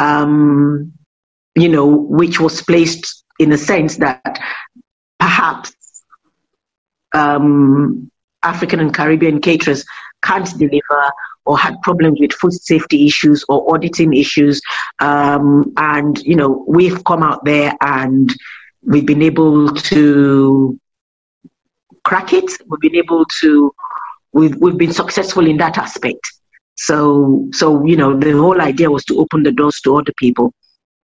um, 0.00 0.92
you 1.54 1.68
know, 1.68 1.86
which 1.86 2.40
was 2.40 2.62
placed 2.62 3.24
in 3.38 3.52
a 3.52 3.58
sense 3.58 3.96
that 3.98 4.38
perhaps 5.18 5.72
um, 7.12 8.10
African 8.42 8.80
and 8.80 8.94
Caribbean 8.94 9.40
caterers 9.40 9.84
can't 10.22 10.48
deliver 10.58 11.12
or 11.44 11.56
had 11.56 11.80
problems 11.82 12.18
with 12.20 12.32
food 12.32 12.52
safety 12.52 13.06
issues 13.06 13.44
or 13.48 13.72
auditing 13.72 14.12
issues. 14.14 14.60
Um, 15.00 15.72
and, 15.76 16.18
you 16.22 16.34
know, 16.34 16.64
we've 16.68 17.04
come 17.04 17.22
out 17.22 17.44
there 17.44 17.72
and 17.80 18.34
we've 18.82 19.06
been 19.06 19.22
able 19.22 19.68
to 19.70 20.78
crack 22.02 22.32
it. 22.32 22.50
We've 22.66 22.80
been 22.80 22.96
able 22.96 23.24
to 23.40 23.72
we've 24.36 24.56
we've 24.62 24.78
been 24.84 24.92
successful 24.92 25.46
in 25.46 25.56
that 25.56 25.78
aspect. 25.78 26.24
So 26.74 27.48
so 27.52 27.84
you 27.90 27.96
know 27.96 28.10
the 28.26 28.32
whole 28.32 28.60
idea 28.60 28.90
was 28.90 29.04
to 29.06 29.18
open 29.18 29.42
the 29.42 29.52
doors 29.52 29.80
to 29.84 29.96
other 29.96 30.12
people. 30.18 30.52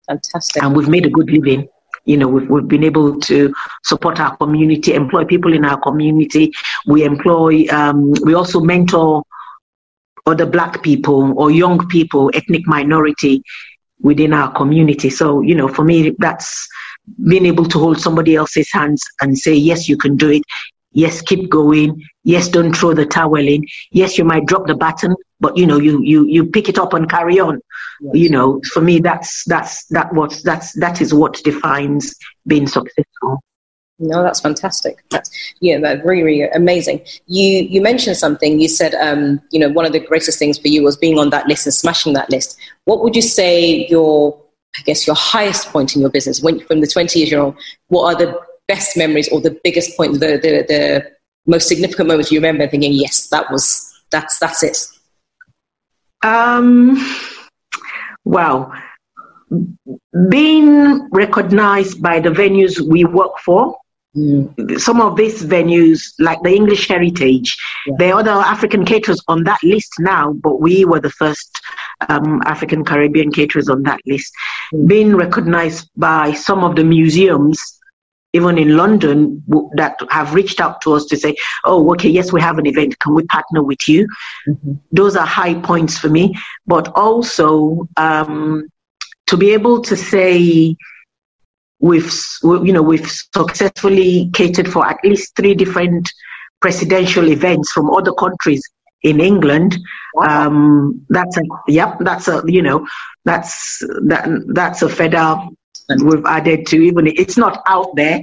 Fantastic. 0.06 0.62
And 0.62 0.76
we've 0.76 0.88
made 0.88 1.06
a 1.06 1.10
good 1.10 1.30
living. 1.30 1.68
You 2.04 2.18
know, 2.18 2.28
we've, 2.28 2.48
we've 2.50 2.68
been 2.68 2.84
able 2.84 3.18
to 3.20 3.54
support 3.82 4.20
our 4.20 4.36
community, 4.36 4.92
employ 4.92 5.24
people 5.24 5.54
in 5.54 5.64
our 5.64 5.80
community. 5.80 6.52
We 6.86 7.04
employ, 7.04 7.64
um, 7.70 8.12
we 8.22 8.34
also 8.34 8.60
mentor 8.60 9.22
other 10.26 10.44
black 10.44 10.82
people 10.82 11.32
or 11.38 11.50
young 11.50 11.88
people, 11.88 12.30
ethnic 12.34 12.66
minority 12.66 13.42
within 14.00 14.34
our 14.34 14.52
community. 14.52 15.08
So, 15.08 15.40
you 15.40 15.54
know, 15.54 15.68
for 15.68 15.84
me, 15.84 16.14
that's 16.18 16.68
being 17.26 17.46
able 17.46 17.64
to 17.64 17.78
hold 17.78 17.98
somebody 17.98 18.36
else's 18.36 18.68
hands 18.70 19.02
and 19.22 19.38
say, 19.38 19.54
yes, 19.54 19.88
you 19.88 19.96
can 19.96 20.16
do 20.16 20.30
it. 20.30 20.42
Yes, 20.94 21.20
keep 21.20 21.50
going. 21.50 22.02
Yes, 22.22 22.48
don't 22.48 22.74
throw 22.74 22.94
the 22.94 23.04
towel 23.04 23.36
in. 23.36 23.66
Yes, 23.90 24.16
you 24.16 24.24
might 24.24 24.46
drop 24.46 24.66
the 24.66 24.76
baton, 24.76 25.16
but 25.40 25.56
you 25.56 25.66
know, 25.66 25.78
you 25.78 26.00
you 26.02 26.24
you 26.26 26.46
pick 26.46 26.68
it 26.68 26.78
up 26.78 26.94
and 26.94 27.10
carry 27.10 27.38
on. 27.38 27.60
Yes. 28.00 28.14
You 28.14 28.30
know, 28.30 28.60
for 28.72 28.80
me, 28.80 29.00
that's 29.00 29.44
that's 29.44 29.84
that 29.86 30.12
what 30.14 30.40
that's 30.44 30.72
that 30.78 31.00
is 31.00 31.12
what 31.12 31.42
defines 31.42 32.14
being 32.46 32.66
successful. 32.68 33.42
No, 33.98 34.22
that's 34.22 34.40
fantastic. 34.40 35.04
That's 35.10 35.30
yeah, 35.60 35.78
that's 35.78 36.04
really, 36.04 36.22
really 36.22 36.50
amazing. 36.50 37.04
You 37.26 37.62
you 37.62 37.80
mentioned 37.80 38.16
something. 38.16 38.60
You 38.60 38.68
said 38.68 38.94
um, 38.94 39.40
you 39.50 39.58
know 39.58 39.68
one 39.68 39.86
of 39.86 39.92
the 39.92 40.00
greatest 40.00 40.38
things 40.38 40.58
for 40.58 40.68
you 40.68 40.82
was 40.82 40.96
being 40.96 41.18
on 41.18 41.30
that 41.30 41.48
list 41.48 41.66
and 41.66 41.74
smashing 41.74 42.12
that 42.14 42.30
list. 42.30 42.56
What 42.84 43.02
would 43.02 43.16
you 43.16 43.22
say 43.22 43.86
your 43.88 44.40
I 44.78 44.82
guess 44.82 45.06
your 45.06 45.16
highest 45.16 45.68
point 45.68 45.94
in 45.94 46.02
your 46.02 46.10
business 46.10 46.40
when 46.40 46.60
from 46.66 46.80
the 46.80 46.86
twenty 46.86 47.18
years 47.18 47.30
you're 47.32 47.46
on? 47.46 47.56
What 47.88 48.14
are 48.14 48.18
the 48.18 48.40
best 48.68 48.96
memories 48.96 49.28
or 49.30 49.40
the 49.40 49.58
biggest 49.64 49.96
point, 49.96 50.14
the 50.14 50.38
the, 50.42 50.64
the 50.68 51.12
most 51.46 51.68
significant 51.68 52.08
moments 52.08 52.32
you 52.32 52.38
remember 52.38 52.66
thinking, 52.68 52.92
yes, 52.92 53.28
that 53.28 53.50
was 53.50 53.92
that's 54.10 54.38
that's 54.38 54.62
it. 54.62 54.78
Um. 56.22 56.96
Wow 58.24 58.72
being 60.28 61.08
recognized 61.10 62.02
by 62.02 62.18
the 62.18 62.30
venues 62.30 62.80
we 62.80 63.04
work 63.04 63.38
for 63.44 63.76
Mm. 64.16 64.80
Some 64.80 65.00
of 65.00 65.16
these 65.16 65.42
venues, 65.42 66.12
like 66.20 66.40
the 66.42 66.54
English 66.54 66.86
Heritage, 66.86 67.56
yeah. 67.86 67.94
there 67.98 68.14
are 68.14 68.20
other 68.20 68.30
African 68.30 68.84
caterers 68.84 69.20
on 69.26 69.42
that 69.44 69.58
list 69.64 69.92
now, 69.98 70.32
but 70.34 70.60
we 70.60 70.84
were 70.84 71.00
the 71.00 71.10
first 71.10 71.60
um, 72.08 72.40
African 72.44 72.84
Caribbean 72.84 73.32
caterers 73.32 73.68
on 73.68 73.82
that 73.82 74.00
list. 74.06 74.32
Mm. 74.72 74.86
Being 74.86 75.16
recognized 75.16 75.90
by 75.96 76.32
some 76.32 76.62
of 76.62 76.76
the 76.76 76.84
museums, 76.84 77.60
even 78.34 78.58
in 78.58 78.76
London, 78.76 79.42
that 79.76 79.96
have 80.10 80.34
reached 80.34 80.60
out 80.60 80.80
to 80.82 80.92
us 80.92 81.06
to 81.06 81.16
say, 81.16 81.34
oh, 81.64 81.90
okay, 81.92 82.08
yes, 82.08 82.32
we 82.32 82.40
have 82.40 82.58
an 82.58 82.66
event. 82.66 82.98
Can 82.98 83.14
we 83.14 83.24
partner 83.26 83.62
with 83.62 83.88
you? 83.88 84.08
Mm-hmm. 84.48 84.72
Those 84.90 85.16
are 85.16 85.26
high 85.26 85.54
points 85.54 85.96
for 85.96 86.08
me. 86.08 86.34
But 86.66 86.88
also, 86.96 87.88
um, 87.96 88.68
to 89.28 89.36
be 89.36 89.52
able 89.52 89.80
to 89.82 89.96
say, 89.96 90.76
we've 91.80 92.12
you 92.42 92.72
know 92.72 92.82
we've 92.82 93.08
successfully 93.08 94.30
catered 94.32 94.68
for 94.70 94.86
at 94.86 94.98
least 95.04 95.36
three 95.36 95.54
different 95.54 96.10
presidential 96.60 97.28
events 97.28 97.70
from 97.72 97.90
other 97.90 98.12
countries 98.14 98.62
in 99.02 99.20
England. 99.20 99.78
Wow. 100.14 100.46
Um, 100.46 101.06
that's 101.08 101.36
a 101.36 101.42
yep. 101.68 101.98
That's 102.00 102.26
a 102.26 102.42
you 102.46 102.62
know 102.62 102.86
that's 103.24 103.78
that 104.06 104.26
that's 104.48 104.82
a 104.82 104.88
feather 104.88 105.38
we've 106.02 106.24
added 106.26 106.66
to 106.68 106.76
even 106.76 107.06
it's 107.06 107.36
not 107.36 107.62
out 107.66 107.94
there. 107.96 108.20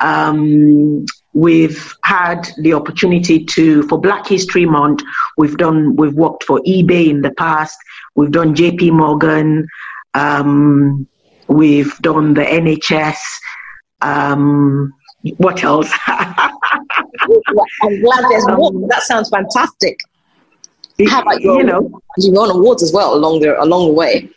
Um, 0.00 1.06
we've 1.32 1.94
had 2.04 2.48
the 2.58 2.74
opportunity 2.74 3.44
to 3.44 3.82
for 3.84 4.00
Black 4.00 4.26
History 4.26 4.66
Month. 4.66 5.02
We've 5.36 5.56
done 5.56 5.96
we've 5.96 6.14
worked 6.14 6.44
for 6.44 6.60
eBay 6.60 7.08
in 7.08 7.22
the 7.22 7.32
past. 7.32 7.76
We've 8.14 8.30
done 8.30 8.54
J.P. 8.54 8.90
Morgan. 8.92 9.66
Um, 10.14 11.08
We've 11.48 11.96
done 11.98 12.34
the 12.34 12.42
NHS. 12.42 13.18
Um, 14.00 14.92
what 15.36 15.62
else? 15.62 15.90
I'm 16.06 16.50
glad 18.00 18.24
there's 18.30 18.46
more. 18.48 18.68
Um, 18.68 18.86
that 18.88 19.02
sounds 19.02 19.28
fantastic. 19.28 19.98
How 21.08 21.22
about 21.22 21.40
your, 21.40 21.58
you 21.58 21.64
know, 21.64 22.00
you 22.18 22.32
won 22.32 22.50
awards 22.50 22.82
as 22.82 22.92
well 22.92 23.14
along 23.14 23.40
the 23.40 23.60
along 23.60 23.88
the 23.88 23.92
way. 23.92 24.30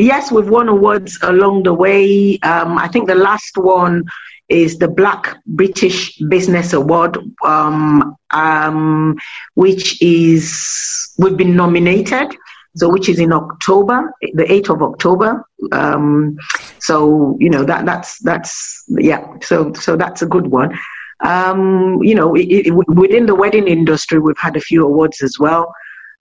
Yes, 0.00 0.32
we've 0.32 0.48
won 0.48 0.68
awards 0.68 1.18
along 1.22 1.64
the 1.64 1.74
way. 1.74 2.38
Um, 2.38 2.78
I 2.78 2.88
think 2.88 3.06
the 3.06 3.14
last 3.14 3.56
one 3.56 4.04
is 4.48 4.78
the 4.78 4.88
Black 4.88 5.36
British 5.46 6.16
Business 6.28 6.72
Award, 6.72 7.18
um, 7.44 8.16
um, 8.32 9.16
which 9.54 10.00
is 10.02 11.12
we've 11.18 11.36
been 11.36 11.54
nominated 11.54 12.36
so 12.76 12.88
which 12.88 13.08
is 13.08 13.18
in 13.18 13.32
October, 13.32 14.12
the 14.34 14.44
8th 14.44 14.74
of 14.74 14.82
October. 14.82 15.44
Um, 15.72 16.36
so 16.78 17.36
you 17.40 17.50
know 17.50 17.64
that 17.64 17.84
that's 17.84 18.18
that's 18.20 18.84
yeah. 18.88 19.26
So 19.42 19.72
so 19.74 19.96
that's 19.96 20.22
a 20.22 20.26
good 20.26 20.46
one. 20.46 20.78
Um, 21.22 22.02
you 22.02 22.14
know, 22.14 22.34
it, 22.34 22.46
it, 22.46 22.70
within 22.88 23.26
the 23.26 23.34
wedding 23.34 23.68
industry, 23.68 24.18
we've 24.18 24.38
had 24.38 24.56
a 24.56 24.60
few 24.60 24.84
awards 24.84 25.20
as 25.22 25.38
well, 25.38 25.74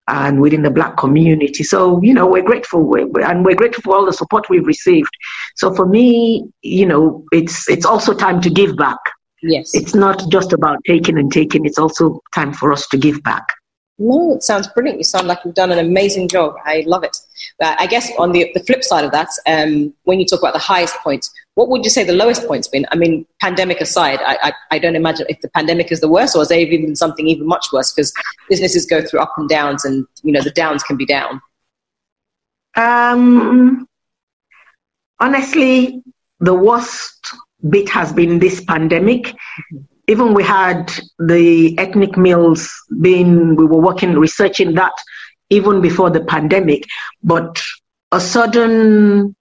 and 0.10 0.42
within 0.42 0.64
the 0.64 0.72
black 0.72 0.98
community. 0.98 1.64
So 1.64 2.02
you 2.02 2.14
know, 2.14 2.28
we're 2.28 2.44
grateful, 2.44 2.84
we're, 2.84 3.08
and 3.22 3.46
we're 3.46 3.56
grateful 3.56 3.84
for 3.84 3.96
all 3.96 4.06
the 4.06 4.14
support 4.14 4.50
we've 4.50 4.66
received. 4.66 5.12
So 5.56 5.74
for 5.74 5.86
me, 5.86 6.50
you 6.62 6.86
know, 6.86 7.26
it's 7.32 7.70
it's 7.70 7.86
also 7.86 8.14
time 8.14 8.42
to 8.42 8.50
give 8.50 8.76
back. 8.76 8.98
Yes, 9.42 9.72
it's 9.74 9.96
not 9.96 10.30
just 10.30 10.52
about 10.52 10.78
taking 10.86 11.18
and 11.18 11.32
taking. 11.32 11.66
It's 11.66 11.80
also 11.80 12.22
time 12.36 12.54
for 12.54 12.74
us 12.74 12.88
to 12.88 12.98
give 12.98 13.24
back. 13.24 13.46
No, 14.02 14.36
it 14.36 14.44
sounds 14.44 14.68
brilliant. 14.70 14.98
You 14.98 15.04
sound 15.04 15.28
like 15.28 15.40
you've 15.44 15.56
done 15.56 15.74
an 15.74 15.78
amazing 15.78 16.30
job. 16.30 16.56
I 16.64 16.86
love 16.88 17.04
it. 17.04 17.18
Uh, 17.62 17.76
I 17.78 17.86
guess 17.86 18.10
on 18.18 18.32
the, 18.32 18.50
the 18.54 18.62
flip 18.62 18.82
side 18.82 19.04
of 19.04 19.12
that, 19.12 19.28
um, 19.46 19.94
when 20.04 20.22
you 20.22 20.26
talk 20.26 20.40
about 20.40 20.54
the 20.54 20.60
highest 20.60 20.96
points, 20.98 21.30
what 21.56 21.68
would 21.68 21.84
you 21.84 21.90
say 21.90 22.06
the 22.06 22.14
lowest 22.14 22.48
point's 22.48 22.70
been? 22.70 22.86
I 22.92 22.96
mean, 22.96 23.26
pandemic 23.42 23.82
aside, 23.82 24.22
I, 24.26 24.38
I, 24.42 24.54
I 24.72 24.80
don't 24.80 24.96
imagine 24.96 25.26
if 25.28 25.42
the 25.42 25.50
pandemic 25.50 25.92
is 25.92 26.00
the 26.00 26.08
worst 26.08 26.34
or 26.34 26.42
is 26.42 26.48
there 26.48 26.60
even 26.60 26.96
something 26.96 27.28
even 27.28 27.46
much 27.46 27.68
worse 27.74 27.92
because 27.92 28.14
businesses 28.48 28.86
go 28.86 29.02
through 29.04 29.20
up 29.20 29.34
and 29.36 29.50
downs 29.50 29.84
and, 29.84 30.08
you 30.24 30.32
know, 30.32 30.42
the 30.42 30.52
downs 30.52 30.82
can 30.82 30.96
be 30.96 31.06
down. 31.06 31.42
Um, 32.78 33.86
honestly, 35.20 36.02
the 36.40 36.54
worst 36.54 37.36
bit 37.68 37.90
has 37.90 38.14
been 38.14 38.40
this 38.40 38.64
pandemic. 38.64 39.36
Even 40.10 40.34
we 40.34 40.44
had 40.44 40.92
the 41.20 41.78
ethnic 41.78 42.18
meals 42.18 42.62
being, 43.00 43.56
we 43.56 43.66
were 43.66 43.80
working, 43.80 44.14
researching 44.18 44.74
that 44.74 44.94
even 45.52 45.82
before 45.82 46.10
the 46.10 46.22
pandemic, 46.22 46.84
but 47.24 47.62
a 48.12 48.20
sudden 48.20 49.36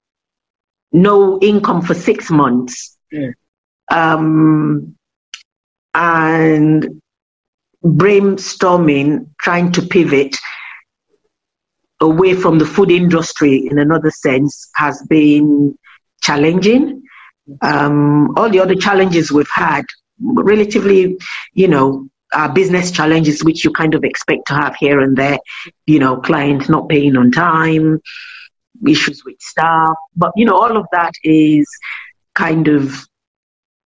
no 0.93 1.39
income 1.41 1.81
for 1.81 1.95
six 1.95 2.31
months. 2.31 2.99
Um, 3.91 4.95
and 5.95 7.01
brainstorming, 7.83 9.31
trying 9.41 9.73
to 9.73 9.83
pivot 9.83 10.37
away 12.01 12.35
from 12.35 12.59
the 12.59 12.67
food 12.67 12.91
industry 12.91 13.67
in 13.71 13.79
another 13.79 14.11
sense 14.11 14.69
has 14.75 15.03
been 15.09 15.77
challenging. 16.21 17.03
Um, 17.63 18.37
all 18.37 18.51
the 18.51 18.61
other 18.61 18.75
challenges 18.75 19.33
we've 19.33 19.51
had 19.51 19.87
relatively, 20.21 21.17
you 21.55 21.69
know, 21.69 22.09
uh, 22.33 22.49
business 22.49 22.91
challenges 22.91 23.43
which 23.43 23.65
you 23.65 23.73
kind 23.73 23.95
of 23.95 24.05
expect 24.05 24.47
to 24.47 24.55
have 24.55 24.77
here 24.77 25.01
and 25.01 25.17
there, 25.17 25.39
you 25.87 25.99
know, 25.99 26.17
clients 26.17 26.69
not 26.69 26.89
paying 26.89 27.17
on 27.17 27.31
time, 27.31 28.01
issues 28.87 29.25
with 29.25 29.41
staff. 29.41 29.95
But, 30.17 30.33
you 30.37 30.45
know, 30.45 30.57
all 30.57 30.77
of 30.77 30.87
that 30.93 31.13
is 31.25 31.67
kind 32.35 32.69
of 32.69 33.07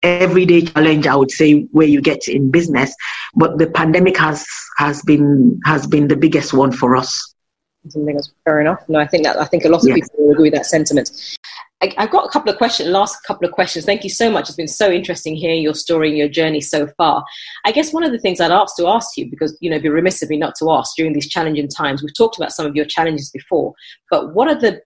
everyday 0.03 0.61
challenge 0.61 1.07
I 1.07 1.15
would 1.15 1.31
say 1.31 1.61
where 1.71 1.87
you 1.87 2.01
get 2.01 2.27
in 2.27 2.51
business. 2.51 2.93
But 3.35 3.57
the 3.57 3.67
pandemic 3.67 4.17
has 4.17 4.45
has 4.77 5.01
been 5.01 5.59
has 5.65 5.87
been 5.87 6.07
the 6.07 6.17
biggest 6.17 6.53
one 6.53 6.71
for 6.71 6.95
us. 6.95 7.32
Fair 8.45 8.61
enough. 8.61 8.83
No, 8.87 8.99
I 8.99 9.07
think 9.07 9.23
that 9.23 9.37
I 9.39 9.45
think 9.45 9.65
a 9.65 9.69
lot 9.69 9.81
of 9.81 9.87
yes. 9.87 9.95
people 9.95 10.25
will 10.25 10.33
agree 10.33 10.49
with 10.49 10.53
that 10.53 10.65
sentiment. 10.65 11.37
I, 11.81 11.93
have 11.97 12.11
got 12.11 12.25
a 12.25 12.29
couple 12.29 12.49
of 12.49 12.57
questions, 12.57 12.89
last 12.89 13.23
couple 13.23 13.45
of 13.45 13.53
questions. 13.53 13.85
Thank 13.85 14.03
you 14.03 14.09
so 14.09 14.31
much. 14.31 14.47
It's 14.47 14.55
been 14.55 14.67
so 14.67 14.89
interesting 14.89 15.35
hearing 15.35 15.61
your 15.61 15.73
story 15.73 16.09
and 16.09 16.17
your 16.17 16.29
journey 16.29 16.61
so 16.61 16.87
far. 16.95 17.25
I 17.65 17.71
guess 17.71 17.91
one 17.91 18.03
of 18.03 18.11
the 18.11 18.19
things 18.19 18.39
I'd 18.39 18.51
ask 18.51 18.77
to 18.77 18.87
ask 18.87 19.17
you, 19.17 19.29
because, 19.29 19.57
you 19.59 19.69
know, 19.69 19.75
it'd 19.75 19.83
be 19.83 19.89
remiss 19.89 20.21
of 20.21 20.29
me 20.29 20.37
not 20.37 20.55
to 20.59 20.71
ask 20.71 20.95
during 20.95 21.11
these 21.11 21.27
challenging 21.27 21.67
times, 21.67 22.01
we've 22.01 22.15
talked 22.15 22.37
about 22.37 22.53
some 22.53 22.65
of 22.65 22.75
your 22.75 22.85
challenges 22.85 23.29
before, 23.31 23.73
but 24.09 24.33
what 24.33 24.47
are 24.47 24.59
the, 24.59 24.81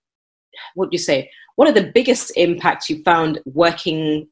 what 0.74 0.90
do 0.90 0.96
you 0.96 1.00
say, 1.00 1.30
what 1.56 1.68
are 1.68 1.74
the 1.74 1.92
biggest 1.94 2.32
impacts 2.36 2.90
you 2.90 3.04
found 3.04 3.42
working 3.46 4.28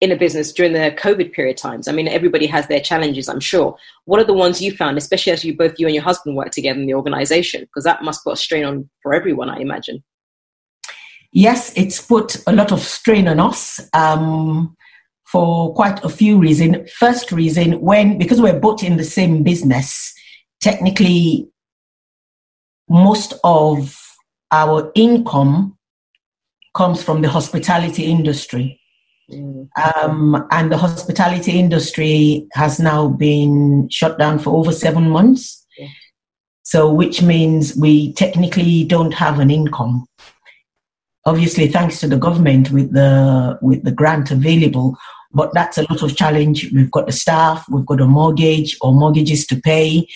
in 0.00 0.12
a 0.12 0.16
business 0.16 0.52
during 0.52 0.72
the 0.72 0.94
COVID 0.98 1.32
period 1.32 1.56
times? 1.56 1.88
I 1.88 1.92
mean, 1.92 2.08
everybody 2.08 2.46
has 2.46 2.66
their 2.66 2.80
challenges, 2.80 3.28
I'm 3.28 3.40
sure. 3.40 3.76
What 4.04 4.20
are 4.20 4.24
the 4.24 4.32
ones 4.34 4.60
you 4.60 4.72
found, 4.72 4.98
especially 4.98 5.32
as 5.32 5.44
you 5.44 5.56
both 5.56 5.78
you 5.78 5.86
and 5.86 5.94
your 5.94 6.04
husband 6.04 6.36
work 6.36 6.50
together 6.50 6.78
in 6.78 6.86
the 6.86 6.94
organization? 6.94 7.62
Because 7.62 7.84
that 7.84 8.02
must 8.02 8.24
put 8.24 8.34
a 8.34 8.36
strain 8.36 8.64
on 8.64 8.88
for 9.02 9.14
everyone, 9.14 9.48
I 9.48 9.58
imagine 9.58 10.02
yes, 11.36 11.70
it's 11.76 12.00
put 12.00 12.42
a 12.46 12.52
lot 12.52 12.72
of 12.72 12.80
strain 12.80 13.28
on 13.28 13.38
us 13.38 13.78
um, 13.92 14.74
for 15.24 15.74
quite 15.74 16.02
a 16.02 16.08
few 16.08 16.38
reasons. 16.38 16.90
First 16.92 17.30
reason, 17.30 17.80
when 17.80 18.18
because 18.18 18.40
we're 18.40 18.58
both 18.58 18.82
in 18.82 18.96
the 18.96 19.04
same 19.04 19.42
business, 19.42 20.14
technically, 20.60 21.48
most 22.88 23.34
of 23.44 24.00
our 24.50 24.90
income 24.94 25.76
comes 26.74 27.02
from 27.02 27.20
the 27.20 27.28
hospitality 27.28 28.04
industry. 28.04 28.80
Mm. 29.30 29.68
Um, 29.76 30.46
and 30.50 30.70
the 30.70 30.78
hospitality 30.78 31.58
industry 31.58 32.46
has 32.52 32.78
now 32.78 33.08
been 33.08 33.88
shut 33.90 34.18
down 34.18 34.38
for 34.38 34.56
over 34.56 34.72
seven 34.72 35.10
months. 35.10 35.66
Yeah. 35.76 35.88
So, 36.62 36.92
which 36.92 37.22
means 37.22 37.76
we 37.76 38.12
technically 38.14 38.84
don't 38.84 39.14
have 39.14 39.40
an 39.40 39.50
income. 39.50 40.06
Obviously, 41.24 41.66
thanks 41.66 41.98
to 42.00 42.08
the 42.08 42.16
government 42.16 42.70
with 42.70 42.92
the 42.92 43.58
with 43.60 43.82
the 43.82 43.90
grant 43.90 44.30
available, 44.30 44.96
but 45.32 45.52
that's 45.54 45.76
a 45.76 45.82
lot 45.90 46.02
of 46.02 46.16
challenge. 46.16 46.70
We've 46.72 46.90
got 46.90 47.06
the 47.06 47.12
staff, 47.12 47.66
we've 47.68 47.86
got 47.86 48.00
a 48.00 48.06
mortgage 48.06 48.76
or 48.80 48.92
mortgages 48.92 49.44
to 49.48 49.60
pay, 49.60 50.06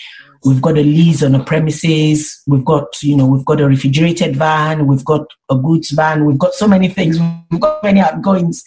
we've 0.45 0.63
got 0.63 0.79
a 0.79 0.83
lease 0.83 1.25
on 1.25 1.33
the 1.33 1.43
premises, 1.43 2.41
we've 2.47 2.65
got 2.65 3.03
you 3.03 3.17
know 3.17 3.27
we've 3.27 3.45
got 3.45 3.61
a 3.61 3.67
refrigerated 3.67 4.37
van, 4.37 4.87
we've 4.87 5.05
got 5.05 5.27
a 5.51 5.57
goods 5.57 5.91
van, 5.91 6.27
we've 6.27 6.39
got 6.39 6.55
so 6.55 6.69
many 6.69 6.89
things, 6.89 7.19
we've 7.51 7.61
got 7.61 7.83
many 7.83 7.99
outgoings 7.99 8.63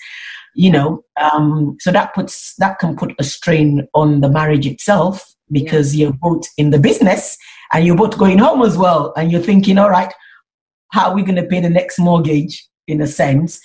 you 0.56 0.72
know 0.72 1.04
um, 1.20 1.78
so 1.80 1.92
that 1.92 2.14
puts 2.14 2.56
that 2.58 2.80
can 2.80 2.96
put 2.96 3.14
a 3.20 3.24
strain 3.24 3.88
on 3.94 4.22
the 4.22 4.30
marriage 4.30 4.68
itself 4.68 5.34
because 5.52 5.96
yeah. 5.96 6.06
you're 6.06 6.18
both 6.22 6.46
in 6.58 6.70
the 6.70 6.80
business 6.80 7.38
and 7.72 7.86
you're 7.86 7.98
both 7.98 8.18
going 8.18 8.38
home 8.38 8.62
as 8.62 8.78
well 8.78 9.14
and 9.18 9.32
you're 9.32 9.42
thinking 9.42 9.78
all 9.78 9.90
right 9.90 10.14
how 10.94 11.10
are 11.10 11.16
we 11.16 11.24
going 11.24 11.36
to 11.36 11.44
pay 11.44 11.60
the 11.60 11.70
next 11.70 11.98
mortgage 12.00 12.66
in 12.88 13.02
a 13.02 13.08
sense? 13.08 13.60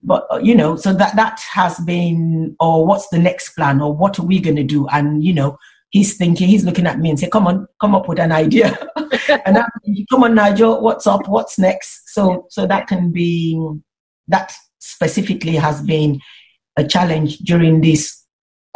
But 0.00 0.26
uh, 0.30 0.38
you 0.38 0.54
know 0.54 0.76
so 0.76 0.92
that 0.92 1.16
that 1.16 1.40
has 1.52 1.78
been 1.80 2.56
or 2.60 2.86
what's 2.86 3.08
the 3.08 3.18
next 3.18 3.50
plan 3.56 3.80
or 3.80 3.94
what 3.94 4.18
are 4.18 4.24
we 4.24 4.38
going 4.38 4.56
to 4.56 4.62
do? 4.62 4.86
And 4.88 5.24
you 5.24 5.34
know 5.34 5.58
he's 5.90 6.16
thinking 6.16 6.46
he's 6.46 6.64
looking 6.64 6.86
at 6.86 7.00
me 7.00 7.10
and 7.10 7.18
say 7.18 7.28
come 7.28 7.48
on 7.48 7.66
come 7.80 7.94
up 7.94 8.08
with 8.08 8.18
an 8.20 8.32
idea. 8.32 8.78
And 9.44 9.58
I'm 9.58 9.68
thinking, 9.84 10.06
come 10.10 10.22
on 10.22 10.34
nigel 10.34 10.80
what's 10.80 11.06
up? 11.06 11.26
What's 11.28 11.58
next? 11.58 12.14
So 12.14 12.46
so 12.48 12.66
that 12.66 12.86
can 12.86 13.10
be 13.10 13.60
that 14.28 14.52
specifically 14.88 15.56
has 15.56 15.82
been 15.82 16.20
a 16.76 16.84
challenge 16.84 17.38
during 17.38 17.80
this 17.80 18.24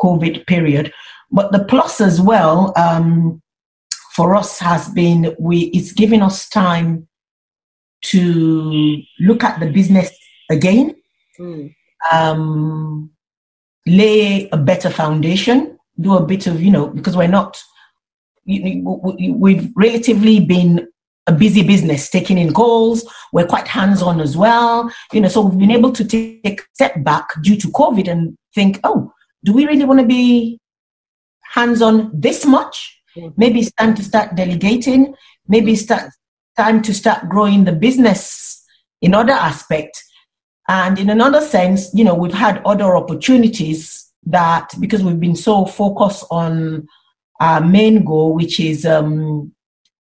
COVID 0.00 0.46
period. 0.46 0.92
But 1.30 1.52
the 1.52 1.64
plus 1.64 2.00
as 2.00 2.20
well 2.20 2.72
um, 2.76 3.40
for 4.14 4.34
us 4.34 4.58
has 4.58 4.88
been 4.90 5.34
we 5.38 5.70
it's 5.76 5.92
giving 5.92 6.22
us 6.22 6.48
time 6.48 7.08
to 8.06 9.02
look 9.20 9.44
at 9.44 9.60
the 9.60 9.70
business 9.70 10.10
again, 10.50 10.94
mm. 11.38 11.74
um, 12.10 13.10
lay 13.86 14.48
a 14.50 14.56
better 14.56 14.90
foundation, 14.90 15.78
do 15.98 16.16
a 16.16 16.26
bit 16.26 16.46
of 16.46 16.60
you 16.60 16.70
know 16.70 16.88
because 16.88 17.16
we're 17.16 17.28
not 17.28 17.58
we've 18.44 19.70
relatively 19.76 20.40
been 20.40 20.88
a 21.26 21.32
busy 21.32 21.62
business, 21.62 22.10
taking 22.10 22.38
in 22.38 22.52
calls. 22.52 23.04
We're 23.32 23.46
quite 23.46 23.68
hands 23.68 24.02
on 24.02 24.20
as 24.20 24.36
well. 24.36 24.92
You 25.12 25.20
know, 25.20 25.28
so 25.28 25.42
we've 25.42 25.58
been 25.58 25.70
able 25.70 25.92
to 25.92 26.04
take 26.04 26.60
a 26.60 26.64
step 26.74 27.02
back 27.04 27.40
due 27.42 27.56
to 27.56 27.68
COVID 27.68 28.08
and 28.08 28.36
think, 28.54 28.80
oh, 28.84 29.12
do 29.44 29.52
we 29.52 29.66
really 29.66 29.84
want 29.84 30.00
to 30.00 30.06
be 30.06 30.58
hands 31.42 31.82
on 31.82 32.10
this 32.12 32.44
much? 32.44 33.00
Mm-hmm. 33.16 33.34
Maybe 33.36 33.60
it's 33.60 33.72
time 33.72 33.94
to 33.94 34.02
start 34.02 34.34
delegating. 34.34 35.14
Maybe 35.46 35.72
it's 35.72 35.86
time 36.56 36.82
to 36.82 36.94
start 36.94 37.28
growing 37.28 37.64
the 37.64 37.72
business 37.72 38.64
in 39.00 39.14
other 39.14 39.32
aspect. 39.32 40.02
And 40.68 40.98
in 40.98 41.10
another 41.10 41.40
sense, 41.40 41.92
you 41.92 42.04
know, 42.04 42.14
we've 42.14 42.32
had 42.32 42.62
other 42.64 42.96
opportunities 42.96 44.10
that 44.26 44.70
because 44.80 45.02
we've 45.02 45.20
been 45.20 45.36
so 45.36 45.66
focused 45.66 46.24
on 46.30 46.86
our 47.40 47.60
main 47.60 48.04
goal, 48.04 48.34
which 48.34 48.60
is 48.60 48.86
um, 48.86 49.52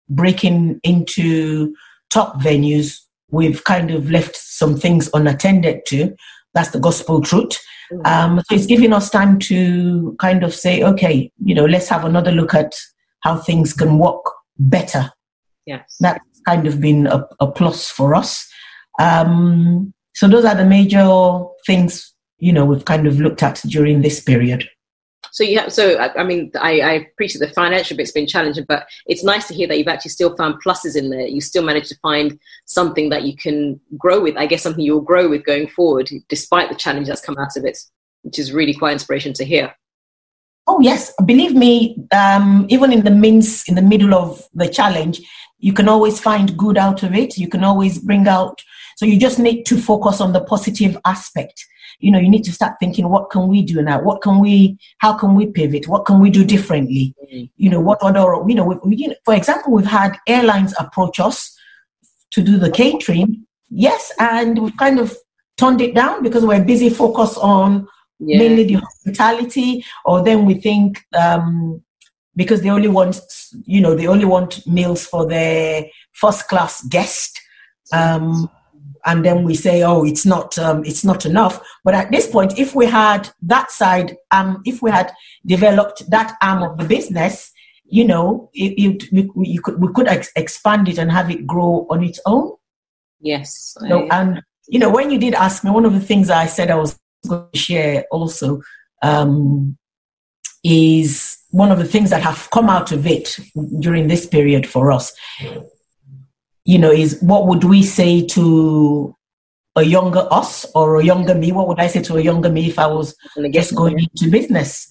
breaking 0.08 0.80
into 0.82 1.74
top 2.10 2.40
venues, 2.40 2.98
we've 3.30 3.64
kind 3.64 3.90
of 3.90 4.10
left 4.10 4.36
some 4.36 4.76
things 4.76 5.10
unattended 5.14 5.84
to. 5.86 6.14
That's 6.54 6.70
the 6.70 6.80
gospel 6.80 7.20
truth. 7.20 7.58
Mm-hmm. 7.92 8.06
Um, 8.06 8.40
so 8.46 8.54
it's 8.54 8.66
giving 8.66 8.92
us 8.92 9.10
time 9.10 9.38
to 9.40 10.16
kind 10.20 10.44
of 10.44 10.54
say, 10.54 10.82
okay, 10.82 11.30
you 11.44 11.54
know, 11.54 11.64
let's 11.64 11.88
have 11.88 12.04
another 12.04 12.32
look 12.32 12.54
at 12.54 12.74
how 13.20 13.36
things 13.36 13.72
can 13.72 13.98
work 13.98 14.24
better. 14.58 15.10
Yes. 15.66 15.96
That's 16.00 16.20
kind 16.46 16.66
of 16.66 16.80
been 16.80 17.06
a, 17.06 17.26
a 17.40 17.50
plus 17.50 17.90
for 17.90 18.14
us. 18.14 18.48
Um, 19.00 19.92
so 20.14 20.28
those 20.28 20.44
are 20.44 20.54
the 20.54 20.64
major 20.64 21.44
things, 21.66 22.14
you 22.38 22.52
know, 22.52 22.64
we've 22.64 22.84
kind 22.84 23.06
of 23.06 23.18
looked 23.18 23.42
at 23.42 23.60
during 23.66 24.02
this 24.02 24.20
period. 24.20 24.68
So 25.34 25.42
you 25.42 25.58
have, 25.58 25.72
so 25.72 25.98
I, 25.98 26.20
I 26.20 26.22
mean, 26.22 26.52
I, 26.60 26.80
I, 26.80 26.92
appreciate 26.92 27.40
the 27.40 27.52
financial 27.52 27.96
bit's 27.96 28.12
been 28.12 28.24
challenging, 28.24 28.66
but 28.68 28.86
it's 29.06 29.24
nice 29.24 29.48
to 29.48 29.54
hear 29.54 29.66
that 29.66 29.76
you've 29.76 29.88
actually 29.88 30.12
still 30.12 30.36
found 30.36 30.62
pluses 30.64 30.94
in 30.94 31.10
there. 31.10 31.26
You 31.26 31.40
still 31.40 31.64
managed 31.64 31.88
to 31.88 31.98
find 32.02 32.38
something 32.66 33.08
that 33.08 33.24
you 33.24 33.36
can 33.36 33.80
grow 33.98 34.22
with. 34.22 34.36
I 34.36 34.46
guess 34.46 34.62
something 34.62 34.84
you'll 34.84 35.00
grow 35.00 35.28
with 35.28 35.44
going 35.44 35.66
forward, 35.66 36.08
despite 36.28 36.68
the 36.68 36.76
challenge 36.76 37.08
that's 37.08 37.20
come 37.20 37.36
out 37.36 37.56
of 37.56 37.64
it, 37.64 37.76
which 38.22 38.38
is 38.38 38.52
really 38.52 38.74
quite 38.74 38.92
inspiration 38.92 39.32
to 39.32 39.44
hear. 39.44 39.74
Oh 40.68 40.78
yes, 40.80 41.12
believe 41.26 41.56
me. 41.56 41.96
Um, 42.12 42.66
even 42.68 42.92
in 42.92 43.02
the 43.02 43.10
means, 43.10 43.64
in 43.66 43.74
the 43.74 43.82
middle 43.82 44.14
of 44.14 44.40
the 44.54 44.68
challenge, 44.68 45.20
you 45.58 45.72
can 45.72 45.88
always 45.88 46.20
find 46.20 46.56
good 46.56 46.78
out 46.78 47.02
of 47.02 47.12
it. 47.12 47.38
You 47.38 47.48
can 47.48 47.64
always 47.64 47.98
bring 47.98 48.28
out. 48.28 48.62
So 48.96 49.04
you 49.04 49.18
just 49.18 49.40
need 49.40 49.64
to 49.64 49.78
focus 49.78 50.20
on 50.20 50.32
the 50.32 50.44
positive 50.44 50.96
aspect 51.04 51.66
you 51.98 52.10
know 52.10 52.18
you 52.18 52.28
need 52.28 52.44
to 52.44 52.52
start 52.52 52.74
thinking 52.80 53.08
what 53.08 53.30
can 53.30 53.48
we 53.48 53.62
do 53.62 53.82
now? 53.82 54.00
What 54.00 54.22
can 54.22 54.40
we 54.40 54.78
how 54.98 55.14
can 55.14 55.34
we 55.34 55.46
pivot? 55.46 55.88
What 55.88 56.04
can 56.04 56.20
we 56.20 56.30
do 56.30 56.44
differently? 56.44 57.14
Mm-hmm. 57.24 57.44
you 57.56 57.70
know 57.70 57.80
what 57.80 58.02
other 58.02 58.20
you 58.48 58.54
know, 58.54 58.64
we, 58.64 58.76
we, 58.84 59.16
for 59.24 59.34
example 59.34 59.72
we've 59.72 59.86
had 59.86 60.16
airlines 60.26 60.74
approach 60.78 61.20
us 61.20 61.56
to 62.32 62.42
do 62.42 62.58
the 62.58 62.70
catering. 62.70 63.46
Yes 63.70 64.12
and 64.18 64.58
we've 64.58 64.76
kind 64.76 64.98
of 64.98 65.16
turned 65.56 65.80
it 65.80 65.94
down 65.94 66.22
because 66.22 66.44
we're 66.44 66.64
busy 66.64 66.90
focused 66.90 67.38
on 67.38 67.86
yeah. 68.18 68.38
mainly 68.38 68.64
the 68.64 68.74
hospitality 68.74 69.84
or 70.04 70.22
then 70.22 70.44
we 70.44 70.54
think 70.54 71.04
um, 71.14 71.82
because 72.36 72.62
they 72.62 72.70
only 72.70 72.88
want 72.88 73.20
you 73.64 73.80
know 73.80 73.94
they 73.94 74.06
only 74.06 74.24
want 74.24 74.66
meals 74.66 75.06
for 75.06 75.26
their 75.26 75.86
first 76.12 76.48
class 76.48 76.84
guest. 76.84 77.40
Um, 77.92 78.50
and 79.06 79.24
then 79.24 79.44
we 79.44 79.54
say, 79.54 79.82
oh, 79.82 80.04
it's 80.04 80.24
not, 80.24 80.58
um, 80.58 80.84
it's 80.84 81.04
not 81.04 81.26
enough. 81.26 81.60
But 81.84 81.94
at 81.94 82.10
this 82.10 82.26
point, 82.26 82.58
if 82.58 82.74
we 82.74 82.86
had 82.86 83.28
that 83.42 83.70
side, 83.70 84.16
um, 84.30 84.62
if 84.64 84.82
we 84.82 84.90
had 84.90 85.12
developed 85.46 86.08
that 86.10 86.36
arm 86.42 86.62
of 86.62 86.78
the 86.78 86.84
business, 86.84 87.52
you 87.84 88.04
know, 88.04 88.50
it, 88.54 89.04
it, 89.12 89.34
we, 89.34 89.58
could 89.58 89.80
we 89.80 89.92
could 89.92 90.08
ex- 90.08 90.32
expand 90.36 90.88
it 90.88 90.98
and 90.98 91.12
have 91.12 91.30
it 91.30 91.46
grow 91.46 91.86
on 91.90 92.02
its 92.02 92.18
own. 92.24 92.52
Yes. 93.20 93.76
So, 93.78 94.08
and 94.10 94.42
you 94.68 94.78
know, 94.78 94.90
when 94.90 95.10
you 95.10 95.18
did 95.18 95.34
ask 95.34 95.64
me, 95.64 95.70
one 95.70 95.84
of 95.84 95.92
the 95.92 96.00
things 96.00 96.30
I 96.30 96.46
said 96.46 96.70
I 96.70 96.76
was 96.76 96.98
going 97.26 97.46
to 97.52 97.58
share 97.58 98.06
also 98.10 98.62
um, 99.02 99.76
is 100.62 101.38
one 101.50 101.70
of 101.70 101.78
the 101.78 101.84
things 101.84 102.10
that 102.10 102.22
have 102.22 102.48
come 102.50 102.70
out 102.70 102.90
of 102.90 103.06
it 103.06 103.38
during 103.78 104.08
this 104.08 104.26
period 104.26 104.66
for 104.66 104.90
us 104.90 105.12
you 106.64 106.78
know, 106.78 106.90
is 106.90 107.20
what 107.20 107.46
would 107.46 107.64
we 107.64 107.82
say 107.82 108.24
to 108.26 109.14
a 109.76 109.82
younger 109.82 110.26
us 110.30 110.64
or 110.74 111.00
a 111.00 111.04
younger 111.04 111.34
me? 111.34 111.52
What 111.52 111.68
would 111.68 111.80
I 111.80 111.88
say 111.88 112.02
to 112.02 112.16
a 112.16 112.22
younger 112.22 112.50
me 112.50 112.68
if 112.68 112.78
I 112.78 112.86
was 112.86 113.16
just 113.50 113.74
going 113.74 113.98
into 113.98 114.30
business? 114.30 114.88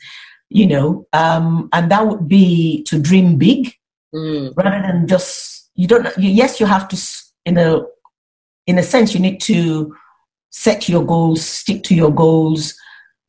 You 0.49 0.67
know, 0.67 1.07
um, 1.13 1.69
and 1.73 1.89
that 1.91 2.05
would 2.05 2.27
be 2.27 2.83
to 2.83 2.99
dream 2.99 3.37
big 3.37 3.73
mm. 4.13 4.53
rather 4.55 4.85
than 4.85 5.07
just 5.07 5.71
you 5.75 5.87
don't. 5.87 6.07
Yes, 6.17 6.59
you 6.59 6.67
have 6.67 6.87
to 6.89 6.97
in 7.45 7.57
a 7.57 7.81
in 8.67 8.77
a 8.77 8.83
sense 8.83 9.15
you 9.15 9.19
need 9.19 9.41
to 9.41 9.95
set 10.51 10.87
your 10.87 11.03
goals, 11.03 11.43
stick 11.43 11.81
to 11.83 11.95
your 11.95 12.11
goals, 12.11 12.75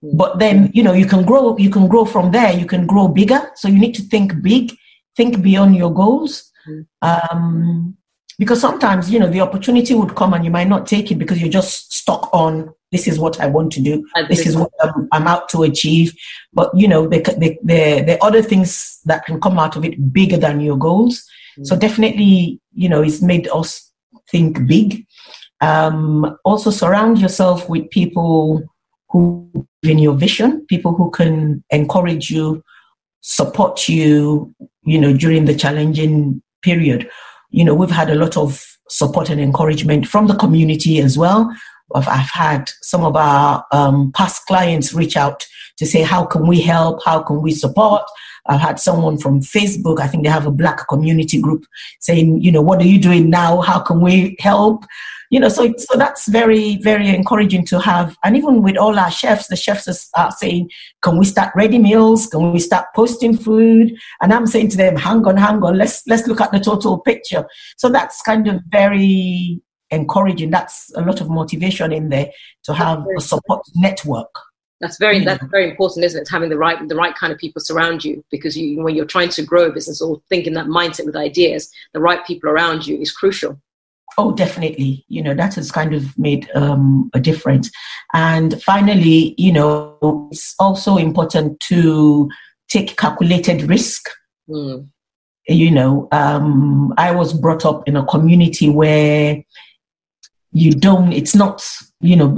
mm. 0.04 0.16
but 0.18 0.38
then 0.38 0.70
you 0.74 0.82
know 0.82 0.92
you 0.92 1.06
can 1.06 1.24
grow. 1.24 1.56
You 1.56 1.70
can 1.70 1.88
grow 1.88 2.04
from 2.04 2.30
there. 2.32 2.52
You 2.52 2.66
can 2.66 2.86
grow 2.86 3.08
bigger. 3.08 3.40
So 3.54 3.68
you 3.68 3.78
need 3.78 3.94
to 3.94 4.02
think 4.02 4.42
big, 4.42 4.74
think 5.16 5.40
beyond 5.40 5.76
your 5.76 5.94
goals. 5.94 6.52
Mm. 6.68 6.86
Um, 7.00 7.96
because 8.38 8.60
sometimes 8.60 9.10
you 9.10 9.18
know 9.18 9.28
the 9.28 9.40
opportunity 9.40 9.94
would 9.94 10.14
come 10.14 10.34
and 10.34 10.44
you 10.44 10.50
might 10.50 10.68
not 10.68 10.86
take 10.86 11.10
it 11.10 11.16
because 11.16 11.40
you're 11.40 11.50
just 11.50 11.92
stuck 11.92 12.28
on 12.32 12.72
this 12.92 13.08
is 13.08 13.18
what 13.18 13.40
i 13.40 13.46
want 13.46 13.72
to 13.72 13.80
do. 13.80 14.06
This 14.28 14.46
is 14.46 14.56
what 14.56 14.70
i'm, 14.80 15.08
I'm 15.12 15.26
out 15.26 15.48
to 15.50 15.62
achieve. 15.64 16.14
But 16.52 16.70
you 16.76 16.88
know 16.88 17.06
the, 17.06 17.18
the, 17.18 17.58
the, 17.62 18.02
the 18.02 18.24
other 18.24 18.42
things 18.42 19.00
that 19.04 19.24
can 19.24 19.40
come 19.40 19.58
out 19.58 19.76
of 19.76 19.84
it 19.84 20.12
bigger 20.12 20.36
than 20.36 20.60
your 20.60 20.78
goals. 20.78 21.18
Mm-hmm. 21.18 21.64
so 21.64 21.76
definitely 21.76 22.60
you 22.72 22.88
know 22.88 23.02
it's 23.02 23.22
made 23.22 23.48
us 23.48 23.90
think 24.30 24.66
big. 24.66 25.06
Um, 25.60 26.36
also 26.44 26.70
surround 26.70 27.18
yourself 27.18 27.68
with 27.68 27.88
people 27.90 28.62
who 29.10 29.50
in 29.82 29.98
your 29.98 30.14
vision 30.14 30.66
people 30.66 30.94
who 30.94 31.10
can 31.10 31.62
encourage 31.70 32.30
you 32.30 32.62
support 33.20 33.88
you 33.88 34.54
you 34.82 34.98
know 34.98 35.16
during 35.16 35.44
the 35.44 35.54
challenging 35.54 36.42
period 36.62 37.08
you 37.54 37.64
know, 37.64 37.74
we've 37.74 37.90
had 37.90 38.10
a 38.10 38.16
lot 38.16 38.36
of 38.36 38.76
support 38.88 39.30
and 39.30 39.40
encouragement 39.40 40.06
from 40.08 40.26
the 40.26 40.34
community 40.34 40.98
as 40.98 41.16
well. 41.16 41.54
I've, 41.94 42.08
I've 42.08 42.30
had 42.30 42.70
some 42.82 43.04
of 43.04 43.14
our 43.14 43.64
um, 43.70 44.10
past 44.12 44.46
clients 44.46 44.92
reach 44.92 45.16
out 45.16 45.46
to 45.76 45.86
say, 45.86 46.02
how 46.02 46.24
can 46.24 46.46
we 46.48 46.60
help? 46.60 47.04
How 47.04 47.22
can 47.22 47.42
we 47.42 47.52
support? 47.52 48.02
I've 48.46 48.60
had 48.60 48.78
someone 48.78 49.18
from 49.18 49.40
Facebook, 49.40 50.00
I 50.00 50.06
think 50.06 50.24
they 50.24 50.30
have 50.30 50.46
a 50.46 50.50
black 50.50 50.86
community 50.88 51.40
group 51.40 51.66
saying, 52.00 52.42
you 52.42 52.52
know, 52.52 52.62
what 52.62 52.80
are 52.80 52.86
you 52.86 53.00
doing 53.00 53.30
now? 53.30 53.60
How 53.60 53.80
can 53.80 54.00
we 54.00 54.36
help? 54.38 54.84
You 55.30 55.40
know, 55.40 55.48
so, 55.48 55.72
so 55.78 55.96
that's 55.96 56.28
very, 56.28 56.76
very 56.76 57.08
encouraging 57.08 57.64
to 57.66 57.80
have. 57.80 58.16
And 58.22 58.36
even 58.36 58.62
with 58.62 58.76
all 58.76 58.98
our 58.98 59.10
chefs, 59.10 59.48
the 59.48 59.56
chefs 59.56 60.10
are 60.14 60.30
saying, 60.30 60.70
can 61.02 61.18
we 61.18 61.24
start 61.24 61.52
ready 61.56 61.78
meals? 61.78 62.26
Can 62.26 62.52
we 62.52 62.60
start 62.60 62.86
posting 62.94 63.36
food? 63.36 63.94
And 64.20 64.32
I'm 64.32 64.46
saying 64.46 64.68
to 64.70 64.76
them, 64.76 64.96
hang 64.96 65.26
on, 65.26 65.36
hang 65.36 65.62
on, 65.62 65.78
let's, 65.78 66.06
let's 66.06 66.26
look 66.28 66.40
at 66.40 66.52
the 66.52 66.60
total 66.60 66.98
picture. 66.98 67.46
So 67.78 67.88
that's 67.88 68.20
kind 68.22 68.46
of 68.46 68.60
very 68.68 69.60
encouraging. 69.90 70.50
That's 70.50 70.92
a 70.94 71.00
lot 71.00 71.20
of 71.20 71.30
motivation 71.30 71.92
in 71.92 72.10
there 72.10 72.30
to 72.64 72.74
have 72.74 73.04
a 73.16 73.20
support 73.20 73.62
network. 73.74 74.34
That's 74.80 74.98
very 74.98 75.24
that's 75.24 75.44
very 75.50 75.70
important, 75.70 76.04
isn't 76.04 76.22
it? 76.22 76.28
Having 76.30 76.50
the 76.50 76.58
right 76.58 76.88
the 76.88 76.96
right 76.96 77.14
kind 77.14 77.32
of 77.32 77.38
people 77.38 77.62
surround 77.62 78.04
you 78.04 78.24
because 78.30 78.56
you 78.56 78.82
when 78.82 78.94
you're 78.94 79.04
trying 79.06 79.30
to 79.30 79.42
grow 79.42 79.66
a 79.66 79.72
business 79.72 80.02
or 80.02 80.20
thinking 80.28 80.54
that 80.54 80.66
mindset 80.66 81.06
with 81.06 81.16
ideas, 81.16 81.70
the 81.92 82.00
right 82.00 82.24
people 82.26 82.50
around 82.50 82.86
you 82.86 82.98
is 82.98 83.12
crucial. 83.12 83.60
Oh, 84.16 84.32
definitely. 84.32 85.04
You 85.08 85.22
know, 85.22 85.34
that 85.34 85.54
has 85.54 85.72
kind 85.72 85.94
of 85.94 86.16
made 86.18 86.48
um, 86.54 87.10
a 87.14 87.20
difference. 87.20 87.70
And 88.12 88.62
finally, 88.62 89.34
you 89.38 89.52
know, 89.52 90.28
it's 90.30 90.54
also 90.58 90.96
important 90.96 91.58
to 91.68 92.30
take 92.68 92.96
calculated 92.96 93.62
risk. 93.62 94.08
Mm. 94.48 94.88
You 95.48 95.70
know, 95.70 96.08
um, 96.12 96.94
I 96.96 97.10
was 97.10 97.32
brought 97.32 97.64
up 97.64 97.86
in 97.88 97.96
a 97.96 98.06
community 98.06 98.68
where 98.68 99.42
you 100.52 100.70
don't, 100.70 101.12
it's 101.12 101.34
not, 101.34 101.66
you 102.00 102.16
know, 102.16 102.36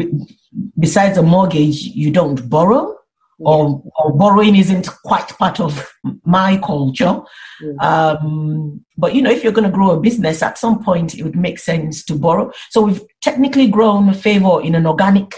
besides 0.78 1.18
a 1.18 1.22
mortgage, 1.22 1.82
you 1.82 2.10
don't 2.10 2.48
borrow. 2.48 2.94
Yeah. 3.38 3.48
Or, 3.48 3.82
or, 3.98 4.16
borrowing 4.16 4.56
isn't 4.56 4.88
quite 5.04 5.28
part 5.28 5.60
of 5.60 5.92
my 6.24 6.56
culture. 6.56 7.20
Yeah. 7.60 7.72
Um, 7.86 8.82
but 8.96 9.14
you 9.14 9.20
know, 9.20 9.30
if 9.30 9.44
you're 9.44 9.52
going 9.52 9.70
to 9.70 9.76
grow 9.76 9.90
a 9.90 10.00
business, 10.00 10.42
at 10.42 10.56
some 10.56 10.82
point 10.82 11.14
it 11.14 11.22
would 11.22 11.36
make 11.36 11.58
sense 11.58 12.02
to 12.06 12.14
borrow. 12.14 12.50
So 12.70 12.80
we've 12.80 13.02
technically 13.20 13.68
grown 13.68 14.14
Favour 14.14 14.62
in 14.62 14.74
an 14.74 14.86
organic 14.86 15.34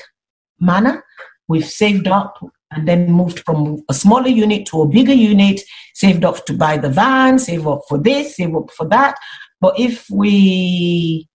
manner. 0.61 1.05
We've 1.49 1.67
saved 1.67 2.07
up 2.07 2.39
and 2.71 2.87
then 2.87 3.11
moved 3.11 3.41
from 3.41 3.83
a 3.89 3.95
smaller 3.95 4.29
unit 4.29 4.67
to 4.67 4.83
a 4.83 4.89
bigger 4.89 5.15
unit, 5.15 5.61
saved 5.95 6.25
up 6.25 6.45
to 6.47 6.53
buy 6.53 6.77
the 6.77 6.91
van, 6.91 7.39
save 7.41 7.67
up 7.67 7.81
for 7.89 7.99
this, 7.99 8.37
save 8.37 8.55
up 8.55 8.71
for 8.71 8.87
that. 8.89 9.17
But 9.61 9.79
if 9.79 10.09
we 10.11 11.28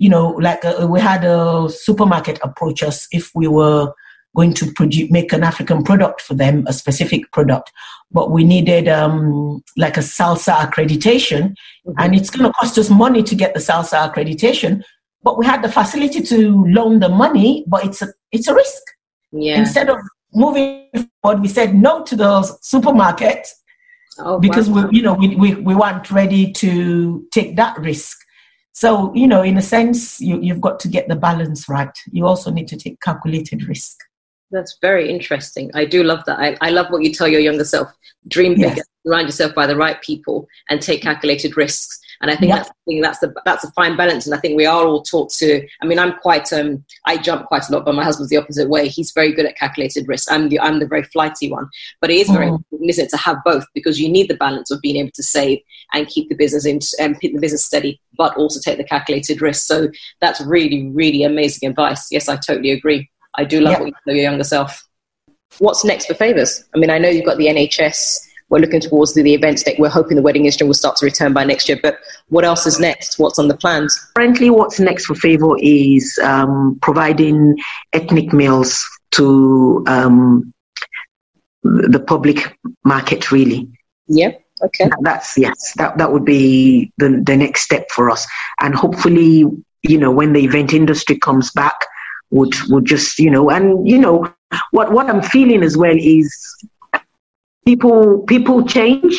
you 0.00 0.08
know, 0.08 0.30
like 0.40 0.64
uh, 0.64 0.86
we 0.88 0.98
had 0.98 1.24
a 1.24 1.68
supermarket 1.68 2.38
approach 2.42 2.82
us 2.82 3.06
if 3.12 3.30
we 3.34 3.46
were 3.46 3.92
going 4.34 4.54
to 4.54 4.72
produce, 4.72 5.10
make 5.10 5.30
an 5.30 5.44
African 5.44 5.82
product 5.82 6.22
for 6.22 6.32
them, 6.32 6.64
a 6.66 6.72
specific 6.72 7.30
product, 7.32 7.70
but 8.10 8.30
we 8.30 8.42
needed 8.42 8.88
um, 8.88 9.62
like 9.76 9.98
a 9.98 10.00
SALSA 10.00 10.54
accreditation, 10.54 11.50
mm-hmm. 11.50 11.92
and 11.98 12.14
it's 12.14 12.30
going 12.30 12.46
to 12.46 12.52
cost 12.54 12.78
us 12.78 12.88
money 12.88 13.22
to 13.22 13.34
get 13.34 13.52
the 13.52 13.60
SALSA 13.60 14.10
accreditation. 14.10 14.82
But 15.22 15.36
we 15.36 15.44
had 15.44 15.62
the 15.62 15.70
facility 15.70 16.22
to 16.22 16.64
loan 16.68 17.00
the 17.00 17.10
money, 17.10 17.64
but 17.68 17.84
it's 17.84 18.00
a 18.00 18.08
it's 18.32 18.48
a 18.48 18.54
risk. 18.54 18.82
Yeah. 19.32 19.58
Instead 19.58 19.90
of 19.90 19.98
moving 20.32 20.88
forward, 21.20 21.42
we 21.42 21.48
said 21.48 21.74
no 21.74 22.04
to 22.04 22.16
the 22.16 22.42
supermarket 22.62 23.46
oh, 24.18 24.40
because 24.40 24.70
wow. 24.70 24.88
we 24.88 24.96
you 24.96 25.02
know 25.02 25.12
we, 25.12 25.36
we 25.36 25.56
we 25.56 25.74
weren't 25.74 26.10
ready 26.10 26.52
to 26.52 27.26
take 27.34 27.56
that 27.56 27.78
risk. 27.78 28.16
So, 28.72 29.12
you 29.14 29.26
know, 29.26 29.42
in 29.42 29.56
a 29.56 29.62
sense, 29.62 30.20
you, 30.20 30.40
you've 30.40 30.60
got 30.60 30.80
to 30.80 30.88
get 30.88 31.08
the 31.08 31.16
balance 31.16 31.68
right. 31.68 31.90
You 32.10 32.26
also 32.26 32.50
need 32.50 32.68
to 32.68 32.76
take 32.76 33.00
calculated 33.00 33.68
risk. 33.68 33.98
That's 34.52 34.78
very 34.80 35.10
interesting. 35.10 35.70
I 35.74 35.84
do 35.84 36.02
love 36.02 36.24
that. 36.26 36.38
I, 36.38 36.56
I 36.60 36.70
love 36.70 36.86
what 36.90 37.02
you 37.02 37.12
tell 37.12 37.28
your 37.28 37.40
younger 37.40 37.64
self. 37.64 37.88
Dream 38.28 38.54
bigger, 38.54 38.74
yes. 38.76 38.86
surround 39.06 39.28
yourself 39.28 39.54
by 39.54 39.66
the 39.66 39.76
right 39.76 40.00
people, 40.02 40.48
and 40.68 40.82
take 40.82 41.02
calculated 41.02 41.56
risks. 41.56 41.99
And 42.20 42.30
I 42.30 42.36
think 42.36 42.52
that's 42.52 42.70
the 42.86 43.00
that's 43.00 43.18
the 43.20 43.34
that's 43.46 43.64
a 43.64 43.70
fine 43.72 43.96
balance. 43.96 44.26
And 44.26 44.34
I 44.34 44.38
think 44.38 44.54
we 44.54 44.66
are 44.66 44.84
all 44.84 45.02
taught 45.02 45.30
to. 45.34 45.66
I 45.80 45.86
mean, 45.86 45.98
I'm 45.98 46.12
quite 46.18 46.52
um, 46.52 46.84
I 47.06 47.16
jump 47.16 47.46
quite 47.46 47.66
a 47.68 47.72
lot, 47.72 47.86
but 47.86 47.94
my 47.94 48.04
husband's 48.04 48.28
the 48.28 48.36
opposite 48.36 48.68
way. 48.68 48.88
He's 48.88 49.12
very 49.12 49.32
good 49.32 49.46
at 49.46 49.56
calculated 49.56 50.06
risk. 50.06 50.30
I'm 50.30 50.50
the 50.50 50.60
I'm 50.60 50.80
the 50.80 50.86
very 50.86 51.04
flighty 51.04 51.50
one. 51.50 51.68
But 52.00 52.10
it 52.10 52.16
is 52.16 52.28
very 52.28 52.46
mm. 52.46 52.56
important, 52.56 52.90
isn't 52.90 53.06
it, 53.06 53.10
to 53.10 53.16
have 53.16 53.38
both 53.44 53.64
because 53.74 53.98
you 53.98 54.08
need 54.10 54.28
the 54.28 54.36
balance 54.36 54.70
of 54.70 54.82
being 54.82 54.96
able 54.96 55.12
to 55.14 55.22
save 55.22 55.60
and 55.94 56.08
keep 56.08 56.28
the 56.28 56.34
business 56.34 56.66
in 56.66 56.80
and 56.98 57.18
keep 57.20 57.32
the 57.32 57.40
business 57.40 57.64
steady, 57.64 57.98
but 58.18 58.36
also 58.36 58.60
take 58.60 58.76
the 58.76 58.84
calculated 58.84 59.40
risk. 59.40 59.66
So 59.66 59.88
that's 60.20 60.42
really 60.42 60.88
really 60.88 61.24
amazing 61.24 61.70
advice. 61.70 62.06
Yes, 62.10 62.28
I 62.28 62.36
totally 62.36 62.72
agree. 62.72 63.08
I 63.36 63.44
do 63.44 63.60
love 63.60 63.72
yep. 63.72 63.80
what 63.80 63.86
you 63.86 63.94
tell 64.04 64.14
your 64.14 64.24
younger 64.24 64.44
self. 64.44 64.86
What's 65.58 65.84
next 65.84 66.06
for 66.06 66.14
favors? 66.14 66.64
I 66.74 66.78
mean, 66.78 66.90
I 66.90 66.98
know 66.98 67.08
you've 67.08 67.24
got 67.24 67.38
the 67.38 67.46
NHS 67.46 68.29
we're 68.50 68.58
looking 68.58 68.80
towards 68.80 69.14
the, 69.14 69.22
the 69.22 69.32
events 69.32 69.62
that 69.64 69.78
we're 69.78 69.88
hoping 69.88 70.16
the 70.16 70.22
wedding 70.22 70.44
industry 70.44 70.66
will 70.66 70.74
start 70.74 70.96
to 70.96 71.06
return 71.06 71.32
by 71.32 71.44
next 71.44 71.68
year. 71.68 71.78
But 71.80 71.98
what 72.28 72.44
else 72.44 72.66
is 72.66 72.78
next? 72.78 73.18
What's 73.18 73.38
on 73.38 73.48
the 73.48 73.56
plans? 73.56 73.98
Currently, 74.16 74.50
what's 74.50 74.78
next 74.80 75.06
for 75.06 75.14
Favour 75.14 75.56
is 75.60 76.18
um, 76.22 76.78
providing 76.82 77.56
ethnic 77.92 78.32
meals 78.32 78.84
to 79.12 79.84
um, 79.86 80.52
the 81.62 82.02
public 82.06 82.56
market, 82.84 83.30
really. 83.30 83.68
Yep. 84.08 84.42
Okay. 84.62 84.90
That's 85.00 85.38
yes. 85.38 85.72
That 85.76 85.96
that 85.96 86.12
would 86.12 86.24
be 86.24 86.92
the 86.98 87.22
the 87.24 87.36
next 87.36 87.62
step 87.62 87.90
for 87.90 88.10
us, 88.10 88.26
and 88.60 88.74
hopefully, 88.74 89.44
you 89.82 89.98
know, 89.98 90.10
when 90.10 90.34
the 90.34 90.44
event 90.44 90.74
industry 90.74 91.18
comes 91.18 91.50
back, 91.52 91.86
would 92.30 92.52
would 92.68 92.84
just 92.84 93.18
you 93.18 93.30
know, 93.30 93.48
and 93.48 93.88
you 93.88 93.96
know, 93.96 94.30
what 94.72 94.92
what 94.92 95.08
I'm 95.08 95.22
feeling 95.22 95.62
as 95.62 95.78
well 95.78 95.96
is 95.96 96.30
people 97.70 98.22
people 98.32 98.58
change 98.76 99.16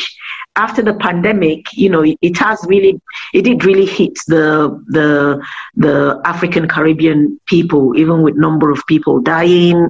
after 0.56 0.82
the 0.88 0.94
pandemic 1.06 1.60
you 1.72 1.90
know 1.92 2.02
it 2.04 2.36
has 2.36 2.58
really 2.72 2.92
it 3.32 3.42
did 3.48 3.64
really 3.64 3.86
hit 3.98 4.14
the 4.34 4.46
the 4.96 5.08
the 5.84 6.20
african 6.32 6.68
caribbean 6.74 7.20
people 7.52 7.96
even 7.96 8.22
with 8.22 8.36
number 8.46 8.70
of 8.70 8.80
people 8.86 9.20
dying 9.20 9.88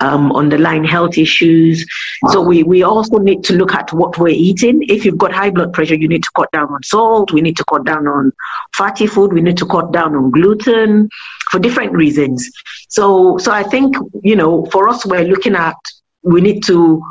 um, 0.00 0.32
underlying 0.32 0.84
health 0.84 1.18
issues. 1.18 1.86
So 2.30 2.40
we, 2.40 2.62
we 2.62 2.82
also 2.82 3.18
need 3.18 3.44
to 3.44 3.54
look 3.54 3.74
at 3.74 3.92
what 3.92 4.18
we're 4.18 4.28
eating. 4.28 4.82
If 4.88 5.04
you've 5.04 5.18
got 5.18 5.32
high 5.32 5.50
blood 5.50 5.72
pressure, 5.72 5.94
you 5.94 6.08
need 6.08 6.22
to 6.22 6.30
cut 6.34 6.50
down 6.52 6.68
on 6.68 6.82
salt. 6.82 7.32
We 7.32 7.42
need 7.42 7.56
to 7.58 7.64
cut 7.66 7.84
down 7.84 8.06
on 8.06 8.32
fatty 8.74 9.06
food. 9.06 9.32
We 9.32 9.42
need 9.42 9.58
to 9.58 9.66
cut 9.66 9.92
down 9.92 10.14
on 10.14 10.30
gluten 10.30 11.08
for 11.50 11.58
different 11.58 11.92
reasons. 11.92 12.50
So 12.88 13.38
so 13.38 13.52
I 13.52 13.62
think 13.62 13.96
you 14.22 14.36
know 14.36 14.66
for 14.66 14.88
us 14.88 15.04
we're 15.04 15.24
looking 15.24 15.54
at 15.54 15.76
we 16.22 16.40
need 16.40 16.62
to 16.64 17.02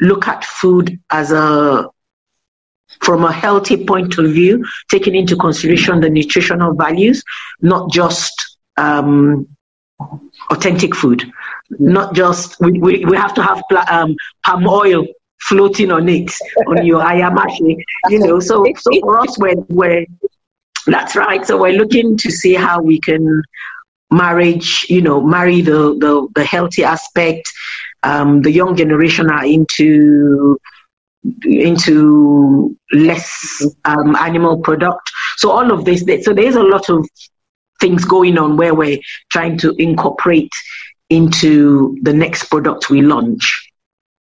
look 0.00 0.26
at 0.28 0.44
food 0.44 0.98
as 1.10 1.32
a 1.32 1.88
from 3.00 3.24
a 3.24 3.32
healthy 3.32 3.84
point 3.84 4.18
of 4.18 4.26
view, 4.32 4.64
taking 4.90 5.14
into 5.14 5.36
consideration 5.36 6.00
the 6.00 6.08
nutritional 6.08 6.74
values, 6.74 7.22
not 7.60 7.90
just 7.90 8.58
um, 8.76 9.46
authentic 10.50 10.94
food, 10.94 11.24
not 11.78 12.14
just 12.14 12.58
we, 12.60 12.72
we, 12.78 13.04
we 13.04 13.16
have 13.16 13.34
to 13.34 13.42
have 13.42 13.62
um, 13.88 14.14
palm 14.44 14.66
oil 14.66 15.06
floating 15.40 15.90
on 15.90 16.08
it 16.08 16.30
on 16.66 16.84
your 16.86 17.02
ayamase, 17.10 17.76
you 18.08 18.18
know. 18.18 18.40
So 18.40 18.64
so 18.76 18.90
for 19.00 19.20
us, 19.20 19.38
we're, 19.38 19.56
we're 19.68 20.06
that's 20.86 21.16
right. 21.16 21.44
So 21.46 21.60
we're 21.60 21.72
looking 21.72 22.16
to 22.18 22.30
see 22.30 22.54
how 22.54 22.80
we 22.80 23.00
can 23.00 23.42
marriage, 24.10 24.86
you 24.88 25.02
know, 25.02 25.20
marry 25.20 25.60
the 25.60 25.96
the, 25.98 26.28
the 26.34 26.44
healthy 26.44 26.84
aspect 26.84 27.50
um, 28.04 28.42
the 28.42 28.50
young 28.50 28.76
generation 28.76 29.30
are 29.30 29.44
into 29.44 30.58
into 31.44 32.76
less 32.92 33.64
um, 33.84 34.14
animal 34.16 34.58
product. 34.60 35.10
So 35.38 35.50
all 35.50 35.72
of 35.72 35.84
this, 35.84 36.04
so 36.22 36.34
there's 36.34 36.56
a 36.56 36.62
lot 36.62 36.90
of 36.90 37.06
things 37.80 38.04
going 38.04 38.38
on 38.38 38.56
where 38.56 38.74
we're 38.74 38.98
trying 39.30 39.56
to 39.58 39.74
incorporate 39.78 40.52
into 41.10 41.96
the 42.02 42.12
next 42.12 42.44
product 42.44 42.90
we 42.90 43.00
launch. 43.00 43.70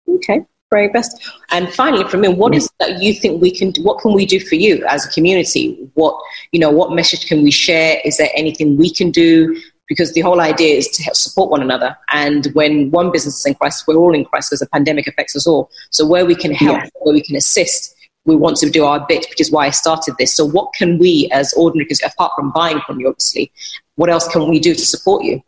Okay, 0.08 0.46
very 0.70 0.90
best. 0.90 1.30
And 1.52 1.70
finally, 1.70 2.08
for 2.10 2.18
me, 2.18 2.30
what 2.30 2.56
is 2.56 2.70
that 2.80 3.02
you 3.02 3.14
think 3.14 3.42
we 3.42 3.52
can? 3.52 3.74
What 3.84 4.00
can 4.02 4.14
we 4.14 4.26
do 4.26 4.40
for 4.40 4.56
you 4.56 4.86
as 4.88 5.06
a 5.06 5.10
community? 5.10 5.90
What 5.94 6.16
you 6.52 6.60
know? 6.60 6.72
What 6.72 6.94
message 6.94 7.28
can 7.28 7.44
we 7.44 7.52
share? 7.52 8.00
Is 8.06 8.18
there 8.18 8.30
anything 8.36 8.78
we 8.78 8.94
can 8.94 9.12
do? 9.12 9.62
Because 9.88 10.14
the 10.14 10.22
whole 10.22 10.40
idea 10.42 10.76
is 10.76 10.88
to 10.90 11.04
help 11.04 11.16
support 11.16 11.50
one 11.50 11.62
another. 11.62 11.98
And 12.12 12.48
when 12.54 12.92
one 12.92 13.12
business 13.12 13.40
is 13.40 13.46
in 13.46 13.56
crisis, 13.56 13.86
we're 13.88 13.96
all 13.96 14.14
in 14.14 14.26
crisis 14.26 14.50
because 14.50 14.60
the 14.60 14.70
pandemic 14.70 15.08
affects 15.08 15.36
us 15.36 15.46
all. 15.46 15.70
So 15.90 16.06
where 16.06 16.26
we 16.26 16.36
can 16.36 16.54
help, 16.54 16.78
yeah. 16.78 16.90
where 17.02 17.14
we 17.14 17.22
can 17.22 17.36
assist, 17.36 17.96
we 18.26 18.36
want 18.36 18.58
to 18.58 18.70
do 18.70 18.86
our 18.86 19.06
bit, 19.06 19.26
which 19.30 19.42
is 19.42 19.52
why 19.52 19.68
I 19.68 19.72
started 19.72 20.16
this. 20.18 20.34
So 20.34 20.46
what 20.46 20.74
can 20.74 20.98
we 20.98 21.30
as 21.32 21.54
ordinary, 21.54 21.86
because 21.86 22.02
apart 22.04 22.32
from 22.36 22.52
buying 22.52 22.80
from 22.88 23.00
you, 23.00 23.10
obviously, 23.10 23.52
what 23.96 24.10
else 24.10 24.28
can 24.28 24.50
we 24.50 24.60
do 24.60 24.74
to 24.74 24.86
support 24.86 25.24
you? 25.24 25.42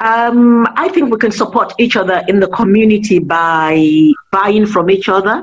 Um, 0.00 0.66
I 0.76 0.88
think 0.88 1.10
we 1.10 1.18
can 1.18 1.32
support 1.32 1.72
each 1.78 1.96
other 1.96 2.22
in 2.28 2.38
the 2.38 2.48
community 2.48 3.18
by 3.18 4.12
buying 4.30 4.66
from 4.66 4.90
each 4.90 5.08
other. 5.08 5.42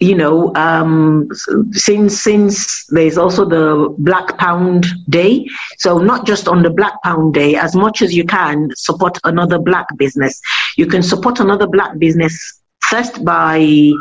You 0.00 0.16
know, 0.16 0.52
um, 0.56 1.28
since 1.70 2.20
since 2.20 2.84
there's 2.88 3.16
also 3.16 3.44
the 3.44 3.94
Black 3.98 4.36
Pound 4.38 4.86
Day, 5.08 5.46
so 5.78 5.98
not 5.98 6.26
just 6.26 6.48
on 6.48 6.62
the 6.62 6.70
Black 6.70 6.94
Pound 7.04 7.32
Day, 7.32 7.54
as 7.54 7.76
much 7.76 8.02
as 8.02 8.12
you 8.12 8.24
can 8.24 8.68
support 8.74 9.18
another 9.24 9.58
black 9.58 9.86
business. 9.96 10.40
You 10.76 10.86
can 10.86 11.02
support 11.02 11.38
another 11.38 11.68
black 11.68 11.96
business 11.98 12.62
first 12.80 13.24
by 13.24 13.92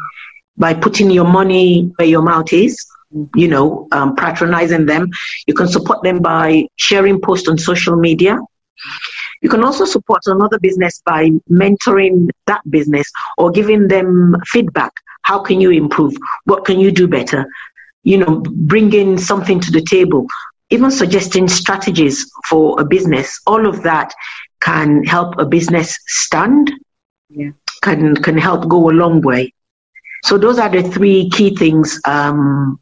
by 0.58 0.74
putting 0.74 1.12
your 1.12 1.26
money 1.28 1.92
where 1.98 2.08
your 2.08 2.24
mouth 2.24 2.52
is. 2.52 2.76
You 3.36 3.48
know, 3.48 3.88
um, 3.92 4.16
patronizing 4.16 4.88
them. 4.88 5.08
You 5.46 5.54
can 5.54 5.68
support 5.68 6.02
them 6.04 6.20
by 6.20 6.66
sharing 6.78 7.22
posts 7.22 7.48
on 7.48 7.60
social 7.60 7.96
media. 7.96 8.40
You 9.44 9.50
can 9.50 9.64
also 9.64 9.86
support 9.86 10.22
another 10.26 10.58
business 10.60 11.02
by 11.06 11.30
mentoring 11.52 12.30
that 12.48 12.62
business 12.72 13.12
or 13.38 13.52
giving 13.52 13.88
them 13.88 14.36
feedback. 14.48 14.92
How 15.24 15.40
can 15.40 15.60
you 15.60 15.72
improve? 15.72 16.14
What 16.46 16.66
can 16.66 16.80
you 16.80 16.92
do 16.92 17.08
better? 17.08 17.46
You 18.04 18.18
know, 18.18 18.44
bringing 18.46 19.18
something 19.18 19.60
to 19.62 19.72
the 19.72 19.82
table, 19.82 20.28
even 20.70 20.92
suggesting 20.92 21.48
strategies 21.48 22.30
for 22.48 22.80
a 22.80 22.86
business. 22.86 23.40
All 23.48 23.66
of 23.66 23.84
that 23.84 24.14
can 24.62 25.04
help 25.04 25.38
a 25.38 25.46
business 25.46 25.98
stand. 26.08 26.72
Yeah. 27.30 27.52
Can 27.82 28.16
can 28.16 28.38
help 28.38 28.68
go 28.70 28.90
a 28.90 28.92
long 28.92 29.22
way. 29.22 29.54
So 30.24 30.38
those 30.38 30.58
are 30.58 30.70
the 30.70 30.84
three 30.84 31.30
key 31.30 31.56
things 31.56 32.00
um, 32.06 32.80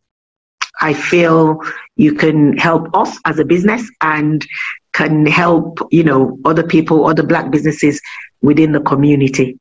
I 0.81 0.93
feel 0.93 1.59
you 1.95 2.13
can 2.13 2.57
help 2.57 2.95
us 2.95 3.17
as 3.25 3.39
a 3.39 3.45
business 3.45 3.89
and 4.01 4.45
can 4.93 5.25
help, 5.25 5.79
you 5.91 6.03
know, 6.03 6.39
other 6.43 6.63
people, 6.63 7.05
other 7.05 7.23
black 7.23 7.51
businesses 7.51 8.01
within 8.41 8.71
the 8.71 8.81
community. 8.81 9.59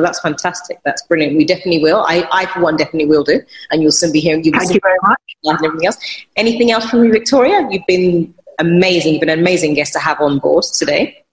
That's 0.00 0.20
fantastic. 0.20 0.80
That's 0.84 1.02
brilliant. 1.06 1.36
We 1.36 1.44
definitely 1.44 1.82
will. 1.82 2.04
I, 2.06 2.28
I 2.32 2.46
for 2.46 2.60
one, 2.60 2.76
definitely 2.76 3.06
will 3.06 3.24
do. 3.24 3.40
And 3.70 3.82
you'll 3.82 3.92
soon 3.92 4.12
be 4.12 4.20
hearing. 4.20 4.42
you 4.44 4.52
Thank 4.52 4.74
you 4.74 4.80
very 4.82 4.98
much. 5.02 5.18
And 5.44 5.64
everything 5.64 5.86
else. 5.86 5.98
Anything 6.36 6.70
else 6.70 6.88
from 6.90 7.04
you, 7.04 7.12
Victoria? 7.12 7.66
You've 7.70 7.86
been 7.86 8.34
amazing. 8.58 9.12
You've 9.14 9.20
been 9.20 9.28
an 9.30 9.38
amazing 9.38 9.74
guest 9.74 9.92
to 9.94 9.98
have 9.98 10.20
on 10.20 10.38
board 10.38 10.64
today. 10.64 11.24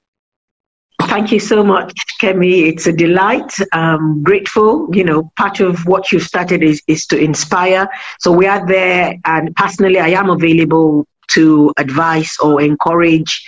Thank 1.03 1.32
you 1.32 1.39
so 1.39 1.64
much, 1.64 1.93
Kemi. 2.22 2.70
It's 2.70 2.88
a 2.88 2.93
delight. 2.93 3.51
Um, 3.74 4.22
grateful. 4.24 4.88
You 4.93 5.03
know, 5.03 5.32
part 5.36 5.59
of 5.59 5.86
what 5.86 6.12
you've 6.12 6.24
started 6.24 6.64
is, 6.64 6.82
is 6.88 7.05
to 7.07 7.18
inspire. 7.18 7.89
So 8.20 8.32
we 8.32 8.45
are 8.45 8.66
there, 8.66 9.16
and 9.26 9.53
personally, 9.55 9.99
I 9.99 10.09
am 10.09 10.30
available 10.30 11.05
to 11.34 11.73
advise 11.77 12.36
or 12.41 12.61
encourage 12.61 13.43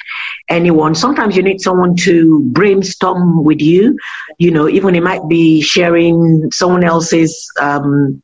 anyone. 0.49 0.95
Sometimes 0.95 1.35
you 1.35 1.43
need 1.43 1.61
someone 1.61 1.95
to 1.97 2.43
brainstorm 2.51 3.43
with 3.43 3.61
you. 3.61 3.97
You 4.37 4.51
know, 4.51 4.67
even 4.69 4.95
it 4.95 5.03
might 5.03 5.27
be 5.27 5.61
sharing 5.61 6.51
someone 6.51 6.83
else's 6.83 7.49
um, 7.59 8.21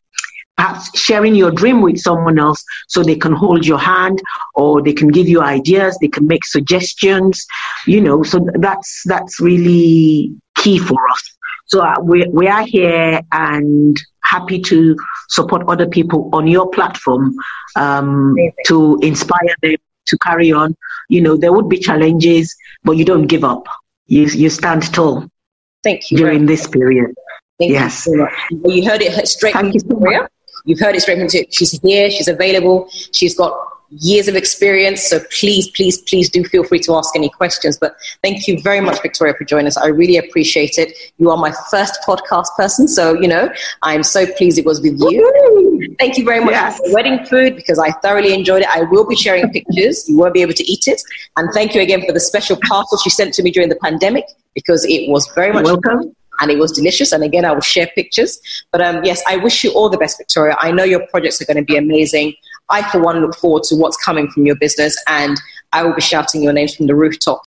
perhaps 0.60 1.00
sharing 1.00 1.36
your 1.36 1.52
dream 1.52 1.82
with 1.82 1.98
someone 1.98 2.38
else 2.38 2.64
so 2.90 3.02
they 3.02 3.16
can 3.16 3.32
hold 3.32 3.66
your 3.66 3.78
hand 3.78 4.22
or 4.56 4.82
they 4.82 4.92
can 4.92 5.08
give 5.08 5.30
you 5.30 5.42
ideas 5.42 5.98
they 6.02 6.10
can 6.10 6.28
make 6.28 6.44
suggestions 6.44 7.46
you 7.88 8.02
know 8.02 8.24
so 8.24 8.46
that's 8.56 9.04
that's 9.06 9.40
really 9.40 10.34
key 10.58 10.78
for 10.78 11.00
us 11.12 11.38
so 11.66 11.82
uh, 11.82 11.96
we, 12.02 12.28
we 12.34 12.48
are 12.48 12.64
here 12.64 13.22
and 13.32 13.98
happy 14.30 14.60
to 14.60 14.96
support 15.30 15.68
other 15.68 15.88
people 15.88 16.30
on 16.34 16.48
your 16.48 16.70
platform 16.70 17.34
um, 17.76 18.36
to 18.66 19.00
inspire 19.02 19.56
them 19.62 19.76
to 20.06 20.18
carry 20.20 20.52
on 20.52 20.76
you 21.08 21.22
know 21.22 21.36
there 21.38 21.54
would 21.54 21.70
be 21.70 21.78
challenges 21.78 22.56
but 22.84 22.94
you 22.94 23.06
don't 23.06 23.28
give 23.28 23.44
up 23.44 23.64
you, 24.08 24.26
you 24.26 24.50
stand 24.50 24.92
tall 24.94 25.28
thank 25.84 26.10
you 26.12 26.18
during 26.18 26.46
this 26.46 26.68
period 26.68 27.14
Thank 27.60 27.74
yes. 27.74 28.08
you 28.08 28.14
so 28.14 28.24
much. 28.24 28.34
You 28.74 28.90
heard 28.90 29.02
it 29.02 29.28
straight 29.28 29.54
Thank 29.54 29.74
from 29.74 29.90
Victoria. 29.90 30.30
You've 30.66 30.80
heard 30.80 30.96
it 30.96 31.02
straight 31.02 31.20
from. 31.20 31.28
She's 31.52 31.72
here. 31.82 32.10
She's 32.10 32.30
available. 32.30 32.90
She's 33.12 33.36
got 33.36 33.54
years 33.92 34.28
of 34.28 34.36
experience. 34.36 35.04
So 35.04 35.20
please, 35.32 35.70
please, 35.72 36.02
please 36.02 36.30
do 36.30 36.44
feel 36.44 36.64
free 36.64 36.80
to 36.80 36.96
ask 36.96 37.16
any 37.16 37.30
questions. 37.30 37.78
But 37.78 37.96
thank 38.24 38.48
you 38.48 38.62
very 38.62 38.82
much, 38.82 39.02
Victoria, 39.02 39.34
for 39.34 39.44
joining 39.44 39.68
us. 39.68 39.78
I 39.78 39.88
really 39.88 40.18
appreciate 40.18 40.78
it. 40.78 40.96
You 41.18 41.30
are 41.32 41.38
my 41.38 41.54
first 41.72 42.00
podcast 42.06 42.48
person. 42.56 42.88
So, 42.88 43.20
you 43.20 43.28
know, 43.28 43.52
I'm 43.82 44.04
so 44.04 44.26
pleased 44.34 44.58
it 44.58 44.66
was 44.66 44.82
with 44.82 45.00
you. 45.00 45.96
Thank 45.98 46.18
you 46.18 46.26
very 46.26 46.44
much 46.44 46.54
yes. 46.54 46.78
for 46.78 46.90
the 46.90 46.94
wedding 46.94 47.26
food 47.26 47.56
because 47.56 47.80
I 47.80 47.92
thoroughly 47.92 48.34
enjoyed 48.34 48.62
it. 48.62 48.70
I 48.70 48.84
will 48.84 49.08
be 49.08 49.16
sharing 49.16 49.50
pictures. 49.52 50.08
You 50.08 50.18
won't 50.18 50.34
be 50.34 50.42
able 50.42 50.54
to 50.54 50.64
eat 50.64 50.88
it. 50.88 51.02
And 51.38 51.50
thank 51.54 51.74
you 51.74 51.82
again 51.82 52.06
for 52.06 52.14
the 52.14 52.20
special 52.20 52.58
parcel 52.68 52.98
she 52.98 53.10
sent 53.10 53.34
to 53.36 53.44
me 53.44 53.52
during 53.52 53.70
the 53.70 53.78
pandemic 53.78 54.26
because 54.54 54.86
it 54.86 55.10
was 55.10 55.30
very 55.36 55.54
much 55.54 55.66
welcome 55.66 56.16
and 56.40 56.52
it 56.52 56.58
was 56.58 56.72
delicious. 56.72 57.12
And 57.12 57.24
again, 57.24 57.46
I 57.46 57.52
will 57.52 57.62
share 57.62 57.88
pictures. 57.96 58.40
But 58.72 58.82
um, 58.82 59.04
yes, 59.04 59.22
I 59.28 59.38
wish 59.38 59.64
you 59.64 59.72
all 59.72 59.90
the 59.90 59.98
best, 59.98 60.18
Victoria. 60.18 60.56
I 60.60 60.72
know 60.72 60.84
your 60.84 61.06
projects 61.08 61.42
are 61.42 61.46
going 61.46 61.58
to 61.58 61.64
be 61.64 61.78
amazing. 61.78 62.34
I, 62.70 62.90
for 62.90 63.02
one, 63.02 63.20
look 63.22 63.36
forward 63.36 63.64
to 63.64 63.76
what's 63.76 63.98
coming 63.98 64.30
from 64.30 64.46
your 64.46 64.56
business, 64.56 64.96
and 65.08 65.40
I 65.74 65.84
will 65.84 65.94
be 65.94 66.02
shouting 66.02 66.44
your 66.44 66.54
names 66.54 66.76
from 66.76 66.88
the 66.88 66.96
rooftop. 66.96 67.42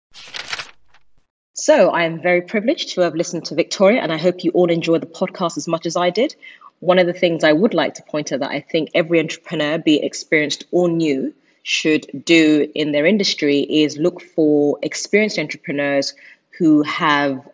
So, 1.55 1.91
I 1.91 2.05
am 2.05 2.23
very 2.23 2.43
privileged 2.43 2.91
to 2.95 3.01
have 3.01 3.15
listened 3.15 3.45
to 3.47 3.55
Victoria, 3.55 4.01
and 4.01 4.13
I 4.13 4.17
hope 4.17 4.45
you 4.45 4.53
all 4.53 4.71
enjoyed 4.71 5.03
the 5.03 5.07
podcast 5.07 5.57
as 5.57 5.67
much 5.67 5.87
as 5.87 5.97
I 5.97 6.11
did. 6.11 6.37
One 6.81 7.01
of 7.01 7.07
the 7.07 7.13
things 7.13 7.43
I 7.43 7.53
would 7.53 7.75
like 7.75 7.95
to 7.95 8.03
point 8.05 8.33
out 8.33 8.41
that 8.41 8.51
I 8.51 8.61
think 8.61 8.91
every 8.95 9.19
entrepreneur, 9.19 9.79
be 9.79 10.01
experienced 10.01 10.65
or 10.71 10.89
new, 10.89 11.35
should 11.65 12.07
do 12.25 12.71
in 12.75 12.93
their 12.93 13.05
industry 13.05 13.59
is 13.59 13.99
look 13.99 14.23
for 14.23 14.79
experienced 14.83 15.39
entrepreneurs 15.39 16.15
who 16.59 16.83
have 16.83 17.47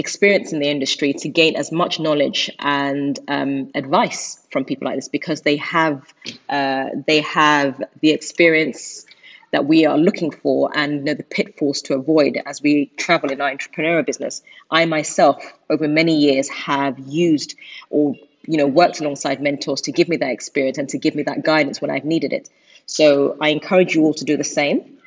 experience 0.00 0.52
in 0.52 0.58
the 0.58 0.68
industry 0.68 1.12
to 1.12 1.28
gain 1.28 1.56
as 1.56 1.70
much 1.70 2.00
knowledge 2.00 2.50
and 2.58 3.18
um, 3.28 3.70
advice 3.74 4.44
from 4.50 4.64
people 4.64 4.86
like 4.86 4.96
this 4.96 5.08
because 5.08 5.42
they 5.42 5.56
have 5.56 6.02
uh, 6.48 6.86
they 7.06 7.20
have 7.20 7.82
the 8.00 8.10
experience 8.10 9.06
that 9.52 9.66
we 9.66 9.86
are 9.86 9.98
looking 9.98 10.30
for 10.30 10.70
and 10.76 11.04
know 11.04 11.14
the 11.14 11.22
pitfalls 11.22 11.82
to 11.82 11.94
avoid 11.94 12.40
as 12.44 12.62
we 12.62 12.86
travel 12.96 13.30
in 13.30 13.40
our 13.40 13.50
entrepreneurial 13.50 14.06
business. 14.06 14.42
I 14.70 14.86
myself, 14.86 15.42
over 15.68 15.88
many 15.88 16.18
years, 16.18 16.48
have 16.48 16.98
used 16.98 17.56
or 17.90 18.16
you 18.46 18.56
know 18.56 18.66
worked 18.66 19.00
alongside 19.00 19.42
mentors 19.42 19.82
to 19.82 19.92
give 19.92 20.08
me 20.08 20.16
that 20.16 20.30
experience 20.30 20.78
and 20.78 20.88
to 20.90 20.98
give 20.98 21.14
me 21.14 21.24
that 21.24 21.44
guidance 21.44 21.80
when 21.80 21.90
I've 21.90 22.04
needed 22.04 22.32
it. 22.32 22.48
So 22.86 23.36
I 23.40 23.48
encourage 23.50 23.94
you 23.94 24.02
all 24.02 24.14
to 24.14 24.24
do 24.24 24.36
the 24.36 24.44
same. 24.44 24.98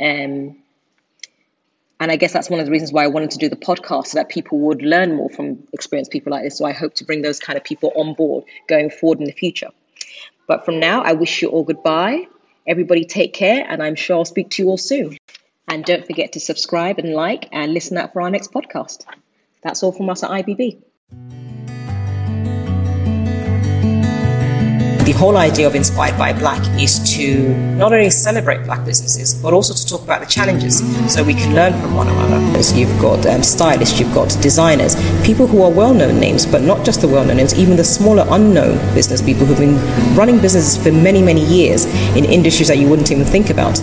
Um, 0.00 0.61
and 2.02 2.10
I 2.10 2.16
guess 2.16 2.32
that's 2.32 2.50
one 2.50 2.58
of 2.58 2.66
the 2.66 2.72
reasons 2.72 2.92
why 2.92 3.04
I 3.04 3.06
wanted 3.06 3.30
to 3.30 3.38
do 3.38 3.48
the 3.48 3.54
podcast 3.54 4.08
so 4.08 4.18
that 4.18 4.28
people 4.28 4.58
would 4.58 4.82
learn 4.82 5.14
more 5.14 5.30
from 5.30 5.62
experienced 5.72 6.10
people 6.10 6.32
like 6.32 6.42
this. 6.42 6.58
So 6.58 6.64
I 6.64 6.72
hope 6.72 6.94
to 6.94 7.04
bring 7.04 7.22
those 7.22 7.38
kind 7.38 7.56
of 7.56 7.62
people 7.62 7.92
on 7.94 8.14
board 8.14 8.42
going 8.66 8.90
forward 8.90 9.20
in 9.20 9.26
the 9.26 9.32
future. 9.32 9.68
But 10.48 10.64
from 10.64 10.80
now, 10.80 11.02
I 11.02 11.12
wish 11.12 11.42
you 11.42 11.50
all 11.50 11.62
goodbye. 11.62 12.26
Everybody 12.66 13.04
take 13.04 13.34
care, 13.34 13.64
and 13.68 13.80
I'm 13.80 13.94
sure 13.94 14.16
I'll 14.16 14.24
speak 14.24 14.50
to 14.50 14.64
you 14.64 14.70
all 14.70 14.78
soon. 14.78 15.16
And 15.68 15.84
don't 15.84 16.04
forget 16.04 16.32
to 16.32 16.40
subscribe 16.40 16.98
and 16.98 17.14
like 17.14 17.48
and 17.52 17.72
listen 17.72 17.96
out 17.96 18.12
for 18.12 18.22
our 18.22 18.30
next 18.30 18.52
podcast. 18.52 19.04
That's 19.62 19.84
all 19.84 19.92
from 19.92 20.10
us 20.10 20.24
at 20.24 20.30
IBB. 20.30 20.82
The 25.04 25.12
whole 25.12 25.36
idea 25.36 25.66
of 25.66 25.74
Inspired 25.74 26.16
by 26.16 26.32
Black 26.32 26.62
is 26.80 27.00
to 27.16 27.54
not 27.76 27.92
only 27.92 28.08
celebrate 28.10 28.64
black 28.64 28.84
businesses, 28.84 29.34
but 29.34 29.52
also 29.52 29.74
to 29.74 29.86
talk 29.86 30.02
about 30.02 30.20
the 30.20 30.26
challenges 30.26 30.78
so 31.12 31.24
we 31.24 31.34
can 31.34 31.54
learn 31.56 31.72
from 31.80 31.94
one 31.94 32.06
another. 32.06 32.40
You've 32.76 33.00
got 33.00 33.26
um, 33.26 33.42
stylists, 33.42 33.98
you've 33.98 34.14
got 34.14 34.28
designers, 34.40 34.94
people 35.26 35.48
who 35.48 35.62
are 35.62 35.70
well 35.70 35.92
known 35.92 36.20
names, 36.20 36.46
but 36.46 36.62
not 36.62 36.86
just 36.86 37.00
the 37.00 37.08
well 37.08 37.24
known 37.24 37.38
names, 37.38 37.58
even 37.58 37.76
the 37.76 37.82
smaller 37.82 38.24
unknown 38.30 38.78
business 38.94 39.20
people 39.20 39.44
who've 39.44 39.58
been 39.58 39.76
running 40.14 40.38
businesses 40.40 40.80
for 40.80 40.92
many, 40.92 41.20
many 41.20 41.44
years 41.44 41.86
in 42.16 42.24
industries 42.24 42.68
that 42.68 42.78
you 42.78 42.88
wouldn't 42.88 43.10
even 43.10 43.24
think 43.24 43.50
about. 43.50 43.80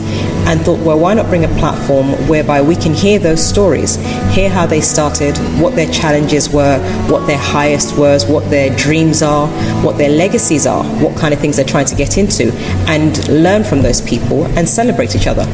And 0.49 0.59
thought, 0.61 0.79
well, 0.79 0.97
why 0.97 1.13
not 1.13 1.27
bring 1.27 1.45
a 1.45 1.47
platform 1.59 2.07
whereby 2.27 2.59
we 2.63 2.75
can 2.75 2.91
hear 2.91 3.19
those 3.19 3.39
stories, 3.39 3.97
hear 4.33 4.49
how 4.49 4.65
they 4.65 4.81
started, 4.81 5.37
what 5.61 5.75
their 5.75 5.91
challenges 5.91 6.49
were, 6.49 6.79
what 7.07 7.27
their 7.27 7.37
highest 7.37 7.95
was, 7.99 8.25
what 8.25 8.49
their 8.49 8.75
dreams 8.75 9.21
are, 9.21 9.47
what 9.83 9.99
their 9.99 10.09
legacies 10.09 10.65
are, 10.65 10.83
what 11.03 11.15
kind 11.15 11.35
of 11.35 11.39
things 11.39 11.55
they're 11.55 11.65
trying 11.65 11.85
to 11.85 11.95
get 11.95 12.17
into, 12.17 12.51
and 12.87 13.29
learn 13.29 13.63
from 13.63 13.83
those 13.83 14.01
people 14.01 14.45
and 14.57 14.67
celebrate 14.67 15.15
each 15.15 15.27
other. 15.27 15.45